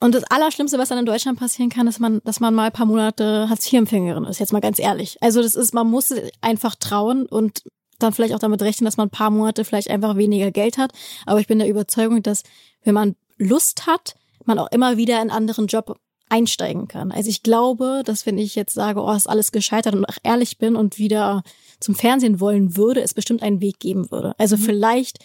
Und 0.00 0.14
das 0.14 0.24
Allerschlimmste, 0.24 0.78
was 0.78 0.88
dann 0.88 0.98
in 0.98 1.06
Deutschland 1.06 1.38
passieren 1.38 1.70
kann, 1.70 1.86
ist, 1.86 2.00
man, 2.00 2.20
dass 2.24 2.40
man 2.40 2.54
mal 2.54 2.66
ein 2.66 2.72
paar 2.72 2.86
Monate 2.86 3.48
Hartz-IV-Empfängerin 3.48 4.24
ist. 4.24 4.40
Jetzt 4.40 4.52
mal 4.52 4.60
ganz 4.60 4.78
ehrlich. 4.78 5.16
Also 5.22 5.40
das 5.40 5.54
ist, 5.54 5.72
man 5.72 5.88
muss 5.88 6.12
einfach 6.40 6.74
trauen 6.74 7.24
und 7.24 7.62
dann 8.00 8.12
vielleicht 8.12 8.34
auch 8.34 8.40
damit 8.40 8.60
rechnen, 8.62 8.84
dass 8.84 8.96
man 8.96 9.06
ein 9.06 9.12
paar 9.12 9.30
Monate 9.30 9.64
vielleicht 9.64 9.88
einfach 9.88 10.16
weniger 10.16 10.50
Geld 10.50 10.76
hat. 10.76 10.92
Aber 11.24 11.40
ich 11.40 11.46
bin 11.46 11.58
der 11.58 11.68
Überzeugung, 11.68 12.22
dass 12.22 12.42
wenn 12.82 12.94
man 12.94 13.14
Lust 13.38 13.86
hat, 13.86 14.16
man 14.44 14.58
auch 14.58 14.70
immer 14.72 14.96
wieder 14.96 15.14
in 15.14 15.20
einen 15.20 15.30
anderen 15.30 15.68
Job 15.68 15.98
einsteigen 16.28 16.88
kann. 16.88 17.12
Also 17.12 17.28
ich 17.28 17.42
glaube, 17.42 18.02
dass 18.04 18.24
wenn 18.26 18.38
ich 18.38 18.54
jetzt 18.54 18.74
sage, 18.74 19.00
oh, 19.02 19.12
ist 19.12 19.28
alles 19.28 19.52
gescheitert 19.52 19.94
und 19.94 20.04
auch 20.06 20.16
ehrlich 20.22 20.58
bin 20.58 20.76
und 20.76 20.98
wieder 20.98 21.42
zum 21.80 21.94
Fernsehen 21.94 22.40
wollen 22.40 22.76
würde, 22.76 23.02
es 23.02 23.12
bestimmt 23.14 23.42
einen 23.42 23.60
Weg 23.60 23.78
geben 23.80 24.10
würde. 24.10 24.34
Also 24.38 24.56
vielleicht 24.56 25.18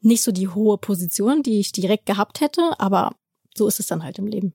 nicht 0.00 0.22
so 0.22 0.32
die 0.32 0.48
hohe 0.48 0.78
Position, 0.78 1.42
die 1.42 1.60
ich 1.60 1.72
direkt 1.72 2.06
gehabt 2.06 2.40
hätte, 2.40 2.78
aber 2.78 3.14
so 3.54 3.66
ist 3.68 3.80
es 3.80 3.86
dann 3.86 4.02
halt 4.02 4.18
im 4.18 4.26
Leben. 4.26 4.54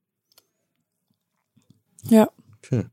Ja. 2.10 2.30
Okay. 2.58 2.86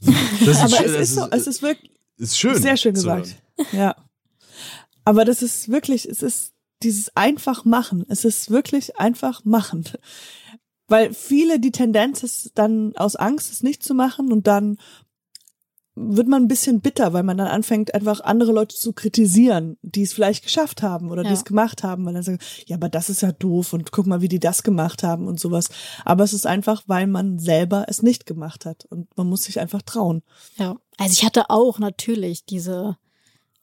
Das 0.44 0.58
Aber 0.60 0.68
schön- 0.76 0.86
es 0.94 1.00
ist 1.10 1.14
so, 1.14 1.26
es 1.30 1.46
ist 1.46 1.62
wirklich, 1.62 1.90
ist 2.18 2.38
schön. 2.38 2.60
Sehr 2.60 2.76
schön 2.76 2.94
gesagt. 2.94 3.36
Ja. 3.72 3.96
Aber 5.04 5.24
das 5.24 5.42
ist 5.42 5.68
wirklich, 5.70 6.06
es 6.06 6.22
ist 6.22 6.52
dieses 6.82 7.16
einfach 7.16 7.64
machen. 7.64 8.04
Es 8.08 8.24
ist 8.26 8.50
wirklich 8.50 8.96
einfach 8.98 9.44
machen. 9.44 9.84
Weil 10.88 11.12
viele 11.12 11.58
die 11.58 11.72
Tendenz 11.72 12.22
ist 12.22 12.52
dann 12.54 12.94
aus 12.96 13.16
Angst, 13.16 13.52
es 13.52 13.62
nicht 13.62 13.82
zu 13.82 13.94
machen 13.94 14.32
und 14.32 14.46
dann 14.46 14.78
wird 15.98 16.28
man 16.28 16.42
ein 16.42 16.48
bisschen 16.48 16.82
bitter, 16.82 17.14
weil 17.14 17.22
man 17.22 17.38
dann 17.38 17.46
anfängt, 17.48 17.94
einfach 17.94 18.20
andere 18.20 18.52
Leute 18.52 18.76
zu 18.76 18.92
kritisieren, 18.92 19.78
die 19.80 20.02
es 20.02 20.12
vielleicht 20.12 20.44
geschafft 20.44 20.82
haben 20.82 21.10
oder 21.10 21.22
die 21.22 21.30
Ja. 21.30 21.34
es 21.34 21.46
gemacht 21.46 21.82
haben, 21.82 22.04
weil 22.04 22.12
dann 22.12 22.22
sagen, 22.22 22.38
ja, 22.66 22.76
aber 22.76 22.90
das 22.90 23.08
ist 23.08 23.22
ja 23.22 23.32
doof 23.32 23.72
und 23.72 23.92
guck 23.92 24.06
mal, 24.06 24.20
wie 24.20 24.28
die 24.28 24.38
das 24.38 24.62
gemacht 24.62 25.02
haben 25.02 25.26
und 25.26 25.40
sowas. 25.40 25.70
Aber 26.04 26.22
es 26.22 26.34
ist 26.34 26.46
einfach, 26.46 26.82
weil 26.86 27.06
man 27.06 27.38
selber 27.38 27.86
es 27.88 28.02
nicht 28.02 28.26
gemacht 28.26 28.66
hat 28.66 28.84
und 28.90 29.08
man 29.16 29.26
muss 29.26 29.44
sich 29.44 29.58
einfach 29.58 29.80
trauen. 29.80 30.22
Ja. 30.58 30.76
Also 30.98 31.14
ich 31.14 31.24
hatte 31.24 31.48
auch 31.48 31.78
natürlich 31.78 32.44
diese 32.44 32.98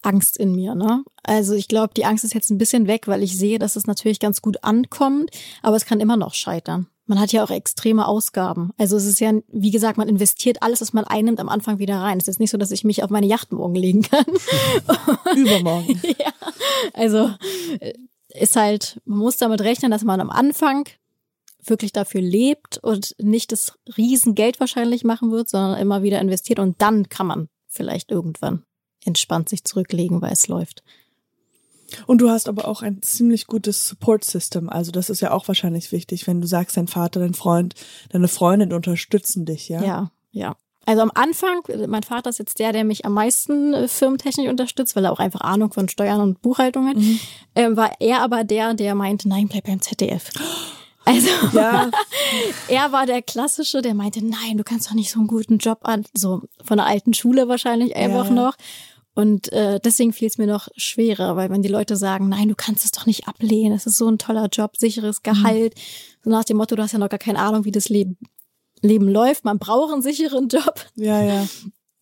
Angst 0.02 0.38
in 0.38 0.56
mir, 0.56 0.74
ne? 0.74 1.04
Also 1.22 1.54
ich 1.54 1.68
glaube, 1.68 1.94
die 1.96 2.06
Angst 2.06 2.24
ist 2.24 2.34
jetzt 2.34 2.50
ein 2.50 2.58
bisschen 2.58 2.88
weg, 2.88 3.08
weil 3.08 3.22
ich 3.22 3.38
sehe, 3.38 3.60
dass 3.60 3.76
es 3.76 3.86
natürlich 3.86 4.20
ganz 4.20 4.42
gut 4.42 4.64
ankommt, 4.64 5.30
aber 5.62 5.76
es 5.76 5.86
kann 5.86 6.00
immer 6.00 6.18
noch 6.18 6.34
scheitern. 6.34 6.88
Man 7.06 7.20
hat 7.20 7.34
ja 7.34 7.44
auch 7.44 7.50
extreme 7.50 8.08
Ausgaben. 8.08 8.72
Also 8.78 8.96
es 8.96 9.06
ist 9.06 9.20
ja, 9.20 9.34
wie 9.50 9.72
gesagt, 9.72 9.98
man 9.98 10.08
investiert 10.08 10.64
alles, 10.64 10.80
was 10.80 10.94
man 10.94 11.04
einnimmt, 11.04 11.40
am 11.40 11.50
Anfang 11.50 11.80
wieder 11.80 11.98
rein. 11.98 12.18
Es 12.18 12.30
ist 12.30 12.40
nicht 12.40 12.52
so, 12.52 12.58
dass 12.58 12.72
ich 12.72 12.84
mich 12.86 13.04
auf 13.04 13.10
meine 13.10 13.28
Yacht 13.28 13.52
morgen 13.52 13.76
legen 13.76 14.04
kann. 14.04 14.26
Übermorgen. 15.36 16.02
ja. 16.20 16.32
Also 16.94 17.32
äh, 17.80 17.94
ist 18.34 18.56
halt, 18.56 19.02
man 19.06 19.20
muss 19.20 19.38
damit 19.38 19.62
rechnen, 19.62 19.92
dass 19.92 20.04
man 20.04 20.22
am 20.22 20.30
Anfang 20.30 20.88
wirklich 21.66 21.92
dafür 21.92 22.22
lebt 22.22 22.78
und 22.78 23.16
nicht 23.20 23.52
das 23.52 23.78
Riesengeld 23.98 24.60
wahrscheinlich 24.60 25.04
machen 25.04 25.32
wird, 25.32 25.50
sondern 25.50 25.80
immer 25.80 26.04
wieder 26.04 26.20
investiert 26.20 26.60
und 26.60 26.82
dann 26.82 27.10
kann 27.10 27.28
man 27.28 27.50
vielleicht 27.68 28.12
irgendwann 28.12 28.64
entspannt 29.06 29.50
sich 29.50 29.64
zurücklegen, 29.64 30.22
weil 30.22 30.34
es 30.34 30.48
läuft. 30.48 30.84
Und 32.08 32.20
du 32.20 32.30
hast 32.30 32.48
aber 32.50 32.68
auch 32.68 32.82
ein 32.82 33.02
ziemlich 33.02 33.48
gutes 33.48 33.88
Support 33.88 34.24
System. 34.24 34.70
Also 34.70 34.92
das 34.92 35.10
ist 35.10 35.22
ja 35.22 35.32
auch 35.32 35.48
wahrscheinlich 35.48 35.92
wichtig, 35.92 36.28
wenn 36.28 36.42
du 36.42 36.48
sagst, 36.48 36.78
dein 36.78 36.88
Vater, 36.88 37.20
dein 37.20 37.34
Freund, 37.34 37.76
deine 38.10 38.28
Freundin 38.28 38.74
unterstützen 38.74 39.46
dich, 39.46 39.70
ja? 39.70 39.84
Ja, 39.84 40.12
ja. 40.32 40.56
Also 40.86 41.02
am 41.02 41.12
Anfang, 41.16 41.62
mein 41.88 42.04
Vater 42.04 42.30
ist 42.30 42.40
jetzt 42.40 42.60
der, 42.60 42.74
der 42.74 42.84
mich 42.84 43.06
am 43.06 43.14
meisten 43.14 43.74
äh, 43.74 43.88
firmentechnisch 43.88 44.50
unterstützt, 44.50 44.98
weil 44.98 45.06
er 45.06 45.14
auch 45.14 45.20
einfach 45.20 45.40
Ahnung 45.40 45.72
von 45.72 45.88
Steuern 45.88 46.20
und 46.20 46.42
Buchhaltung 46.42 46.88
hat. 46.90 46.98
Mhm. 46.98 47.20
Ähm, 47.56 47.78
war 47.78 47.92
er 48.02 48.22
aber 48.22 48.44
der, 48.44 48.74
der 48.74 48.94
meinte, 48.94 49.30
nein, 49.30 49.48
bleib 49.48 49.66
beim 49.66 49.82
ZDF. 49.82 50.30
Also 51.06 51.28
Ja. 51.52 51.92
er 52.70 52.94
war 52.94 53.06
der 53.06 53.22
Klassische, 53.22 53.82
der 53.82 53.94
meinte, 53.94 54.26
nein, 54.26 54.58
du 54.58 54.64
kannst 54.64 54.88
doch 54.90 54.94
nicht 54.94 55.12
so 55.12 55.20
einen 55.20 55.28
guten 55.28 55.58
Job 55.58 55.80
an, 55.84 56.06
so 56.14 56.44
von 56.64 56.78
der 56.78 56.86
alten 56.86 57.14
Schule 57.14 57.50
wahrscheinlich 57.50 57.94
einfach 57.98 58.28
Ja. 58.28 58.32
noch. 58.32 58.56
Und 59.16 59.52
äh, 59.52 59.80
deswegen 59.80 60.12
fiel 60.12 60.28
es 60.28 60.38
mir 60.38 60.48
noch 60.48 60.70
schwerer, 60.76 61.36
weil 61.36 61.50
wenn 61.50 61.62
die 61.62 61.70
Leute 61.70 61.96
sagen, 61.96 62.30
nein, 62.30 62.50
du 62.50 62.56
kannst 62.56 62.84
es 62.84 62.92
doch 62.92 63.06
nicht 63.06 63.28
ablehnen, 63.28 63.74
es 63.74 63.86
ist 63.86 63.98
so 63.98 64.10
ein 64.10 64.18
toller 64.18 64.48
Job, 64.48 64.78
sicheres 64.78 65.20
Mhm. 65.20 65.24
Gehalt, 65.24 65.76
so 66.24 66.30
nach 66.30 66.44
dem 66.44 66.58
Motto, 66.58 66.76
du 66.76 66.82
hast 66.82 66.94
ja 66.94 67.00
noch 67.00 67.10
gar 67.10 67.20
keine 67.20 67.40
Ahnung, 67.40 67.66
wie 67.66 67.72
das 67.72 67.90
Leben 67.90 68.18
Leben 68.82 69.08
läuft, 69.08 69.46
man 69.46 69.60
braucht 69.60 69.94
einen 69.94 70.02
sicheren 70.02 70.50
Job. 70.50 70.86
Ja, 70.96 71.22
ja. 71.24 71.48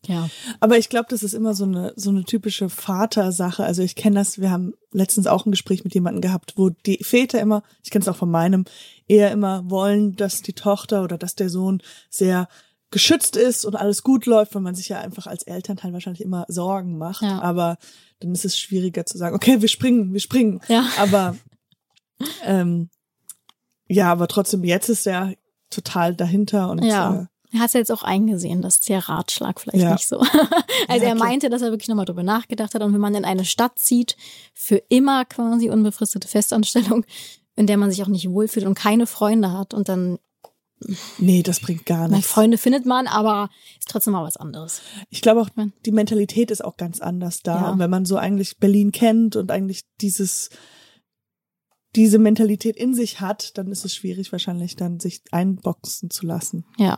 Ja. 0.07 0.31
Aber 0.59 0.79
ich 0.79 0.89
glaube, 0.89 1.05
das 1.09 1.21
ist 1.21 1.35
immer 1.35 1.53
so 1.53 1.63
eine 1.63 1.93
so 1.95 2.09
eine 2.09 2.23
typische 2.23 2.69
Vatersache. 2.69 3.63
Also 3.63 3.83
ich 3.83 3.95
kenne 3.95 4.15
das, 4.15 4.41
wir 4.41 4.49
haben 4.49 4.73
letztens 4.91 5.27
auch 5.27 5.45
ein 5.45 5.51
Gespräch 5.51 5.83
mit 5.83 5.93
jemandem 5.93 6.21
gehabt, 6.21 6.53
wo 6.55 6.71
die 6.71 7.03
Väter 7.03 7.39
immer, 7.39 7.61
ich 7.83 7.91
kenne 7.91 8.01
es 8.01 8.07
auch 8.07 8.15
von 8.15 8.31
meinem, 8.31 8.65
eher 9.07 9.29
immer 9.29 9.69
wollen, 9.69 10.15
dass 10.15 10.41
die 10.41 10.53
Tochter 10.53 11.03
oder 11.03 11.19
dass 11.19 11.35
der 11.35 11.51
Sohn 11.51 11.83
sehr 12.09 12.47
geschützt 12.91 13.35
ist 13.37 13.65
und 13.65 13.75
alles 13.75 14.03
gut 14.03 14.25
läuft, 14.25 14.53
weil 14.53 14.61
man 14.61 14.75
sich 14.75 14.89
ja 14.89 14.99
einfach 14.99 15.25
als 15.27 15.43
Elternteil 15.43 15.93
wahrscheinlich 15.93 16.21
immer 16.21 16.45
Sorgen 16.49 16.97
macht. 16.97 17.21
Ja. 17.23 17.41
Aber 17.41 17.77
dann 18.19 18.31
ist 18.33 18.45
es 18.45 18.57
schwieriger 18.57 19.05
zu 19.05 19.17
sagen, 19.17 19.35
okay, 19.35 19.61
wir 19.61 19.69
springen, 19.69 20.13
wir 20.13 20.19
springen. 20.19 20.59
Ja. 20.67 20.85
Aber 20.99 21.35
ähm, 22.43 22.89
ja, 23.87 24.11
aber 24.11 24.27
trotzdem, 24.27 24.63
jetzt 24.63 24.89
ist 24.89 25.07
er 25.07 25.33
total 25.69 26.15
dahinter 26.15 26.69
und 26.69 26.83
Ja. 26.83 27.13
äh, 27.23 27.25
Er 27.53 27.59
hat 27.59 27.67
es 27.67 27.73
jetzt 27.73 27.91
auch 27.91 28.03
eingesehen, 28.03 28.61
dass 28.61 28.79
der 28.81 29.09
Ratschlag 29.09 29.59
vielleicht 29.59 29.83
Ja. 29.83 29.93
nicht 29.93 30.07
so. 30.07 30.19
also 30.87 31.05
er 31.05 31.15
meinte, 31.15 31.49
dass 31.49 31.61
er 31.61 31.71
wirklich 31.71 31.87
nochmal 31.89 32.05
drüber 32.05 32.23
nachgedacht 32.23 32.73
hat. 32.75 32.81
Und 32.83 32.93
wenn 32.93 33.01
man 33.01 33.15
in 33.15 33.25
eine 33.25 33.43
Stadt 33.45 33.77
zieht, 33.79 34.15
für 34.53 34.77
immer 34.89 35.25
quasi 35.25 35.69
unbefristete 35.69 36.27
Festanstellung, 36.27 37.05
in 37.55 37.67
der 37.67 37.77
man 37.77 37.89
sich 37.89 38.01
auch 38.03 38.07
nicht 38.07 38.29
wohlfühlt 38.29 38.65
und 38.65 38.75
keine 38.75 39.05
Freunde 39.07 39.51
hat 39.51 39.73
und 39.73 39.89
dann, 39.89 40.19
nee, 41.17 41.43
das 41.43 41.59
bringt 41.59 41.85
gar 41.85 42.07
na, 42.07 42.17
nichts. 42.17 42.31
Freunde 42.31 42.57
findet 42.57 42.85
man, 42.85 43.07
aber 43.07 43.49
ist 43.79 43.89
trotzdem 43.89 44.13
mal 44.13 44.23
was 44.23 44.37
anderes. 44.37 44.81
Ich 45.09 45.21
glaube 45.21 45.41
auch, 45.41 45.49
die 45.85 45.91
Mentalität 45.91 46.51
ist 46.51 46.63
auch 46.63 46.77
ganz 46.77 46.99
anders 46.99 47.41
da. 47.41 47.61
Ja. 47.61 47.69
Und 47.69 47.79
wenn 47.79 47.89
man 47.89 48.05
so 48.05 48.17
eigentlich 48.17 48.57
Berlin 48.57 48.91
kennt 48.91 49.35
und 49.35 49.51
eigentlich 49.51 49.83
dieses, 50.01 50.49
diese 51.95 52.19
Mentalität 52.19 52.75
in 52.75 52.93
sich 52.93 53.21
hat, 53.21 53.57
dann 53.57 53.71
ist 53.71 53.85
es 53.85 53.95
schwierig 53.95 54.31
wahrscheinlich 54.31 54.75
dann 54.75 54.99
sich 54.99 55.21
einboxen 55.31 56.09
zu 56.09 56.25
lassen. 56.25 56.65
Ja. 56.77 56.97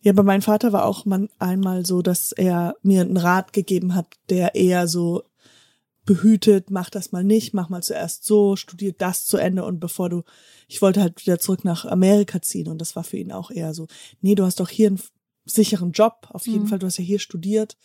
Ja, 0.00 0.12
aber 0.12 0.22
mein 0.22 0.40
Vater 0.40 0.72
war 0.72 0.86
auch 0.86 1.04
man 1.04 1.28
einmal 1.38 1.84
so, 1.84 2.00
dass 2.00 2.32
er 2.32 2.76
mir 2.82 3.02
einen 3.02 3.18
Rat 3.18 3.52
gegeben 3.52 3.94
hat, 3.94 4.06
der 4.30 4.54
eher 4.54 4.88
so 4.88 5.22
behütet, 6.06 6.70
mach 6.70 6.88
das 6.88 7.12
mal 7.12 7.24
nicht, 7.24 7.52
mach 7.52 7.68
mal 7.68 7.82
zuerst 7.82 8.24
so, 8.24 8.56
studiert 8.56 9.02
das 9.02 9.26
zu 9.26 9.36
Ende 9.36 9.64
und 9.64 9.80
bevor 9.80 10.08
du, 10.08 10.22
ich 10.68 10.80
wollte 10.80 11.00
halt 11.02 11.20
wieder 11.20 11.38
zurück 11.38 11.64
nach 11.64 11.84
Amerika 11.84 12.40
ziehen 12.40 12.68
und 12.68 12.80
das 12.80 12.96
war 12.96 13.04
für 13.04 13.18
ihn 13.18 13.32
auch 13.32 13.50
eher 13.50 13.74
so, 13.74 13.86
nee, 14.22 14.34
du 14.34 14.44
hast 14.44 14.60
doch 14.60 14.68
hier 14.68 14.86
einen 14.88 15.00
sicheren 15.44 15.92
Job, 15.92 16.28
auf 16.30 16.46
jeden 16.46 16.64
Mhm. 16.64 16.68
Fall, 16.68 16.78
du 16.78 16.86
hast 16.86 16.98
ja 16.98 17.04
hier 17.04 17.18
studiert, 17.18 17.76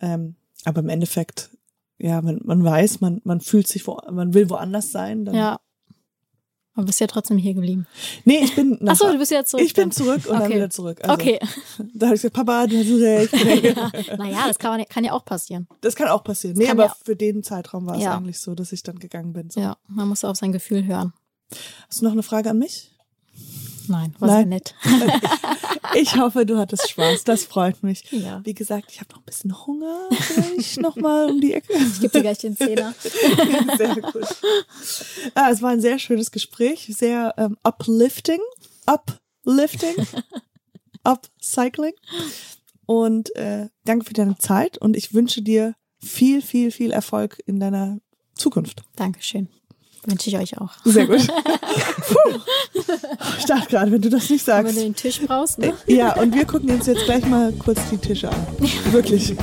ähm, 0.00 0.36
aber 0.64 0.80
im 0.80 0.88
Endeffekt, 0.88 1.50
ja, 1.98 2.20
man, 2.22 2.40
man 2.44 2.62
weiß, 2.62 3.00
man, 3.00 3.20
man 3.24 3.40
fühlt 3.40 3.66
sich, 3.66 3.86
wo, 3.86 3.98
man 4.10 4.34
will 4.34 4.48
woanders 4.50 4.92
sein, 4.92 5.24
dann, 5.24 5.34
Ja. 5.34 5.60
Aber 6.76 6.84
bist 6.86 7.00
ja 7.00 7.06
trotzdem 7.08 7.38
hier 7.38 7.54
geblieben. 7.54 7.86
nee, 8.24 8.44
ich 8.44 8.54
bin, 8.54 8.76
nach, 8.80 8.92
Ach 8.92 8.96
so, 8.98 9.10
du 9.10 9.18
bist 9.18 9.32
ja 9.32 9.44
zurück. 9.44 9.64
ich 9.64 9.72
bin 9.74 9.84
dann. 9.84 9.90
zurück 9.92 10.26
und 10.26 10.34
dann 10.34 10.42
Okay. 10.42 10.54
wieder 10.56 10.70
zurück. 10.70 11.00
Also, 11.02 11.14
Okay. 11.14 11.40
Da 11.94 12.06
habe 12.06 12.14
ich 12.16 12.22
gesagt, 12.22 12.34
Papa, 12.34 12.66
du 12.66 12.76
hast 12.78 13.32
recht. 13.32 13.32
naja, 14.18 14.44
das 14.46 14.58
kann, 14.58 14.76
man, 14.76 14.86
kann 14.86 15.02
ja 15.02 15.12
auch 15.12 15.24
passieren. 15.24 15.66
Das 15.80 15.96
kann 15.96 16.08
auch 16.08 16.22
passieren. 16.22 16.56
Nee, 16.56 16.66
kann 16.66 16.78
aber 16.78 16.88
ja- 16.90 16.96
für 17.04 17.16
den 17.16 17.42
Zeitraum 17.42 17.86
war 17.86 17.96
es 17.96 18.02
Ja. 18.04 18.16
eigentlich 18.16 18.38
so, 18.40 18.54
dass 18.54 18.72
ich 18.72 18.82
dann 18.82 18.98
gegangen 18.98 19.32
bin. 19.32 19.50
So. 19.50 19.60
Ja, 19.60 19.76
man 19.88 20.06
muss 20.08 20.22
auf 20.24 20.36
sein 20.36 20.52
Gefühl 20.52 20.84
hören. 20.86 21.12
Hast 21.88 22.00
du 22.00 22.04
noch 22.04 22.12
eine 22.12 22.22
Frage 22.22 22.50
an 22.50 22.58
mich? 22.58 22.92
Nein, 23.88 24.14
war 24.18 24.28
Nein. 24.28 24.48
nett. 24.50 24.74
Ich 25.94 26.16
hoffe, 26.16 26.44
du 26.44 26.58
hattest 26.58 26.90
Spaß. 26.90 27.24
Das 27.24 27.44
freut 27.44 27.82
mich. 27.82 28.04
Ja. 28.10 28.40
Wie 28.44 28.52
gesagt, 28.52 28.90
ich 28.90 29.00
habe 29.00 29.12
noch 29.12 29.20
ein 29.20 29.24
bisschen 29.24 29.66
Hunger. 29.66 30.08
Vielleicht 30.10 30.80
noch 30.80 30.96
mal 30.96 31.30
um 31.30 31.40
die 31.40 31.54
Ecke. 31.54 31.72
Ich 31.72 32.00
gebe 32.00 32.12
dir 32.12 32.20
gleich 32.20 32.38
den 32.38 32.54
Zehner. 32.54 32.94
Sehr 33.78 33.94
gut. 33.94 34.36
Ja, 35.34 35.50
es 35.50 35.62
war 35.62 35.70
ein 35.70 35.80
sehr 35.80 35.98
schönes 35.98 36.30
Gespräch. 36.30 36.92
Sehr 36.94 37.32
ähm, 37.38 37.56
uplifting. 37.62 38.40
Uplifting. 38.84 40.06
Upcycling. 41.02 41.94
Und 42.84 43.34
äh, 43.36 43.68
danke 43.84 44.04
für 44.04 44.14
deine 44.14 44.36
Zeit. 44.36 44.76
Und 44.76 44.96
ich 44.96 45.14
wünsche 45.14 45.40
dir 45.40 45.74
viel, 45.98 46.42
viel, 46.42 46.72
viel 46.72 46.90
Erfolg 46.90 47.42
in 47.46 47.58
deiner 47.58 48.00
Zukunft. 48.34 48.82
Dankeschön. 48.96 49.48
Wünsche 50.06 50.30
ich 50.30 50.38
euch 50.38 50.56
auch. 50.58 50.70
Sehr 50.84 51.06
gut. 51.06 51.26
Puh. 51.26 52.38
Ich 53.38 53.44
dachte 53.44 53.68
gerade, 53.68 53.90
wenn 53.90 54.00
du 54.00 54.08
das 54.08 54.30
nicht 54.30 54.46
Wenn 54.46 54.62
du 54.64 54.70
sagst. 54.70 54.80
den 54.80 54.94
Tisch 54.94 55.20
brauchst, 55.26 55.58
ne? 55.58 55.72
Ja, 55.86 56.14
und 56.16 56.32
wir 56.34 56.44
gucken 56.44 56.70
uns 56.70 56.86
jetzt 56.86 57.04
gleich 57.04 57.26
mal 57.26 57.52
kurz 57.52 57.80
die 57.90 57.98
Tische 57.98 58.28
an. 58.28 58.46
Wirklich. 58.92 59.34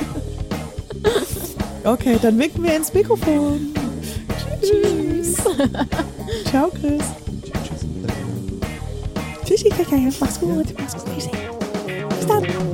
Okay, 1.84 2.18
dann 2.20 2.38
winken 2.38 2.64
wir 2.64 2.74
ins 2.76 2.92
Mikrofon. 2.94 3.74
Tschüss. 4.62 5.34
Ciao, 6.48 6.70
Chris. 6.70 7.02
Tschüssi, 9.44 9.68
Kaka. 9.68 9.96
Mach's 10.18 10.40
gut. 10.40 10.66
Mach's 10.78 10.94
gut. 11.04 11.30
Bis 12.08 12.26
dann. 12.26 12.73